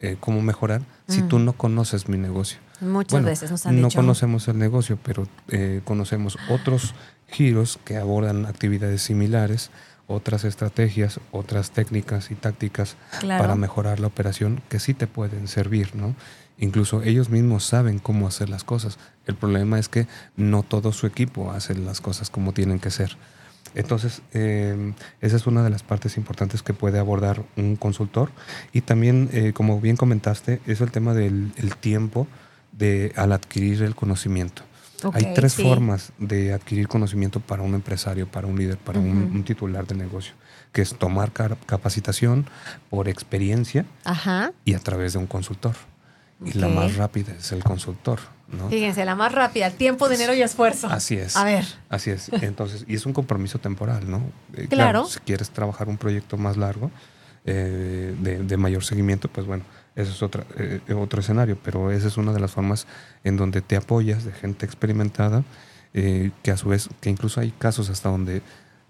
eh, 0.02 0.18
cómo 0.20 0.42
mejorar 0.42 0.82
si 1.08 1.22
tú 1.22 1.38
no 1.38 1.54
conoces 1.54 2.06
mi 2.06 2.18
negocio? 2.18 2.58
Muchas 2.82 3.24
veces 3.24 3.50
nos 3.50 3.64
han 3.64 3.80
no 3.80 3.88
conocemos 3.88 4.46
el 4.48 4.58
negocio, 4.58 4.98
pero 5.02 5.26
conocemos 5.84 6.36
otros 6.50 6.94
giros 7.28 7.78
que 7.82 7.96
abordan 7.96 8.44
actividades 8.44 9.00
similares, 9.00 9.70
otras 10.06 10.44
estrategias, 10.44 11.20
otras 11.30 11.70
técnicas 11.70 12.30
y 12.30 12.34
tácticas 12.34 12.96
para 13.26 13.54
mejorar 13.54 14.00
la 14.00 14.08
operación 14.08 14.60
que 14.68 14.80
sí 14.80 14.92
te 14.92 15.06
pueden 15.06 15.48
servir, 15.48 15.96
¿no? 15.96 16.14
Incluso 16.58 17.02
ellos 17.02 17.30
mismos 17.30 17.64
saben 17.64 17.98
cómo 17.98 18.26
hacer 18.26 18.48
las 18.48 18.64
cosas. 18.64 18.98
El 19.26 19.34
problema 19.34 19.78
es 19.78 19.88
que 19.88 20.06
no 20.36 20.62
todo 20.62 20.92
su 20.92 21.06
equipo 21.06 21.50
hace 21.50 21.74
las 21.74 22.00
cosas 22.00 22.30
como 22.30 22.52
tienen 22.52 22.78
que 22.78 22.90
ser. 22.90 23.16
Entonces, 23.74 24.22
em, 24.32 24.94
esa 25.20 25.36
es 25.36 25.46
una 25.46 25.64
de 25.64 25.70
las 25.70 25.82
partes 25.82 26.16
importantes 26.16 26.62
que 26.62 26.74
puede 26.74 26.98
abordar 26.98 27.44
un 27.56 27.76
consultor. 27.76 28.30
Y 28.72 28.82
también, 28.82 29.28
eh, 29.32 29.52
como 29.52 29.80
bien 29.80 29.96
comentaste, 29.96 30.60
es 30.66 30.80
el 30.80 30.92
tema 30.92 31.12
del 31.12 31.52
tiempo 31.80 32.28
de, 32.72 33.12
al 33.16 33.32
adquirir 33.32 33.82
el 33.82 33.94
conocimiento. 33.94 34.62
Hay 35.12 35.34
tres 35.34 35.54
formas 35.56 36.12
de 36.18 36.52
adquirir 36.54 36.88
conocimiento 36.88 37.40
para 37.40 37.62
un 37.62 37.74
empresario, 37.74 38.26
para 38.26 38.46
un 38.46 38.56
líder, 38.56 38.78
para 38.78 38.98
un, 38.98 39.44
titular 39.44 39.86
de 39.86 39.94
negocio, 39.94 40.34
que 40.72 40.82
es 40.82 40.96
tomar 40.96 41.32
capacitación 41.32 42.46
por 42.88 43.08
experiencia 43.08 43.84
y 44.64 44.74
a 44.74 44.78
través 44.78 45.12
de 45.12 45.18
un 45.18 45.26
consultor. 45.26 45.74
Y 46.44 46.52
la 46.58 46.68
más 46.68 46.96
rápida 46.96 47.32
es 47.38 47.52
el 47.52 47.62
consultor, 47.62 48.20
¿no? 48.48 48.68
Fíjense, 48.68 49.04
la 49.04 49.14
más 49.14 49.32
rápida, 49.32 49.70
tiempo, 49.70 50.08
dinero 50.08 50.34
y 50.34 50.42
esfuerzo. 50.42 50.88
Así 50.88 51.16
es. 51.16 51.36
A 51.36 51.44
ver. 51.44 51.64
Así 51.88 52.10
es. 52.10 52.28
Entonces, 52.42 52.84
y 52.88 52.94
es 52.94 53.06
un 53.06 53.12
compromiso 53.12 53.58
temporal, 53.58 54.10
¿no? 54.10 54.22
Eh, 54.54 54.66
claro. 54.68 55.06
Si 55.06 55.20
quieres 55.20 55.50
trabajar 55.50 55.88
un 55.88 55.96
proyecto 55.96 56.36
más 56.36 56.56
largo, 56.56 56.90
eh, 57.44 58.14
de, 58.18 58.56
mayor 58.56 58.84
seguimiento, 58.84 59.28
pues 59.28 59.46
bueno, 59.46 59.64
eso 59.96 60.10
es 60.10 60.22
otra, 60.22 60.44
eh, 60.56 60.80
otro 60.94 61.20
escenario, 61.20 61.58
pero 61.62 61.90
esa 61.90 62.08
es 62.08 62.16
una 62.16 62.32
de 62.32 62.40
las 62.40 62.52
formas 62.52 62.86
en 63.22 63.36
donde 63.36 63.60
te 63.60 63.76
apoyas 63.76 64.24
de 64.24 64.32
gente 64.32 64.66
experimentada, 64.66 65.44
que 65.92 66.50
a 66.50 66.56
su 66.56 66.70
vez, 66.70 66.88
que 67.00 67.08
incluso 67.08 67.40
hay 67.40 67.52
casos 67.52 67.88
hasta 67.88 68.08
donde 68.08 68.42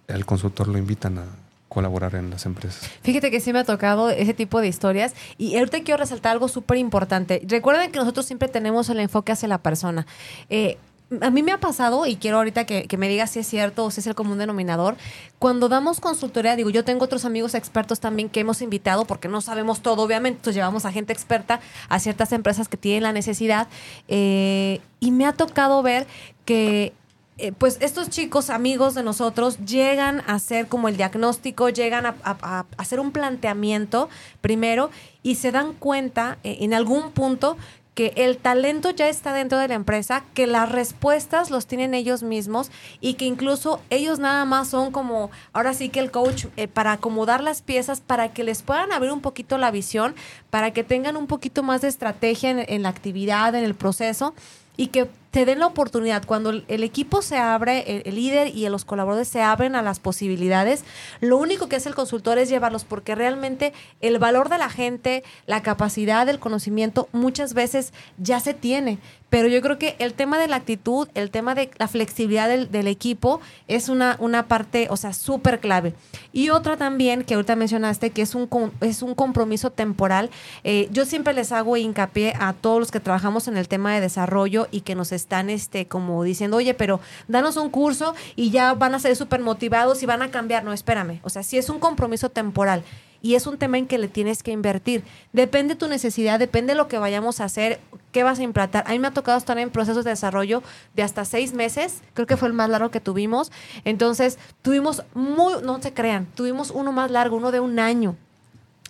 al 0.08 0.24
consultor 0.24 0.68
lo 0.68 0.78
invitan 0.78 1.18
a, 1.18 1.26
colaborar 1.74 2.14
en 2.14 2.30
las 2.30 2.46
empresas. 2.46 2.88
Fíjate 3.02 3.30
que 3.30 3.40
sí 3.40 3.52
me 3.52 3.58
ha 3.58 3.64
tocado 3.64 4.08
ese 4.08 4.32
tipo 4.32 4.60
de 4.60 4.68
historias 4.68 5.14
y 5.36 5.56
ahorita 5.56 5.82
quiero 5.82 5.98
resaltar 5.98 6.32
algo 6.32 6.48
súper 6.48 6.78
importante. 6.78 7.42
Recuerden 7.46 7.90
que 7.90 7.98
nosotros 7.98 8.24
siempre 8.24 8.48
tenemos 8.48 8.88
el 8.88 9.00
enfoque 9.00 9.32
hacia 9.32 9.48
la 9.48 9.58
persona. 9.58 10.06
Eh, 10.48 10.78
a 11.20 11.30
mí 11.30 11.42
me 11.42 11.52
ha 11.52 11.58
pasado, 11.58 12.06
y 12.06 12.16
quiero 12.16 12.38
ahorita 12.38 12.64
que, 12.64 12.96
me 12.96 13.08
digas 13.08 13.30
si 13.30 13.38
es 13.38 13.46
cierto 13.46 13.84
o 13.84 13.90
si 13.90 14.00
es 14.00 14.06
el 14.06 14.14
común 14.14 14.38
denominador, 14.38 14.96
cuando 15.38 15.68
damos 15.68 16.00
consultoría, 16.00 16.56
digo, 16.56 16.70
yo 16.70 16.84
tengo 16.84 17.04
otros 17.04 17.24
amigos 17.24 17.54
expertos 17.54 18.00
también 18.00 18.28
que 18.28 18.40
hemos 18.40 18.62
invitado, 18.62 19.04
porque 19.04 19.28
no 19.28 19.40
sabemos 19.40 19.80
todo, 19.80 20.02
obviamente, 20.02 20.38
entonces 20.38 20.56
llevamos 20.56 20.86
a 20.86 20.92
gente 20.92 21.12
experta 21.12 21.60
a 21.88 21.98
ciertas 22.00 22.32
empresas 22.32 22.68
que 22.68 22.76
tienen 22.76 23.02
la 23.02 23.12
necesidad, 23.12 23.68
eh, 24.08 24.80
y 24.98 25.10
me 25.10 25.26
ha 25.26 25.32
tocado 25.32 25.82
ver 25.82 26.06
que 26.44 26.92
eh, 27.36 27.50
pues 27.50 27.78
estos 27.80 28.10
chicos 28.10 28.48
amigos 28.48 28.94
de 28.94 29.02
nosotros 29.02 29.58
llegan 29.66 30.20
a 30.20 30.34
hacer 30.34 30.68
como 30.68 30.86
el 30.88 30.96
diagnóstico, 30.96 31.68
llegan 31.68 32.06
a, 32.06 32.66
hacer 32.76 33.00
un 33.00 33.10
planteamiento 33.10 34.08
primero 34.40 34.90
y 35.24 35.34
se 35.34 35.50
dan 35.50 35.72
cuenta 35.72 36.38
eh, 36.44 36.58
en 36.60 36.74
algún 36.74 37.10
punto 37.10 37.56
que 37.94 38.12
el 38.16 38.38
talento 38.38 38.90
ya 38.90 39.08
está 39.08 39.32
dentro 39.32 39.58
de 39.58 39.66
la 39.68 39.74
empresa, 39.74 40.24
que 40.34 40.46
las 40.46 40.70
respuestas 40.70 41.50
los 41.50 41.66
tienen 41.66 41.94
ellos 41.94 42.22
mismos 42.22 42.70
y 43.00 43.14
que 43.14 43.24
incluso 43.24 43.80
ellos 43.90 44.20
nada 44.20 44.44
más 44.44 44.68
son 44.68 44.92
como, 44.92 45.30
ahora 45.52 45.74
sí 45.74 45.88
que 45.88 46.00
el 46.00 46.12
coach, 46.12 46.46
eh, 46.56 46.68
para 46.68 46.92
acomodar 46.92 47.42
las 47.42 47.62
piezas, 47.62 48.00
para 48.00 48.32
que 48.32 48.44
les 48.44 48.62
puedan 48.62 48.92
abrir 48.92 49.12
un 49.12 49.20
poquito 49.20 49.58
la 49.58 49.70
visión, 49.72 50.14
para 50.50 50.72
que 50.72 50.84
tengan 50.84 51.16
un 51.16 51.26
poquito 51.26 51.64
más 51.64 51.82
de 51.82 51.88
estrategia 51.88 52.50
en 52.50 52.82
la 52.82 52.88
actividad, 52.88 53.54
en 53.54 53.64
el 53.64 53.74
proceso 53.74 54.34
y 54.76 54.88
que 54.88 55.08
te 55.34 55.44
den 55.44 55.58
la 55.58 55.66
oportunidad. 55.66 56.24
Cuando 56.24 56.50
el, 56.50 56.84
equipo 56.84 57.20
se 57.20 57.38
abre, 57.38 58.02
el, 58.06 58.14
líder 58.14 58.54
y 58.54 58.68
los 58.68 58.84
colaboradores 58.84 59.26
se 59.26 59.42
abren 59.42 59.74
a 59.74 59.82
las 59.82 59.98
posibilidades, 59.98 60.84
lo 61.20 61.38
único 61.38 61.68
que 61.68 61.74
hace 61.74 61.88
el 61.88 61.96
consultor 61.96 62.38
es 62.38 62.48
llevarlos, 62.48 62.84
porque 62.84 63.16
realmente 63.16 63.72
el 64.00 64.20
valor 64.20 64.48
de 64.48 64.58
la 64.58 64.70
gente, 64.70 65.24
la 65.46 65.60
capacidad, 65.60 66.28
el 66.28 66.38
conocimiento, 66.38 67.08
muchas 67.10 67.52
veces 67.52 67.92
ya 68.16 68.38
se 68.38 68.54
tiene. 68.54 69.00
Pero 69.34 69.48
yo 69.48 69.60
creo 69.62 69.80
que 69.80 69.96
el 69.98 70.14
tema 70.14 70.38
de 70.38 70.46
la 70.46 70.54
actitud, 70.54 71.08
el 71.14 71.32
tema 71.32 71.56
de 71.56 71.68
la 71.78 71.88
flexibilidad 71.88 72.48
del, 72.48 72.86
equipo 72.86 73.40
es 73.66 73.88
una, 73.88 74.16
una 74.20 74.46
parte, 74.46 74.86
o 74.90 74.96
sea, 74.96 75.12
súper 75.12 75.58
clave. 75.58 75.92
Y 76.32 76.50
otra 76.50 76.76
también 76.76 77.24
que 77.24 77.34
ahorita 77.34 77.56
mencionaste, 77.56 78.10
que 78.10 78.22
es 78.22 78.36
un, 78.36 78.48
es 78.80 79.02
un 79.02 79.16
compromiso 79.16 79.70
temporal. 79.70 80.30
Eh, 80.62 80.88
yo 80.92 81.04
siempre 81.04 81.34
les 81.34 81.50
hago 81.50 81.76
hincapié 81.76 82.34
a 82.38 82.52
todos 82.52 82.78
los 82.78 82.92
que 82.92 83.00
trabajamos 83.00 83.48
en 83.48 83.56
el 83.56 83.66
tema 83.66 83.92
de 83.92 84.00
desarrollo 84.00 84.68
y 84.70 84.82
que 84.82 84.94
nos 84.94 85.10
están 85.24 85.50
este, 85.50 85.88
como 85.88 86.22
diciendo, 86.22 86.58
oye, 86.58 86.74
pero 86.74 87.00
danos 87.28 87.56
un 87.56 87.70
curso 87.70 88.14
y 88.36 88.50
ya 88.50 88.74
van 88.74 88.94
a 88.94 88.98
ser 88.98 89.16
súper 89.16 89.40
motivados 89.40 90.02
y 90.02 90.06
van 90.06 90.22
a 90.22 90.30
cambiar. 90.30 90.64
No, 90.64 90.72
espérame. 90.72 91.20
O 91.22 91.30
sea, 91.30 91.42
si 91.42 91.58
es 91.58 91.68
un 91.68 91.78
compromiso 91.78 92.28
temporal 92.28 92.84
y 93.24 93.36
es 93.36 93.46
un 93.46 93.56
tema 93.56 93.78
en 93.78 93.86
que 93.86 93.96
le 93.96 94.08
tienes 94.08 94.42
que 94.42 94.52
invertir. 94.52 95.02
Depende 95.32 95.76
tu 95.76 95.88
necesidad, 95.88 96.38
depende 96.38 96.74
de 96.74 96.76
lo 96.76 96.88
que 96.88 96.98
vayamos 96.98 97.40
a 97.40 97.44
hacer, 97.44 97.80
qué 98.12 98.22
vas 98.22 98.38
a 98.38 98.42
implantar. 98.42 98.84
A 98.86 98.90
mí 98.90 98.98
me 98.98 99.08
ha 99.08 99.12
tocado 99.12 99.38
estar 99.38 99.58
en 99.58 99.70
procesos 99.70 100.04
de 100.04 100.10
desarrollo 100.10 100.62
de 100.94 101.02
hasta 101.02 101.24
seis 101.24 101.54
meses, 101.54 102.02
creo 102.12 102.26
que 102.26 102.36
fue 102.36 102.48
el 102.48 102.54
más 102.54 102.68
largo 102.68 102.90
que 102.90 103.00
tuvimos. 103.00 103.50
Entonces, 103.86 104.38
tuvimos 104.60 105.04
muy, 105.14 105.54
no 105.62 105.80
se 105.80 105.94
crean, 105.94 106.26
tuvimos 106.34 106.70
uno 106.70 106.92
más 106.92 107.10
largo, 107.10 107.38
uno 107.38 107.50
de 107.50 107.60
un 107.60 107.78
año. 107.78 108.14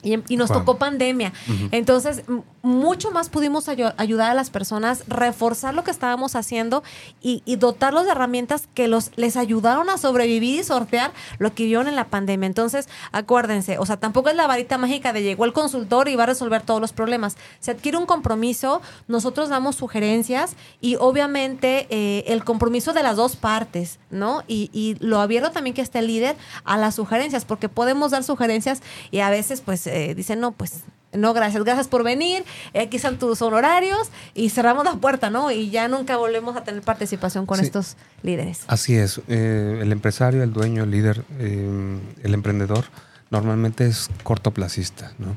Y, 0.05 0.37
nos 0.37 0.53
tocó 0.53 0.77
pandemia. 0.77 1.33
Entonces, 1.71 2.23
mucho 2.63 3.11
más 3.11 3.29
pudimos 3.29 3.69
ayudar 3.69 4.31
a 4.31 4.35
las 4.35 4.51
personas, 4.51 5.05
reforzar 5.07 5.75
lo 5.75 5.85
que 5.85 5.91
estábamos 5.91 6.37
haciendo 6.37 6.83
y, 7.21 7.43
dotarlos 7.57 8.05
de 8.05 8.13
herramientas 8.13 8.69
que 8.75 8.89
los, 8.89 9.11
les 9.17 9.37
ayudaron 9.37 9.91
a 9.91 9.99
sobrevivir 9.99 10.61
y 10.61 10.65
sortear 10.65 11.13
lo 11.39 11.55
que 11.55 11.65
vieron 11.65 11.89
en 11.89 11.97
la 11.97 12.07
pandemia. 12.07 12.47
Entonces, 12.47 12.89
acuérdense, 13.13 13.79
o 13.79 13.87
sea, 13.87 13.99
tampoco 13.99 14.29
es 14.29 14.37
la 14.37 14.47
varita 14.47 14.79
mágica 14.79 15.13
de 15.13 15.23
llegó 15.23 15.45
el 15.45 15.53
consultor 15.53 16.09
y 16.09 16.17
va 16.17 16.25
a 16.25 16.27
resolver 16.27 16.63
todos 16.63 16.81
los 16.81 16.93
problemas. 16.93 17.37
Se 17.61 17.71
adquiere 17.71 17.99
un 17.99 18.07
compromiso, 18.07 18.81
nosotros 19.09 19.49
damos 19.49 19.77
sugerencias 19.77 20.57
y 20.81 20.97
obviamente 20.97 21.87
eh, 21.91 22.25
el 22.29 22.45
compromiso 22.45 22.93
de 22.93 23.03
las 23.03 23.17
dos 23.17 23.37
partes, 23.37 23.99
¿no? 24.11 24.43
Y, 24.47 24.71
y 24.73 24.97
lo 25.01 25.21
abierto 25.21 25.51
también 25.51 25.75
que 25.75 25.83
esté 25.83 25.99
el 25.99 26.07
líder 26.07 26.37
a 26.65 26.77
las 26.77 26.95
sugerencias, 26.95 27.45
porque 27.45 27.69
podemos 27.69 28.11
dar 28.11 28.25
sugerencias 28.25 28.83
y 29.11 29.21
a 29.21 29.31
veces 29.31 29.61
pues 29.61 29.87
eh, 29.95 30.15
dicen, 30.15 30.41
no, 30.41 30.53
pues 30.53 30.83
no, 31.13 31.33
gracias, 31.33 31.63
gracias 31.63 31.87
por 31.87 32.03
venir, 32.03 32.45
aquí 32.79 32.97
están 32.97 33.19
tus 33.21 33.41
honorarios 33.41 34.11
y 34.35 34.51
cerramos 34.51 34.85
la 34.85 34.95
puerta, 34.97 35.31
¿no? 35.31 35.53
Y 35.53 35.71
ya 35.71 35.87
nunca 35.87 36.17
volvemos 36.17 36.57
a 36.57 36.65
tener 36.65 36.83
participación 36.83 37.47
con 37.47 37.61
estos 37.61 37.97
líderes. 38.23 38.63
Así 38.67 38.97
es, 38.97 39.21
eh, 39.29 39.79
el 39.81 39.93
empresario, 39.93 40.43
el 40.43 40.53
dueño, 40.53 40.83
el 40.83 40.91
líder, 40.91 41.25
eh, 41.39 41.99
el 42.25 42.35
emprendedor 42.35 42.85
normalmente 43.31 43.87
es 43.87 44.11
cortoplacista, 44.25 45.13
¿no? 45.19 45.35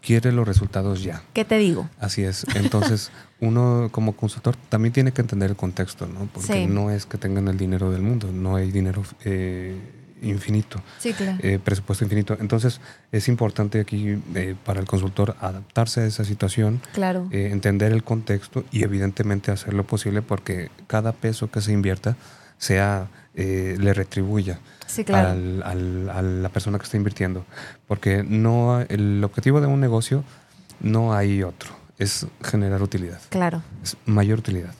Quiere 0.00 0.30
los 0.30 0.46
resultados 0.46 1.02
ya. 1.02 1.22
¿Qué 1.34 1.44
te 1.44 1.58
digo? 1.58 1.88
Así 1.98 2.22
es. 2.22 2.46
Entonces, 2.54 3.10
uno 3.40 3.88
como 3.90 4.14
consultor 4.16 4.54
también 4.68 4.92
tiene 4.92 5.10
que 5.12 5.20
entender 5.20 5.50
el 5.50 5.56
contexto, 5.56 6.06
¿no? 6.06 6.28
Porque 6.32 6.52
Sí. 6.52 6.66
no 6.66 6.90
es 6.92 7.04
que 7.06 7.18
tengan 7.18 7.48
el 7.48 7.56
dinero 7.58 7.90
del 7.90 8.02
mundo, 8.02 8.30
no 8.32 8.54
hay 8.54 8.70
dinero 8.70 9.02
eh, 9.24 9.76
infinito, 10.22 10.80
Sí, 10.98 11.12
claro. 11.12 11.38
eh, 11.42 11.58
presupuesto 11.62 12.04
infinito. 12.04 12.36
Entonces, 12.40 12.80
es 13.12 13.28
importante 13.28 13.80
aquí 13.80 14.18
eh, 14.34 14.54
para 14.64 14.80
el 14.80 14.86
consultor 14.86 15.36
adaptarse 15.40 16.00
a 16.02 16.06
esa 16.06 16.24
situación, 16.24 16.80
claro. 16.92 17.28
eh, 17.30 17.50
entender 17.52 17.92
el 17.92 18.04
contexto 18.04 18.64
y 18.70 18.82
evidentemente 18.84 19.50
hacer 19.50 19.74
lo 19.74 19.84
posible 19.84 20.22
porque 20.22 20.70
cada 20.86 21.12
peso 21.12 21.50
que 21.50 21.60
se 21.60 21.72
invierta 21.72 22.16
sea 22.58 23.08
eh, 23.34 23.76
le 23.78 23.94
retribuya 23.94 24.58
sí, 24.86 25.04
claro. 25.04 25.28
al- 25.30 25.62
al- 25.62 26.10
a 26.10 26.22
la 26.22 26.48
persona 26.48 26.78
que 26.78 26.84
está 26.84 26.96
invirtiendo. 26.96 27.44
Porque 27.86 28.24
no 28.24 28.80
el 28.80 29.22
objetivo 29.22 29.60
de 29.60 29.68
un 29.68 29.80
negocio 29.80 30.24
no 30.80 31.14
hay 31.14 31.42
otro, 31.44 31.70
es 31.98 32.26
generar 32.42 32.82
utilidad, 32.82 33.20
Claro. 33.28 33.62
es 33.82 33.96
mayor 34.06 34.40
utilidad. 34.40 34.74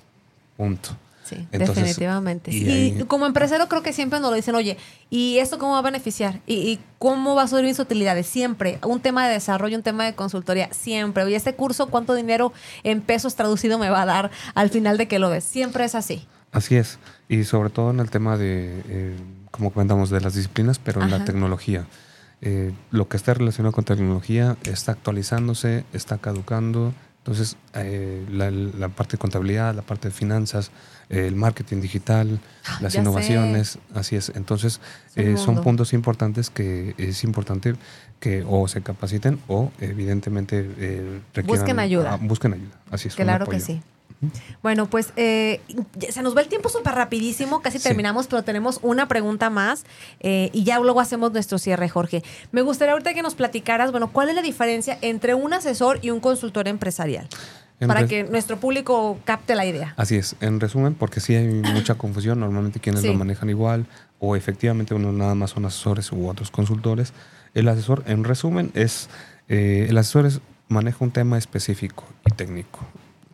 Punto. 0.56 0.96
Sí, 1.28 1.46
Entonces, 1.52 1.76
definitivamente. 1.76 2.50
y 2.52 3.04
como 3.06 3.26
empresario 3.26 3.68
creo 3.68 3.82
que 3.82 3.92
siempre 3.92 4.20
nos 4.20 4.30
lo 4.30 4.36
dicen, 4.36 4.54
oye, 4.54 4.76
¿y 5.10 5.38
esto 5.38 5.58
cómo 5.58 5.72
va 5.72 5.78
a 5.80 5.82
beneficiar? 5.82 6.40
¿Y, 6.46 6.54
y 6.54 6.80
cómo 6.98 7.34
va 7.34 7.42
a 7.42 7.48
subir 7.48 7.64
mis 7.64 7.78
utilidades? 7.78 8.26
Siempre. 8.26 8.78
Un 8.86 9.00
tema 9.00 9.26
de 9.26 9.34
desarrollo, 9.34 9.76
un 9.76 9.82
tema 9.82 10.04
de 10.04 10.14
consultoría, 10.14 10.68
siempre. 10.72 11.24
Oye, 11.24 11.36
este 11.36 11.54
curso, 11.54 11.88
¿cuánto 11.88 12.14
dinero 12.14 12.52
en 12.82 13.00
pesos 13.02 13.34
traducido 13.34 13.78
me 13.78 13.90
va 13.90 14.02
a 14.02 14.06
dar 14.06 14.30
al 14.54 14.70
final 14.70 14.96
de 14.98 15.08
que 15.08 15.18
lo 15.18 15.30
ves? 15.30 15.44
Siempre 15.44 15.84
es 15.84 15.94
así. 15.94 16.26
Así 16.52 16.76
es. 16.76 16.98
Y 17.28 17.44
sobre 17.44 17.68
todo 17.70 17.90
en 17.90 18.00
el 18.00 18.08
tema 18.10 18.36
de, 18.38 18.82
eh, 18.88 19.16
como 19.50 19.70
comentamos, 19.72 20.08
de 20.10 20.20
las 20.20 20.34
disciplinas, 20.34 20.78
pero 20.78 21.02
en 21.02 21.08
Ajá. 21.08 21.18
la 21.18 21.24
tecnología. 21.24 21.86
Eh, 22.40 22.72
lo 22.90 23.08
que 23.08 23.16
está 23.16 23.34
relacionado 23.34 23.72
con 23.72 23.84
tecnología 23.84 24.56
está 24.64 24.92
actualizándose, 24.92 25.84
está 25.92 26.18
caducando. 26.18 26.94
Entonces, 27.18 27.56
eh, 27.74 28.24
la, 28.30 28.50
la 28.50 28.88
parte 28.88 29.12
de 29.12 29.18
contabilidad, 29.18 29.74
la 29.74 29.82
parte 29.82 30.08
de 30.08 30.14
finanzas, 30.14 30.70
eh, 31.10 31.26
el 31.26 31.34
marketing 31.34 31.80
digital, 31.82 32.40
las 32.80 32.80
ya 32.80 32.90
sé. 32.90 32.98
innovaciones, 33.00 33.78
así 33.94 34.16
es. 34.16 34.32
Entonces, 34.34 34.80
eh, 35.16 35.36
son 35.36 35.60
puntos 35.62 35.92
importantes 35.92 36.48
que 36.48 36.94
es 36.96 37.24
importante 37.24 37.74
que 38.20 38.44
o 38.48 38.66
se 38.66 38.80
capaciten 38.82 39.40
o 39.46 39.70
evidentemente 39.80 40.70
eh, 40.78 41.20
requieran- 41.34 41.46
Busquen 41.46 41.78
ayuda. 41.80 42.14
ah, 42.14 42.18
busquen 42.20 42.54
ayuda, 42.54 42.78
así 42.90 43.08
es. 43.08 43.14
Claro 43.14 43.46
que 43.46 43.60
sí. 43.60 43.82
Bueno, 44.62 44.86
pues 44.90 45.12
eh, 45.16 45.60
se 46.10 46.22
nos 46.22 46.36
va 46.36 46.40
el 46.40 46.48
tiempo 46.48 46.68
súper 46.68 46.94
rapidísimo, 46.94 47.60
casi 47.62 47.78
Sí. 47.78 47.84
terminamos, 47.84 48.26
pero 48.26 48.42
tenemos 48.42 48.80
una 48.82 49.06
pregunta 49.08 49.48
más 49.50 49.84
eh, 50.20 50.50
y 50.52 50.64
ya 50.64 50.78
luego 50.80 51.00
hacemos 51.00 51.32
nuestro 51.32 51.58
cierre, 51.58 51.88
Jorge. 51.88 52.22
Me 52.52 52.62
gustaría 52.62 52.92
ahorita 52.92 53.14
que 53.14 53.22
nos 53.22 53.34
platicaras, 53.34 53.90
bueno, 53.92 54.10
¿cuál 54.12 54.28
es 54.28 54.34
la 54.34 54.42
diferencia 54.42 54.98
entre 55.02 55.34
un 55.34 55.52
asesor 55.52 56.00
y 56.02 56.10
un 56.10 56.20
consultor 56.20 56.66
empresarial? 56.68 57.28
En 57.80 57.86
Para 57.86 58.08
que 58.08 58.24
nuestro 58.24 58.58
público 58.58 59.20
capte 59.24 59.54
la 59.54 59.64
idea. 59.64 59.94
Así 59.96 60.16
es, 60.16 60.34
en 60.40 60.58
resumen, 60.58 60.94
porque 60.94 61.20
sí 61.20 61.36
hay 61.36 61.46
mucha 61.46 61.94
confusión, 61.98 62.40
normalmente 62.40 62.80
quienes 62.80 63.02
Sí. 63.02 63.06
lo 63.08 63.14
manejan 63.14 63.48
igual, 63.50 63.86
o 64.18 64.34
efectivamente 64.34 64.94
uno 64.94 65.12
nada 65.12 65.36
más 65.36 65.50
son 65.50 65.64
asesores 65.64 66.10
u 66.10 66.26
otros 66.28 66.50
consultores. 66.50 67.12
El 67.54 67.68
asesor, 67.68 68.02
en 68.08 68.24
resumen, 68.24 68.72
es, 68.74 69.08
eh, 69.48 69.86
el 69.88 69.96
asesor 69.96 70.26
es- 70.26 70.40
maneja 70.66 70.98
un 71.04 71.12
tema 71.12 71.38
específico 71.38 72.04
y 72.26 72.34
técnico. 72.34 72.80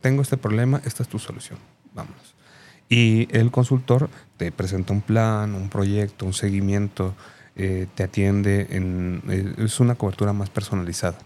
Tengo 0.04 0.20
este 0.20 0.36
problema, 0.36 0.82
esta 0.84 1.02
es 1.02 1.08
tu 1.08 1.18
solución, 1.18 1.58
vámonos. 1.94 2.34
Y 2.90 3.26
el 3.34 3.50
consultor 3.50 4.10
te 4.36 4.52
presenta 4.52 4.92
un 4.92 5.00
plan, 5.00 5.54
un 5.54 5.70
proyecto, 5.70 6.26
un 6.26 6.34
seguimiento, 6.34 7.14
eh, 7.56 7.86
te 7.94 8.02
atiende, 8.02 8.66
en, 8.68 9.22
eh, 9.30 9.54
es 9.64 9.80
una 9.80 9.94
cobertura 9.94 10.34
más 10.34 10.50
personalizada 10.50 11.16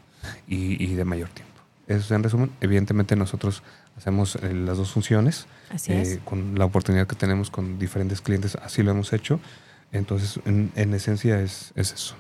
y, 0.47 0.81
y 0.81 0.95
de 0.95 1.05
mayor 1.05 1.29
tiempo. 1.31 1.61
Eso 1.89 1.99
es 1.99 2.11
en 2.13 2.23
resumen. 2.23 2.53
Evidentemente 2.61 3.17
nosotros 3.17 3.65
hacemos 3.97 4.37
eh, 4.37 4.55
las 4.55 4.77
dos 4.77 4.93
funciones. 4.93 5.49
Así 5.71 5.93
es. 5.93 6.21
Con 6.25 6.57
la 6.57 6.65
oportunidad 6.65 7.09
que 7.09 7.17
tenemos 7.17 7.51
con 7.51 7.81
diferentes 7.81 8.21
clientes, 8.21 8.55
así 8.63 8.85
lo 8.85 8.93
hemos 8.93 9.13
hecho. 9.13 9.41
Entonces, 9.91 10.39
en, 10.45 10.71
en 10.77 10.95
esencia 10.95 11.41
es, 11.41 11.73
es 11.75 11.91
eso. 11.91 12.15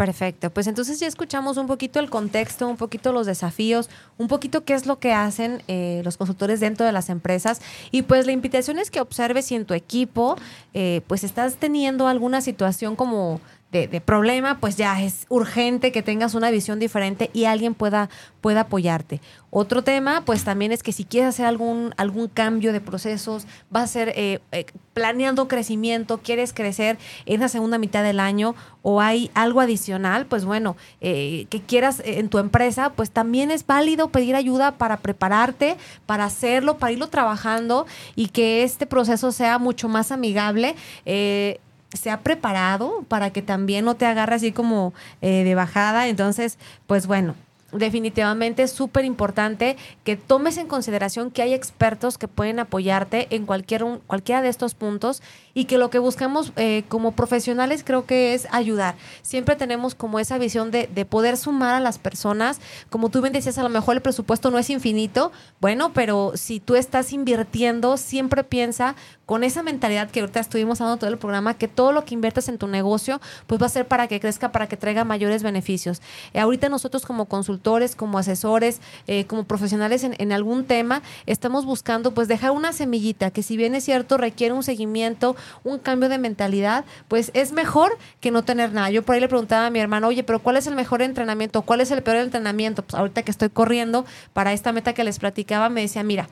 Perfecto, 0.00 0.48
pues 0.48 0.66
entonces 0.66 0.98
ya 0.98 1.06
escuchamos 1.06 1.58
un 1.58 1.66
poquito 1.66 2.00
el 2.00 2.08
contexto, 2.08 2.66
un 2.66 2.78
poquito 2.78 3.12
los 3.12 3.26
desafíos, 3.26 3.90
un 4.16 4.28
poquito 4.28 4.64
qué 4.64 4.72
es 4.72 4.86
lo 4.86 4.98
que 4.98 5.12
hacen 5.12 5.62
eh, 5.68 6.00
los 6.06 6.16
consultores 6.16 6.58
dentro 6.58 6.86
de 6.86 6.92
las 6.92 7.10
empresas. 7.10 7.60
Y 7.90 8.00
pues 8.00 8.24
la 8.24 8.32
invitación 8.32 8.78
es 8.78 8.90
que 8.90 9.02
observes 9.02 9.44
si 9.44 9.56
en 9.56 9.66
tu 9.66 9.74
equipo 9.74 10.36
eh, 10.72 11.02
pues 11.06 11.22
estás 11.22 11.56
teniendo 11.56 12.06
alguna 12.06 12.40
situación 12.40 12.96
como 12.96 13.42
de, 13.72 13.88
de 13.88 14.00
problema, 14.00 14.58
pues 14.58 14.76
ya 14.76 15.00
es 15.02 15.26
urgente 15.28 15.92
que 15.92 16.02
tengas 16.02 16.34
una 16.34 16.50
visión 16.50 16.78
diferente 16.78 17.30
y 17.32 17.44
alguien 17.44 17.74
pueda, 17.74 18.10
pueda 18.40 18.62
apoyarte. 18.62 19.20
Otro 19.52 19.82
tema, 19.82 20.24
pues 20.24 20.44
también 20.44 20.70
es 20.70 20.82
que 20.82 20.92
si 20.92 21.04
quieres 21.04 21.30
hacer 21.30 21.46
algún, 21.46 21.92
algún 21.96 22.28
cambio 22.28 22.72
de 22.72 22.80
procesos, 22.80 23.46
vas 23.68 23.84
a 23.84 23.86
ser 23.88 24.12
eh, 24.16 24.40
eh, 24.52 24.66
planeando 24.92 25.48
crecimiento, 25.48 26.18
quieres 26.18 26.52
crecer 26.52 26.98
en 27.26 27.40
la 27.40 27.48
segunda 27.48 27.76
mitad 27.78 28.04
del 28.04 28.20
año 28.20 28.54
o 28.82 29.00
hay 29.00 29.30
algo 29.34 29.60
adicional, 29.60 30.26
pues 30.26 30.44
bueno, 30.44 30.76
eh, 31.00 31.46
que 31.50 31.60
quieras 31.60 32.00
en 32.04 32.28
tu 32.28 32.38
empresa, 32.38 32.92
pues 32.94 33.10
también 33.10 33.50
es 33.50 33.66
válido 33.66 34.08
pedir 34.10 34.36
ayuda 34.36 34.78
para 34.78 34.98
prepararte, 34.98 35.76
para 36.06 36.24
hacerlo, 36.24 36.78
para 36.78 36.92
irlo 36.92 37.08
trabajando 37.08 37.86
y 38.14 38.28
que 38.28 38.62
este 38.62 38.86
proceso 38.86 39.32
sea 39.32 39.58
mucho 39.58 39.88
más 39.88 40.12
amigable. 40.12 40.76
eh, 41.06 41.60
sea 41.92 42.20
preparado 42.20 43.04
para 43.08 43.30
que 43.30 43.42
también 43.42 43.84
no 43.84 43.94
te 43.96 44.06
agarre 44.06 44.36
así 44.36 44.52
como 44.52 44.92
eh, 45.22 45.44
de 45.44 45.54
bajada. 45.54 46.08
Entonces, 46.08 46.58
pues 46.86 47.06
bueno, 47.06 47.34
definitivamente 47.72 48.62
es 48.64 48.72
súper 48.72 49.04
importante 49.04 49.76
que 50.04 50.16
tomes 50.16 50.56
en 50.56 50.66
consideración 50.66 51.30
que 51.30 51.42
hay 51.42 51.54
expertos 51.54 52.18
que 52.18 52.28
pueden 52.28 52.58
apoyarte 52.58 53.28
en 53.34 53.46
cualquier, 53.46 53.84
un- 53.84 53.98
cualquiera 54.06 54.42
de 54.42 54.48
estos 54.48 54.74
puntos 54.74 55.22
y 55.54 55.64
que 55.64 55.78
lo 55.78 55.90
que 55.90 55.98
buscamos 55.98 56.52
eh, 56.56 56.84
como 56.88 57.12
profesionales 57.12 57.82
creo 57.84 58.06
que 58.06 58.34
es 58.34 58.46
ayudar. 58.50 58.94
Siempre 59.22 59.56
tenemos 59.56 59.94
como 59.94 60.18
esa 60.18 60.38
visión 60.38 60.70
de, 60.70 60.88
de 60.92 61.04
poder 61.04 61.36
sumar 61.36 61.74
a 61.74 61.80
las 61.80 61.98
personas. 61.98 62.60
Como 62.88 63.08
tú 63.08 63.20
bien 63.20 63.32
decías, 63.32 63.58
a 63.58 63.62
lo 63.62 63.68
mejor 63.68 63.96
el 63.96 64.02
presupuesto 64.02 64.50
no 64.50 64.58
es 64.58 64.70
infinito, 64.70 65.32
bueno, 65.60 65.92
pero 65.92 66.32
si 66.34 66.60
tú 66.60 66.76
estás 66.76 67.12
invirtiendo, 67.12 67.96
siempre 67.96 68.44
piensa 68.44 68.94
con 69.30 69.44
esa 69.44 69.62
mentalidad 69.62 70.10
que 70.10 70.18
ahorita 70.18 70.40
estuvimos 70.40 70.80
hablando 70.80 70.98
todo 70.98 71.10
el 71.10 71.16
programa, 71.16 71.54
que 71.54 71.68
todo 71.68 71.92
lo 71.92 72.04
que 72.04 72.14
inviertes 72.14 72.48
en 72.48 72.58
tu 72.58 72.66
negocio, 72.66 73.20
pues 73.46 73.62
va 73.62 73.66
a 73.66 73.68
ser 73.68 73.86
para 73.86 74.08
que 74.08 74.18
crezca, 74.18 74.50
para 74.50 74.66
que 74.66 74.76
traiga 74.76 75.04
mayores 75.04 75.44
beneficios. 75.44 76.02
Eh, 76.34 76.40
ahorita 76.40 76.68
nosotros 76.68 77.06
como 77.06 77.26
consultores, 77.26 77.94
como 77.94 78.18
asesores, 78.18 78.80
eh, 79.06 79.26
como 79.26 79.44
profesionales 79.44 80.02
en, 80.02 80.16
en 80.18 80.32
algún 80.32 80.64
tema, 80.64 81.02
estamos 81.26 81.64
buscando 81.64 82.12
pues 82.12 82.26
dejar 82.26 82.50
una 82.50 82.72
semillita 82.72 83.30
que 83.30 83.44
si 83.44 83.56
bien 83.56 83.76
es 83.76 83.84
cierto 83.84 84.16
requiere 84.16 84.52
un 84.52 84.64
seguimiento, 84.64 85.36
un 85.64 85.78
cambio 85.78 86.08
de 86.08 86.18
mentalidad, 86.18 86.84
pues 87.08 87.30
es 87.34 87.52
mejor 87.52 87.96
que 88.20 88.30
no 88.30 88.42
tener 88.42 88.72
nada. 88.72 88.90
Yo 88.90 89.02
por 89.02 89.14
ahí 89.14 89.20
le 89.20 89.28
preguntaba 89.28 89.66
a 89.66 89.70
mi 89.70 89.80
hermano, 89.80 90.08
oye, 90.08 90.22
pero 90.22 90.38
¿cuál 90.38 90.56
es 90.56 90.66
el 90.66 90.74
mejor 90.74 91.02
entrenamiento? 91.02 91.62
¿Cuál 91.62 91.80
es 91.80 91.90
el 91.90 92.02
peor 92.02 92.16
entrenamiento? 92.16 92.82
Pues 92.82 92.94
ahorita 92.94 93.22
que 93.22 93.30
estoy 93.30 93.50
corriendo 93.50 94.04
para 94.32 94.52
esta 94.52 94.72
meta 94.72 94.92
que 94.92 95.04
les 95.04 95.18
platicaba, 95.18 95.68
me 95.68 95.82
decía, 95.82 96.02
mira, 96.02 96.28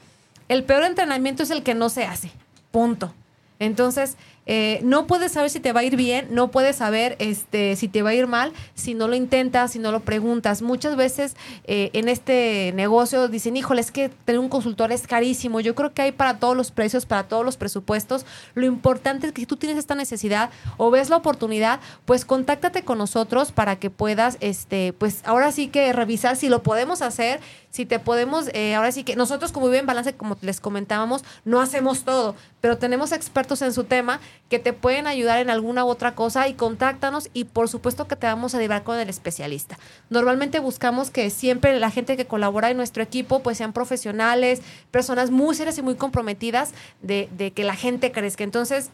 el 0.49 0.65
peor 0.65 0.85
entrenamiento 0.85 1.43
es 1.43 1.51
el 1.51 1.63
que 1.63 1.75
no 1.75 1.89
se 1.89 2.05
hace. 2.05 2.31
Punto. 2.71 3.13
Entonces, 3.59 4.17
eh, 4.51 4.81
no 4.83 5.07
puedes 5.07 5.33
saber 5.33 5.51
si 5.51 5.61
te 5.61 5.73
va 5.75 5.81
a 5.81 5.85
ir 5.85 5.95
bien, 5.95 6.29
no 6.31 6.49
puedes 6.51 6.77
saber 6.77 7.17
este, 7.19 7.77
si 7.77 7.87
te 7.87 8.01
va 8.01 8.11
a 8.11 8.15
ir 8.15 8.27
mal 8.27 8.55
si 8.75 8.95
no 8.95 9.07
lo 9.07 9.15
intentas, 9.15 9.73
si 9.73 9.79
no 9.79 9.93
lo 9.93 10.01
preguntas. 10.01 10.63
Muchas 10.63 10.97
veces 10.97 11.37
eh, 11.65 11.91
en 11.93 12.09
este 12.09 12.73
negocio 12.75 13.29
dicen, 13.29 13.59
híjole, 13.59 13.83
es 13.83 13.93
que 13.93 14.09
tener 14.09 14.39
un 14.39 14.49
consultor 14.49 14.91
es 14.91 15.07
carísimo. 15.07 15.61
Yo 15.61 15.75
creo 15.75 15.93
que 15.93 16.01
hay 16.01 16.13
para 16.13 16.39
todos 16.39 16.57
los 16.57 16.71
precios, 16.71 17.05
para 17.05 17.25
todos 17.25 17.45
los 17.45 17.59
presupuestos. 17.59 18.25
Lo 18.55 18.65
importante 18.65 19.27
es 19.27 19.33
que 19.35 19.43
si 19.43 19.47
tú 19.47 19.57
tienes 19.57 19.79
esta 19.79 19.95
necesidad 19.95 20.49
o 20.79 20.91
ves 20.91 21.11
la 21.11 21.17
oportunidad, 21.17 21.81
pues 22.07 22.25
contáctate 22.25 22.83
con 22.85 22.97
nosotros 22.97 23.53
para 23.53 23.77
que 23.77 23.91
puedas, 23.91 24.39
este, 24.41 24.95
pues 24.95 25.21
ahora 25.25 25.53
sí 25.53 25.69
que 25.69 25.93
revisar 25.93 26.37
si 26.37 26.49
lo 26.49 26.63
podemos 26.63 27.03
hacer, 27.03 27.41
si 27.71 27.85
te 27.85 27.99
podemos, 27.99 28.49
eh, 28.55 28.75
ahora 28.75 28.93
sí 28.93 29.05
que 29.05 29.15
nosotros 29.15 29.53
como 29.53 29.67
Vive 29.67 29.79
en 29.81 29.87
Balance, 29.87 30.15
como 30.15 30.39
les 30.41 30.61
comentábamos, 30.61 31.23
no 31.45 31.61
hacemos 31.61 32.05
todo, 32.05 32.35
pero 32.61 32.79
tenemos 32.79 33.13
expertos 33.13 33.63
en 33.63 33.73
su 33.73 33.85
tema 33.85 34.21
que 34.49 34.59
te 34.59 34.73
pueden 34.73 35.07
ayudar 35.07 35.41
en 35.41 35.51
alguna 35.51 35.85
u 35.85 35.89
otra 35.89 36.15
cosa 36.15 36.49
y 36.49 36.55
contáctanos 36.55 37.29
y 37.35 37.45
por 37.45 37.69
supuesto 37.69 38.09
que 38.09 38.17
te 38.17 38.27
vamos 38.27 38.55
a 38.55 38.59
llevar 38.59 38.83
con 38.83 38.99
el 38.99 39.09
especialista. 39.09 39.79
Normalmente 40.11 40.59
buscamos 40.59 41.11
que 41.11 41.31
siempre 41.31 41.79
la 41.79 41.91
gente 41.91 42.17
que 42.17 42.27
colabora 42.27 42.71
en 42.71 42.77
nuestro 42.77 43.03
equipo 43.03 43.41
pues 43.41 43.59
sean 43.59 43.73
profesionales, 43.73 44.63
personas 44.91 45.31
muy 45.31 45.55
serias 45.55 45.79
y 45.79 45.83
muy 45.83 45.97
comprometidas 45.97 46.73
de, 47.03 47.29
de 47.37 47.51
que 47.51 47.65
la 47.65 47.77
gente 47.77 48.13
crezca. 48.13 48.45
Entonces, 48.45 48.91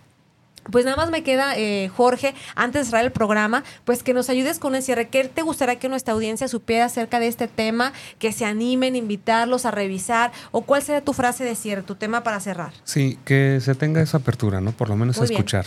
pues 0.70 0.84
nada 0.84 0.96
más 0.96 1.10
me 1.10 1.22
queda, 1.22 1.56
eh, 1.56 1.90
Jorge, 1.94 2.34
antes 2.54 2.82
de 2.82 2.90
cerrar 2.90 3.04
el 3.04 3.12
programa, 3.12 3.64
pues 3.84 4.02
que 4.02 4.14
nos 4.14 4.30
ayudes 4.30 4.58
con 4.58 4.74
el 4.74 4.82
cierre. 4.82 5.08
¿Qué 5.08 5.24
te 5.24 5.42
gustaría 5.42 5.78
que 5.78 5.88
nuestra 5.88 6.14
audiencia 6.14 6.48
supiera 6.48 6.86
acerca 6.86 7.20
de 7.20 7.28
este 7.28 7.48
tema? 7.48 7.92
Que 8.18 8.32
se 8.32 8.44
animen, 8.44 8.96
invitarlos 8.96 9.66
a 9.66 9.70
revisar. 9.70 10.32
¿O 10.50 10.62
cuál 10.62 10.82
sería 10.82 11.02
tu 11.02 11.12
frase 11.12 11.44
de 11.44 11.54
cierre, 11.54 11.82
tu 11.82 11.94
tema 11.94 12.22
para 12.22 12.40
cerrar? 12.40 12.72
Sí, 12.84 13.18
que 13.24 13.60
se 13.60 13.74
tenga 13.74 14.00
esa 14.02 14.18
apertura, 14.18 14.60
¿no? 14.60 14.72
Por 14.72 14.88
lo 14.88 14.96
menos 14.96 15.18
Muy 15.18 15.28
bien. 15.28 15.38
escuchar. 15.38 15.66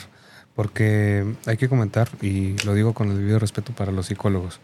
porque 0.55 1.23
hay 1.45 1.55
que 1.57 1.69
comentar, 1.69 2.09
y 2.19 2.57
lo 2.65 2.73
digo 2.73 2.93
con 2.95 3.11
el 3.11 3.17
debido 3.19 3.37
respeto 3.37 3.73
para 3.73 3.91
los 3.91 4.07
psicólogos, 4.07 4.59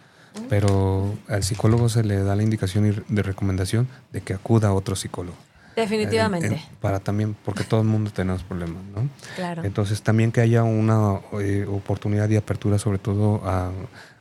pero 0.50 1.14
al 1.28 1.44
psicólogo 1.44 1.88
se 1.88 2.04
le 2.04 2.24
da 2.24 2.36
la 2.36 2.42
indicación 2.42 2.88
y 2.88 3.14
de 3.14 3.22
recomendación 3.22 3.88
de 4.12 4.22
que 4.22 4.34
acuda 4.34 4.70
a 4.70 4.74
otro 4.74 4.96
psicólogo. 4.96 5.38
Definitivamente. 5.76 6.48
Eh, 6.48 6.56
eh, 6.56 6.76
para 6.82 7.00
también, 7.00 7.36
porque 7.46 7.64
todo 7.64 7.82
el 7.82 7.88
mundo 7.88 8.12
tenemos 8.12 8.44
problemas, 8.44 8.84
¿no? 8.96 9.10
Claro. 9.36 9.64
Entonces 9.64 10.02
también 10.02 10.32
que 10.32 10.42
haya 10.42 10.64
una 10.64 11.20
eh, 11.40 11.66
oportunidad 11.70 12.30
de 12.30 12.38
apertura, 12.38 12.78
sobre 12.78 12.98
todo 12.98 13.42
a, 13.46 13.72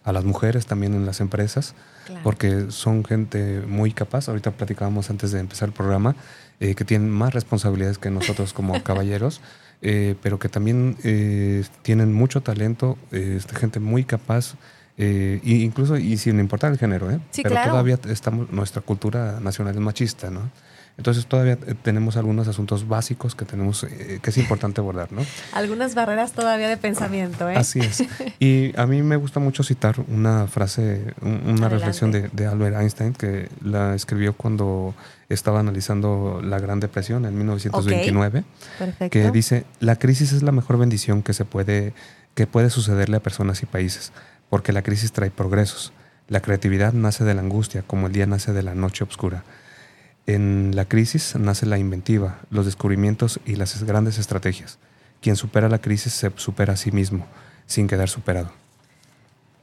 a, 0.04 0.12
las 0.12 0.24
mujeres 0.24 0.66
también 0.66 0.94
en 0.94 1.06
las 1.06 1.20
empresas, 1.20 1.74
claro. 2.06 2.22
porque 2.22 2.70
son 2.70 3.04
gente 3.04 3.62
muy 3.66 3.92
capaz. 3.92 4.28
Ahorita 4.28 4.50
platicábamos 4.52 5.10
antes 5.10 5.32
de 5.32 5.40
empezar 5.40 5.68
el 5.68 5.74
programa, 5.74 6.16
eh, 6.60 6.74
que 6.74 6.84
tienen 6.84 7.10
más 7.10 7.34
responsabilidades 7.34 7.98
que 7.98 8.10
nosotros 8.10 8.52
como 8.52 8.82
caballeros. 8.84 9.40
Eh, 9.84 10.14
pero 10.22 10.38
que 10.38 10.48
también 10.48 10.96
eh, 11.02 11.64
tienen 11.82 12.12
mucho 12.12 12.40
talento, 12.40 12.96
eh, 13.10 13.40
gente 13.58 13.80
muy 13.80 14.04
capaz, 14.04 14.54
e 14.96 15.40
incluso 15.42 15.96
y 15.96 16.16
sin 16.18 16.38
importar 16.38 16.70
el 16.70 16.78
género, 16.78 17.10
¿eh? 17.10 17.18
Sí, 17.32 17.42
pero 17.42 17.56
claro. 17.56 17.72
todavía 17.72 17.98
estamos, 18.08 18.52
nuestra 18.52 18.82
cultura 18.82 19.40
nacional 19.40 19.74
es 19.74 19.80
machista, 19.80 20.30
¿no? 20.30 20.50
Entonces 20.98 21.26
todavía 21.26 21.56
tenemos 21.56 22.16
algunos 22.16 22.48
asuntos 22.48 22.86
básicos 22.86 23.34
que 23.34 23.44
tenemos 23.44 23.82
eh, 23.84 24.20
que 24.22 24.30
es 24.30 24.38
importante 24.38 24.80
abordar, 24.80 25.10
¿no? 25.10 25.22
Algunas 25.52 25.94
barreras 25.94 26.32
todavía 26.32 26.68
de 26.68 26.76
pensamiento, 26.76 27.48
¿eh? 27.48 27.56
Así 27.56 27.80
es. 27.80 28.04
Y 28.38 28.78
a 28.78 28.86
mí 28.86 29.02
me 29.02 29.16
gusta 29.16 29.40
mucho 29.40 29.62
citar 29.62 29.96
una 30.08 30.46
frase, 30.46 31.14
un, 31.22 31.30
una 31.30 31.40
Adelante. 31.42 31.68
reflexión 31.68 32.12
de, 32.12 32.28
de, 32.28 32.46
Albert 32.46 32.76
Einstein 32.76 33.12
que 33.14 33.48
la 33.62 33.94
escribió 33.94 34.34
cuando 34.34 34.94
estaba 35.28 35.60
analizando 35.60 36.40
la 36.44 36.58
Gran 36.58 36.80
Depresión 36.80 37.24
en 37.24 37.36
1929, 37.38 38.44
okay. 38.80 39.08
Que 39.08 39.30
dice, 39.30 39.64
la 39.80 39.96
crisis 39.96 40.32
es 40.32 40.42
la 40.42 40.52
mejor 40.52 40.76
bendición 40.78 41.22
que 41.22 41.32
se 41.32 41.44
puede 41.44 41.94
que 42.34 42.46
puede 42.46 42.70
sucederle 42.70 43.16
a 43.16 43.20
personas 43.20 43.62
y 43.62 43.66
países, 43.66 44.12
porque 44.48 44.72
la 44.72 44.82
crisis 44.82 45.12
trae 45.12 45.30
progresos. 45.30 45.92
La 46.28 46.40
creatividad 46.40 46.92
nace 46.92 47.24
de 47.24 47.34
la 47.34 47.42
angustia, 47.42 47.82
como 47.82 48.06
el 48.06 48.12
día 48.12 48.26
nace 48.26 48.52
de 48.52 48.62
la 48.62 48.74
noche 48.74 49.04
oscura. 49.04 49.44
En 50.26 50.76
la 50.76 50.84
crisis 50.84 51.34
nace 51.36 51.66
la 51.66 51.78
inventiva, 51.78 52.40
los 52.50 52.66
descubrimientos 52.66 53.40
y 53.44 53.56
las 53.56 53.82
grandes 53.82 54.18
estrategias. 54.18 54.78
Quien 55.20 55.36
supera 55.36 55.68
la 55.68 55.80
crisis 55.80 56.12
se 56.12 56.30
supera 56.36 56.74
a 56.74 56.76
sí 56.76 56.92
mismo, 56.92 57.26
sin 57.66 57.88
quedar 57.88 58.08
superado. 58.08 58.50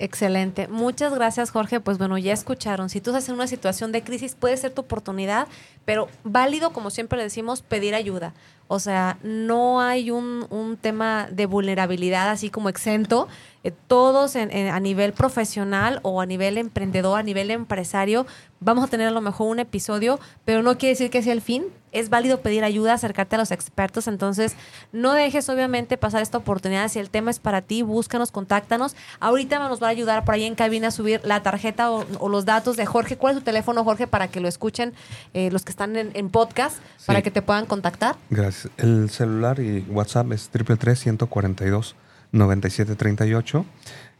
Excelente. 0.02 0.70
Muchas 0.70 1.14
gracias, 1.14 1.52
Jorge. 1.52 1.82
Pues 1.82 1.98
bueno, 1.98 2.18
ya 2.18 2.32
escucharon. 2.32 2.90
Si 2.90 3.02
tú 3.02 3.10
estás 3.10 3.28
en 3.28 3.36
una 3.36 3.48
situación 3.48 3.92
de 3.92 4.02
crisis, 4.02 4.34
puede 4.34 4.56
ser 4.56 4.72
tu 4.72 4.82
oportunidad, 4.82 5.50
pero 5.84 6.08
válido, 6.24 6.72
como 6.72 6.90
siempre 6.90 7.18
le 7.18 7.26
decimos, 7.26 7.62
pedir 7.62 7.94
ayuda. 7.94 8.34
O 8.70 8.80
sea, 8.80 9.18
no 9.24 9.82
hay 9.82 10.10
un, 10.10 10.78
tema 10.80 11.28
de 11.32 11.48
vulnerabilidad 11.48 12.30
así 12.30 12.50
como 12.50 12.70
exento. 12.70 13.28
Eh, 13.66 13.74
todos 13.88 14.38
en, 14.38 14.70
a 14.70 14.80
nivel 14.80 15.12
profesional 15.12 16.00
o 16.04 16.22
a 16.22 16.26
nivel 16.26 16.58
emprendedor, 16.58 17.20
a 17.20 17.24
nivel 17.24 17.52
empresario, 17.52 18.26
vamos 18.60 18.84
a 18.84 18.88
tener 18.88 19.08
a 19.08 19.12
lo 19.12 19.22
mejor 19.22 19.48
un 19.48 19.60
episodio, 19.60 20.20
pero 20.46 20.62
no 20.64 20.78
quiere 20.78 20.94
decir 20.94 21.10
que 21.10 21.22
sea 21.22 21.34
el 21.34 21.42
fin. 21.42 21.66
Es 21.92 22.10
válido 22.10 22.42
pedir 22.42 22.64
ayuda, 22.64 22.94
acercarte 22.94 23.36
a 23.36 23.40
los 23.40 23.50
expertos. 23.50 24.08
Entonces, 24.08 24.56
no 24.92 25.14
dejes 25.14 25.50
obviamente 25.50 25.98
pasar 25.98 26.22
esta 26.22 26.38
oportunidad. 26.38 26.88
Si 26.88 27.00
el 27.00 27.10
tema 27.10 27.32
es 27.32 27.40
para 27.40 27.62
ti, 27.62 27.82
búscanos, 27.82 28.32
contáctanos. 28.32 28.96
Ahorita 29.20 29.58
nos 29.58 29.82
va 29.82 29.88
a 29.88 29.90
ayudar 29.90 30.24
por 30.24 30.36
ahí 30.36 30.44
en 30.44 30.54
cabina 30.54 30.90
a 30.90 30.92
subir 30.92 31.20
la 31.24 31.42
tarjeta 31.42 31.90
o, 31.92 32.06
o 32.20 32.30
los 32.30 32.46
datos 32.46 32.78
de 32.78 32.86
Jorge. 32.86 33.18
¿Cuál 33.18 33.34
es 33.34 33.40
su 33.40 33.44
teléfono, 33.44 33.84
Jorge, 33.84 34.06
para 34.06 34.28
que 34.28 34.40
lo 34.40 34.48
escuchen 34.48 34.94
eh, 35.34 35.50
los 35.50 35.64
que 35.64 35.72
están 35.72 35.96
en, 35.96 36.12
en 36.14 36.30
podcast, 36.30 36.78
sí. 36.98 37.06
para 37.08 37.24
que 37.24 37.32
te 37.32 37.42
puedan 37.42 37.66
contactar? 37.66 38.18
Gracias. 38.30 38.72
El 38.78 39.10
celular 39.10 39.60
y 39.60 39.80
WhatsApp 39.90 40.32
es 40.32 40.50
triple 40.50 40.76
tres 40.76 41.00
142 41.00 41.96
9738. 42.32 43.66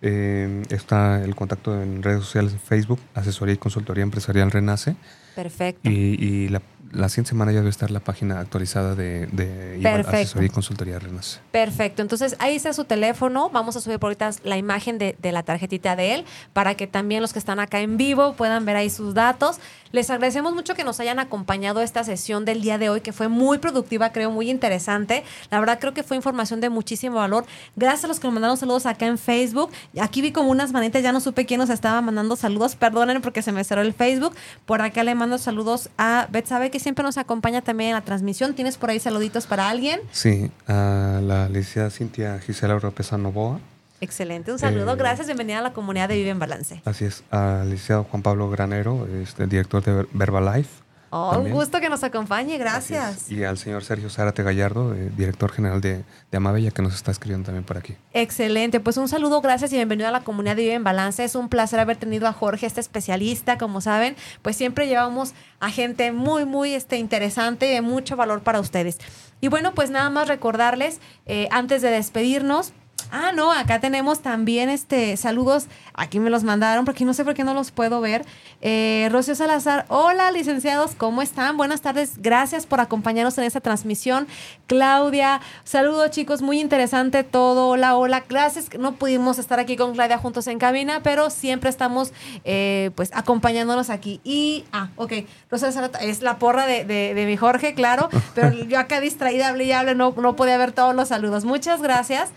Eh, 0.02 0.64
está 0.70 1.24
el 1.24 1.36
contacto 1.36 1.82
en 1.82 2.02
redes 2.02 2.22
sociales 2.22 2.54
en 2.54 2.60
Facebook, 2.60 3.00
Asesoría 3.14 3.56
y 3.56 3.58
Consultoría 3.58 4.04
Empresarial 4.04 4.52
Renace. 4.52 4.96
Perfecto. 5.36 5.90
Y, 5.90 5.94
y 5.94 6.48
la, 6.50 6.62
la, 6.92 7.10
siguiente 7.10 7.30
semana 7.30 7.52
ya 7.52 7.60
debe 7.60 7.70
estar 7.70 7.92
la 7.92 8.00
página 8.00 8.40
actualizada 8.40 8.96
de, 8.96 9.28
de 9.28 9.88
Asesoría 9.88 10.48
y 10.48 10.50
Consultoría 10.50 11.00
Renace. 11.00 11.40
Perfecto. 11.52 12.02
Entonces 12.02 12.36
ahí 12.40 12.56
está 12.56 12.74
su 12.74 12.86
teléfono. 12.86 13.50
Vamos 13.50 13.76
a 13.76 13.82
subir 13.82 14.00
por 14.00 14.08
ahorita 14.08 14.32
la 14.44 14.58
imagen 14.58 14.98
de, 14.98 15.16
de, 15.22 15.32
la 15.32 15.44
tarjetita 15.44 15.96
de 15.96 16.16
él 16.16 16.26
para 16.54 16.76
que 16.76 16.88
también 16.88 17.22
los 17.22 17.34
que 17.34 17.40
están 17.40 17.60
acá 17.60 17.80
en 17.82 17.98
vivo 17.98 18.34
puedan 18.34 18.66
ver 18.66 18.76
ahí 18.76 18.90
sus 18.90 19.14
datos. 19.14 19.60
Les 19.92 20.08
agradecemos 20.12 20.54
mucho 20.54 20.76
que 20.76 20.84
nos 20.84 21.00
hayan 21.00 21.18
acompañado 21.18 21.80
a 21.80 21.84
esta 21.84 22.04
sesión 22.04 22.46
del 22.46 22.62
día 22.62 22.78
de 22.78 22.92
hoy, 22.92 23.02
que 23.02 23.12
fue 23.12 23.28
muy 23.28 23.58
productiva, 23.58 24.12
creo, 24.12 24.30
muy 24.30 24.52
interesante. 24.52 25.24
La 25.50 25.60
verdad, 25.60 25.80
creo 25.80 25.96
que 25.96 26.04
fue 26.04 26.16
información 26.16 26.62
de 26.62 26.70
muchísimo 26.70 27.16
valor. 27.16 27.46
Gracias 27.76 28.06
a 28.06 28.08
los 28.08 28.20
que 28.20 28.28
nos 28.28 28.36
mandaron 28.36 28.56
saludos 28.56 28.86
acá 28.86 29.08
en 29.08 29.18
Facebook. 29.18 29.72
Aquí 30.00 30.22
vi 30.22 30.32
como 30.32 30.52
unas 30.52 30.72
manitas, 30.74 31.02
ya 31.02 31.12
no 31.12 31.20
supe 31.20 31.48
quién 31.48 31.60
nos 31.60 31.72
estaba 31.72 32.02
mandando 32.02 32.36
saludos. 32.36 32.76
Perdonen 32.76 33.22
porque 33.22 33.42
se 33.42 33.52
me 33.52 33.64
cerró 33.64 33.82
el 33.82 33.94
Facebook. 33.94 34.36
Por 34.68 34.84
acá 34.84 35.04
le 35.04 35.16
mando 35.16 35.40
saludos 35.40 35.90
a 35.98 36.28
Betsabe, 36.30 36.70
que 36.70 36.79
siempre 36.80 37.04
nos 37.04 37.18
acompaña 37.18 37.62
también 37.62 37.90
en 37.92 37.96
la 37.96 38.02
transmisión. 38.02 38.54
¿Tienes 38.54 38.78
por 38.78 38.90
ahí 38.90 39.00
saluditos 39.00 39.48
para 39.48 39.70
alguien? 39.70 40.00
Sí, 40.12 40.52
a 40.68 41.20
la 41.24 41.48
licenciada 41.50 41.90
Cintia 41.90 42.40
Gisela 42.40 42.76
Oropesa 42.76 43.18
Novoa. 43.18 43.60
Excelente, 44.02 44.52
un 44.52 44.60
saludo. 44.60 44.94
Eh, 44.94 44.98
Gracias, 44.98 45.28
bienvenida 45.28 45.60
a 45.60 45.62
la 45.62 45.74
comunidad 45.74 46.08
de 46.08 46.16
Vive 46.16 46.30
en 46.30 46.40
Balance. 46.40 46.82
Así 46.86 47.06
es, 47.06 47.24
al 47.32 47.70
licenciado 47.70 48.06
Juan 48.06 48.24
Pablo 48.24 48.50
Granero, 48.50 49.08
este, 49.22 49.46
director 49.46 49.84
de 49.84 50.08
Verbalife. 50.14 50.70
Oh, 51.10 51.32
también. 51.32 51.54
un 51.54 51.60
gusto 51.60 51.80
que 51.80 51.90
nos 51.90 52.04
acompañe, 52.04 52.58
gracias. 52.58 53.32
Y 53.32 53.44
al 53.44 53.58
señor 53.58 53.84
Sergio 53.84 54.10
Zárate 54.10 54.44
Gallardo, 54.44 54.94
eh, 54.94 55.12
director 55.16 55.52
general 55.52 55.82
de, 55.82 56.04
de, 56.32 56.38
Amabella, 56.38 56.72
que 56.72 56.82
nos 56.82 56.94
está 56.94 57.12
escribiendo 57.12 57.46
también 57.46 57.64
por 57.64 57.78
aquí. 57.78 57.96
Excelente, 58.14 58.80
pues 58.80 58.98
un 58.98 59.08
saludo, 59.08 59.42
gracias 59.42 59.72
y 59.74 59.76
bienvenido 59.76 60.08
a 60.08 60.12
la 60.12 60.22
comunidad 60.22 60.56
de 60.56 60.64
Vive 60.64 60.76
en 60.76 60.84
Balance. 60.84 61.24
Es 61.24 61.36
un 61.36 61.50
placer 61.50 61.80
haber 61.80 61.98
tenido 61.98 62.28
a 62.28 62.34
Jorge, 62.34 62.66
este 62.66 62.82
especialista, 62.82 63.58
como 63.58 63.82
saben, 63.82 64.16
pues 64.42 64.56
siempre 64.56 64.88
llevamos 64.88 65.34
a 65.60 65.70
gente 65.70 66.12
muy, 66.12 66.46
muy 66.46 66.74
este, 66.74 66.98
interesante 66.98 67.70
y 67.70 67.74
de 67.74 67.82
mucho 67.82 68.16
valor 68.16 68.42
para 68.42 68.60
ustedes. 68.60 69.00
Y 69.42 69.48
bueno, 69.48 69.74
pues 69.74 69.90
nada 69.90 70.10
más 70.10 70.28
recordarles, 70.28 71.00
eh, 71.26 71.48
antes 71.52 71.82
de 71.82 71.90
despedirnos, 71.90 72.74
Ah, 73.12 73.32
no, 73.34 73.52
acá 73.52 73.80
tenemos 73.80 74.20
también 74.20 74.70
este 74.70 75.18
saludos. 75.18 75.66
Aquí 75.94 76.20
me 76.20 76.30
los 76.30 76.44
mandaron 76.44 76.86
porque 76.86 77.06
no 77.06 77.14
sé 77.14 77.26
por 77.26 77.34
qué 77.34 77.44
no 77.44 77.56
los 77.56 77.72
puedo 77.72 78.02
ver. 78.02 78.24
Eh, 78.62 79.10
Rocío 79.12 79.34
Salazar, 79.34 79.86
hola 79.88 80.32
licenciados, 80.32 80.94
¿cómo 80.96 81.24
están? 81.24 81.58
Buenas 81.58 81.82
tardes, 81.82 82.22
gracias 82.22 82.68
por 82.68 82.80
acompañarnos 82.82 83.38
en 83.40 83.46
esta 83.46 83.62
transmisión. 83.62 84.28
Claudia, 84.68 85.42
saludos 85.64 86.12
chicos, 86.12 86.44
muy 86.44 86.60
interesante 86.60 87.24
todo. 87.24 87.70
Hola, 87.70 87.96
hola, 87.96 88.24
gracias. 88.30 88.78
No 88.78 88.94
pudimos 88.94 89.40
estar 89.40 89.60
aquí 89.60 89.76
con 89.76 89.94
Claudia 89.94 90.20
juntos 90.20 90.46
en 90.46 90.60
cabina, 90.60 91.02
pero 91.02 91.32
siempre 91.32 91.72
estamos 91.72 92.14
eh, 92.44 92.92
pues 92.94 93.10
acompañándonos 93.14 93.90
aquí. 93.90 94.22
Y, 94.24 94.66
ah, 94.72 94.90
ok, 94.98 95.14
Rocío 95.50 95.72
Salazar 95.72 96.04
es 96.04 96.22
la 96.22 96.38
porra 96.38 96.68
de, 96.68 96.86
de, 96.86 97.16
de 97.16 97.26
mi 97.26 97.38
Jorge, 97.38 97.74
claro, 97.74 98.10
pero 98.36 98.52
yo 98.54 98.78
acá 98.78 99.00
distraída, 99.02 99.48
hablé 99.48 99.64
y 99.64 99.72
hablé, 99.72 99.96
no, 99.96 100.14
no 100.16 100.36
podía 100.36 100.58
ver 100.58 100.74
todos 100.74 100.96
los 100.96 101.08
saludos. 101.08 101.44
Muchas 101.44 101.82
gracias. 101.82 102.30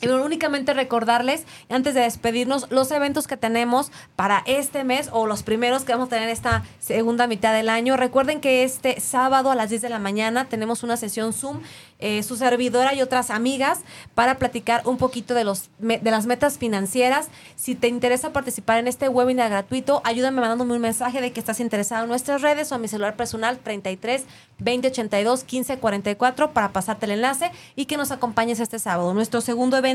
Y 0.00 0.06
únicamente 0.06 0.74
recordarles, 0.74 1.44
antes 1.68 1.94
de 1.94 2.02
despedirnos, 2.02 2.70
los 2.70 2.90
eventos 2.92 3.26
que 3.26 3.36
tenemos 3.36 3.90
para 4.14 4.44
este 4.46 4.84
mes 4.84 5.08
o 5.12 5.26
los 5.26 5.42
primeros 5.42 5.82
que 5.82 5.92
vamos 5.92 6.06
a 6.06 6.10
tener 6.10 6.28
esta 6.28 6.62
segunda 6.78 7.26
mitad 7.26 7.52
del 7.52 7.68
año. 7.68 7.96
Recuerden 7.96 8.40
que 8.40 8.62
este 8.62 9.00
sábado 9.00 9.50
a 9.50 9.56
las 9.56 9.70
10 9.70 9.82
de 9.82 9.88
la 9.88 9.98
mañana 9.98 10.44
tenemos 10.44 10.84
una 10.84 10.96
sesión 10.96 11.32
Zoom, 11.32 11.60
eh, 11.98 12.22
su 12.22 12.36
servidora 12.36 12.94
y 12.94 13.02
otras 13.02 13.30
amigas, 13.30 13.80
para 14.14 14.38
platicar 14.38 14.82
un 14.84 14.98
poquito 14.98 15.34
de, 15.34 15.42
los, 15.42 15.68
de 15.78 16.00
las 16.04 16.26
metas 16.26 16.58
financieras. 16.58 17.28
Si 17.56 17.74
te 17.74 17.88
interesa 17.88 18.32
participar 18.32 18.78
en 18.78 18.86
este 18.86 19.08
webinar 19.08 19.50
gratuito, 19.50 20.00
ayúdame 20.04 20.40
mandándome 20.40 20.74
un 20.74 20.80
mensaje 20.80 21.20
de 21.20 21.32
que 21.32 21.40
estás 21.40 21.58
interesado 21.58 22.04
en 22.04 22.08
nuestras 22.08 22.40
redes 22.40 22.70
o 22.70 22.76
a 22.76 22.78
mi 22.78 22.86
celular 22.86 23.16
personal 23.16 23.58
33 23.58 24.24
2082 24.58 25.42
1544 25.42 26.52
para 26.52 26.72
pasarte 26.72 27.06
el 27.06 27.12
enlace 27.12 27.50
y 27.74 27.86
que 27.86 27.96
nos 27.96 28.12
acompañes 28.12 28.60
este 28.60 28.78
sábado. 28.78 29.12
Nuestro 29.12 29.40
segundo 29.40 29.76
evento 29.76 29.87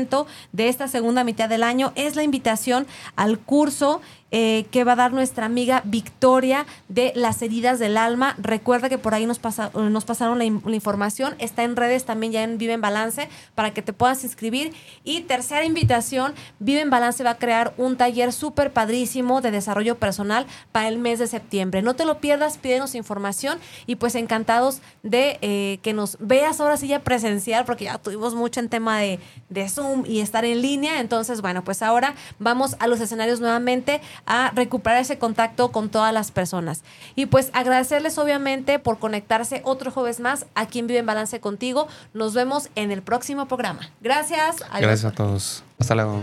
de 0.52 0.68
esta 0.68 0.88
segunda 0.88 1.24
mitad 1.24 1.48
del 1.48 1.62
año. 1.62 1.92
Es 1.94 2.16
la 2.16 2.22
invitación 2.22 2.86
al 3.16 3.38
curso 3.38 4.00
eh, 4.36 4.66
que 4.72 4.82
va 4.82 4.94
a 4.94 4.96
dar 4.96 5.12
nuestra 5.12 5.46
amiga 5.46 5.82
Victoria 5.84 6.66
de 6.88 7.12
las 7.14 7.40
heridas 7.40 7.78
del 7.78 7.96
alma. 7.96 8.34
Recuerda 8.36 8.88
que 8.88 8.98
por 8.98 9.14
ahí 9.14 9.26
nos, 9.26 9.40
nos 9.74 10.04
pasaron 10.04 10.38
la, 10.38 10.44
información. 10.44 11.36
Está 11.38 11.62
en 11.62 11.76
redes 11.76 12.04
también 12.04 12.32
ya 12.32 12.42
en 12.42 12.58
Vive 12.58 12.72
en 12.72 12.80
Balance 12.80 13.28
para 13.54 13.72
que 13.72 13.80
te 13.80 13.92
puedas 13.92 14.24
inscribir. 14.24 14.72
Y 15.04 15.20
tercera 15.20 15.64
invitación, 15.64 16.34
Vive 16.58 16.80
en 16.80 16.90
Balance 16.90 17.22
va 17.22 17.30
a 17.30 17.38
crear 17.38 17.74
un 17.76 17.96
taller 17.96 18.32
súper 18.32 18.72
padrísimo 18.72 19.40
de 19.40 19.52
desarrollo 19.52 20.00
personal 20.00 20.46
para 20.72 20.88
el 20.88 20.98
mes 20.98 21.20
de 21.20 21.28
septiembre. 21.28 21.80
No 21.80 21.94
te 21.94 22.04
lo 22.04 22.18
pierdas, 22.18 22.58
pídenos 22.58 22.96
información 22.96 23.60
y 23.86 23.94
pues 23.94 24.16
encantados 24.16 24.80
de 25.04 25.38
eh, 25.42 25.78
que 25.82 25.92
nos 25.92 26.16
veas 26.18 26.60
ahora 26.60 26.76
sí 26.76 26.88
ya 26.88 27.04
presencial 27.04 27.64
porque 27.64 27.84
ya 27.84 27.98
tuvimos 27.98 28.34
mucho 28.34 28.58
en 28.58 28.68
tema 28.68 28.98
de 28.98 29.68
Zoom 29.68 30.02
y 30.08 30.18
estar 30.18 30.44
en 30.44 30.60
línea. 30.60 30.98
Entonces, 30.98 31.40
bueno, 31.40 31.62
pues 31.62 31.82
ahora 31.82 32.16
vamos 32.40 32.74
a 32.80 32.88
los 32.88 33.00
escenarios 33.00 33.38
nuevamente 33.38 34.00
a 34.26 34.50
recuperar 34.54 35.00
ese 35.00 35.18
contacto 35.18 35.70
con 35.72 35.88
todas 35.88 36.12
las 36.12 36.30
personas. 36.30 36.82
Y 37.14 37.26
pues 37.26 37.50
agradecerles 37.52 38.18
obviamente 38.18 38.78
por 38.78 38.98
conectarse 38.98 39.60
otro 39.64 39.90
jueves 39.90 40.20
más 40.20 40.46
aquí 40.54 40.78
en 40.78 40.86
Vive 40.86 41.00
en 41.00 41.06
Balance 41.06 41.40
contigo. 41.40 41.88
Nos 42.12 42.34
vemos 42.34 42.68
en 42.74 42.90
el 42.90 43.02
próximo 43.02 43.46
programa. 43.46 43.90
Gracias. 44.00 44.62
Adiós. 44.70 44.80
Gracias 44.80 45.04
a 45.04 45.14
todos. 45.14 45.64
Hasta 45.78 45.94
luego. 45.94 46.22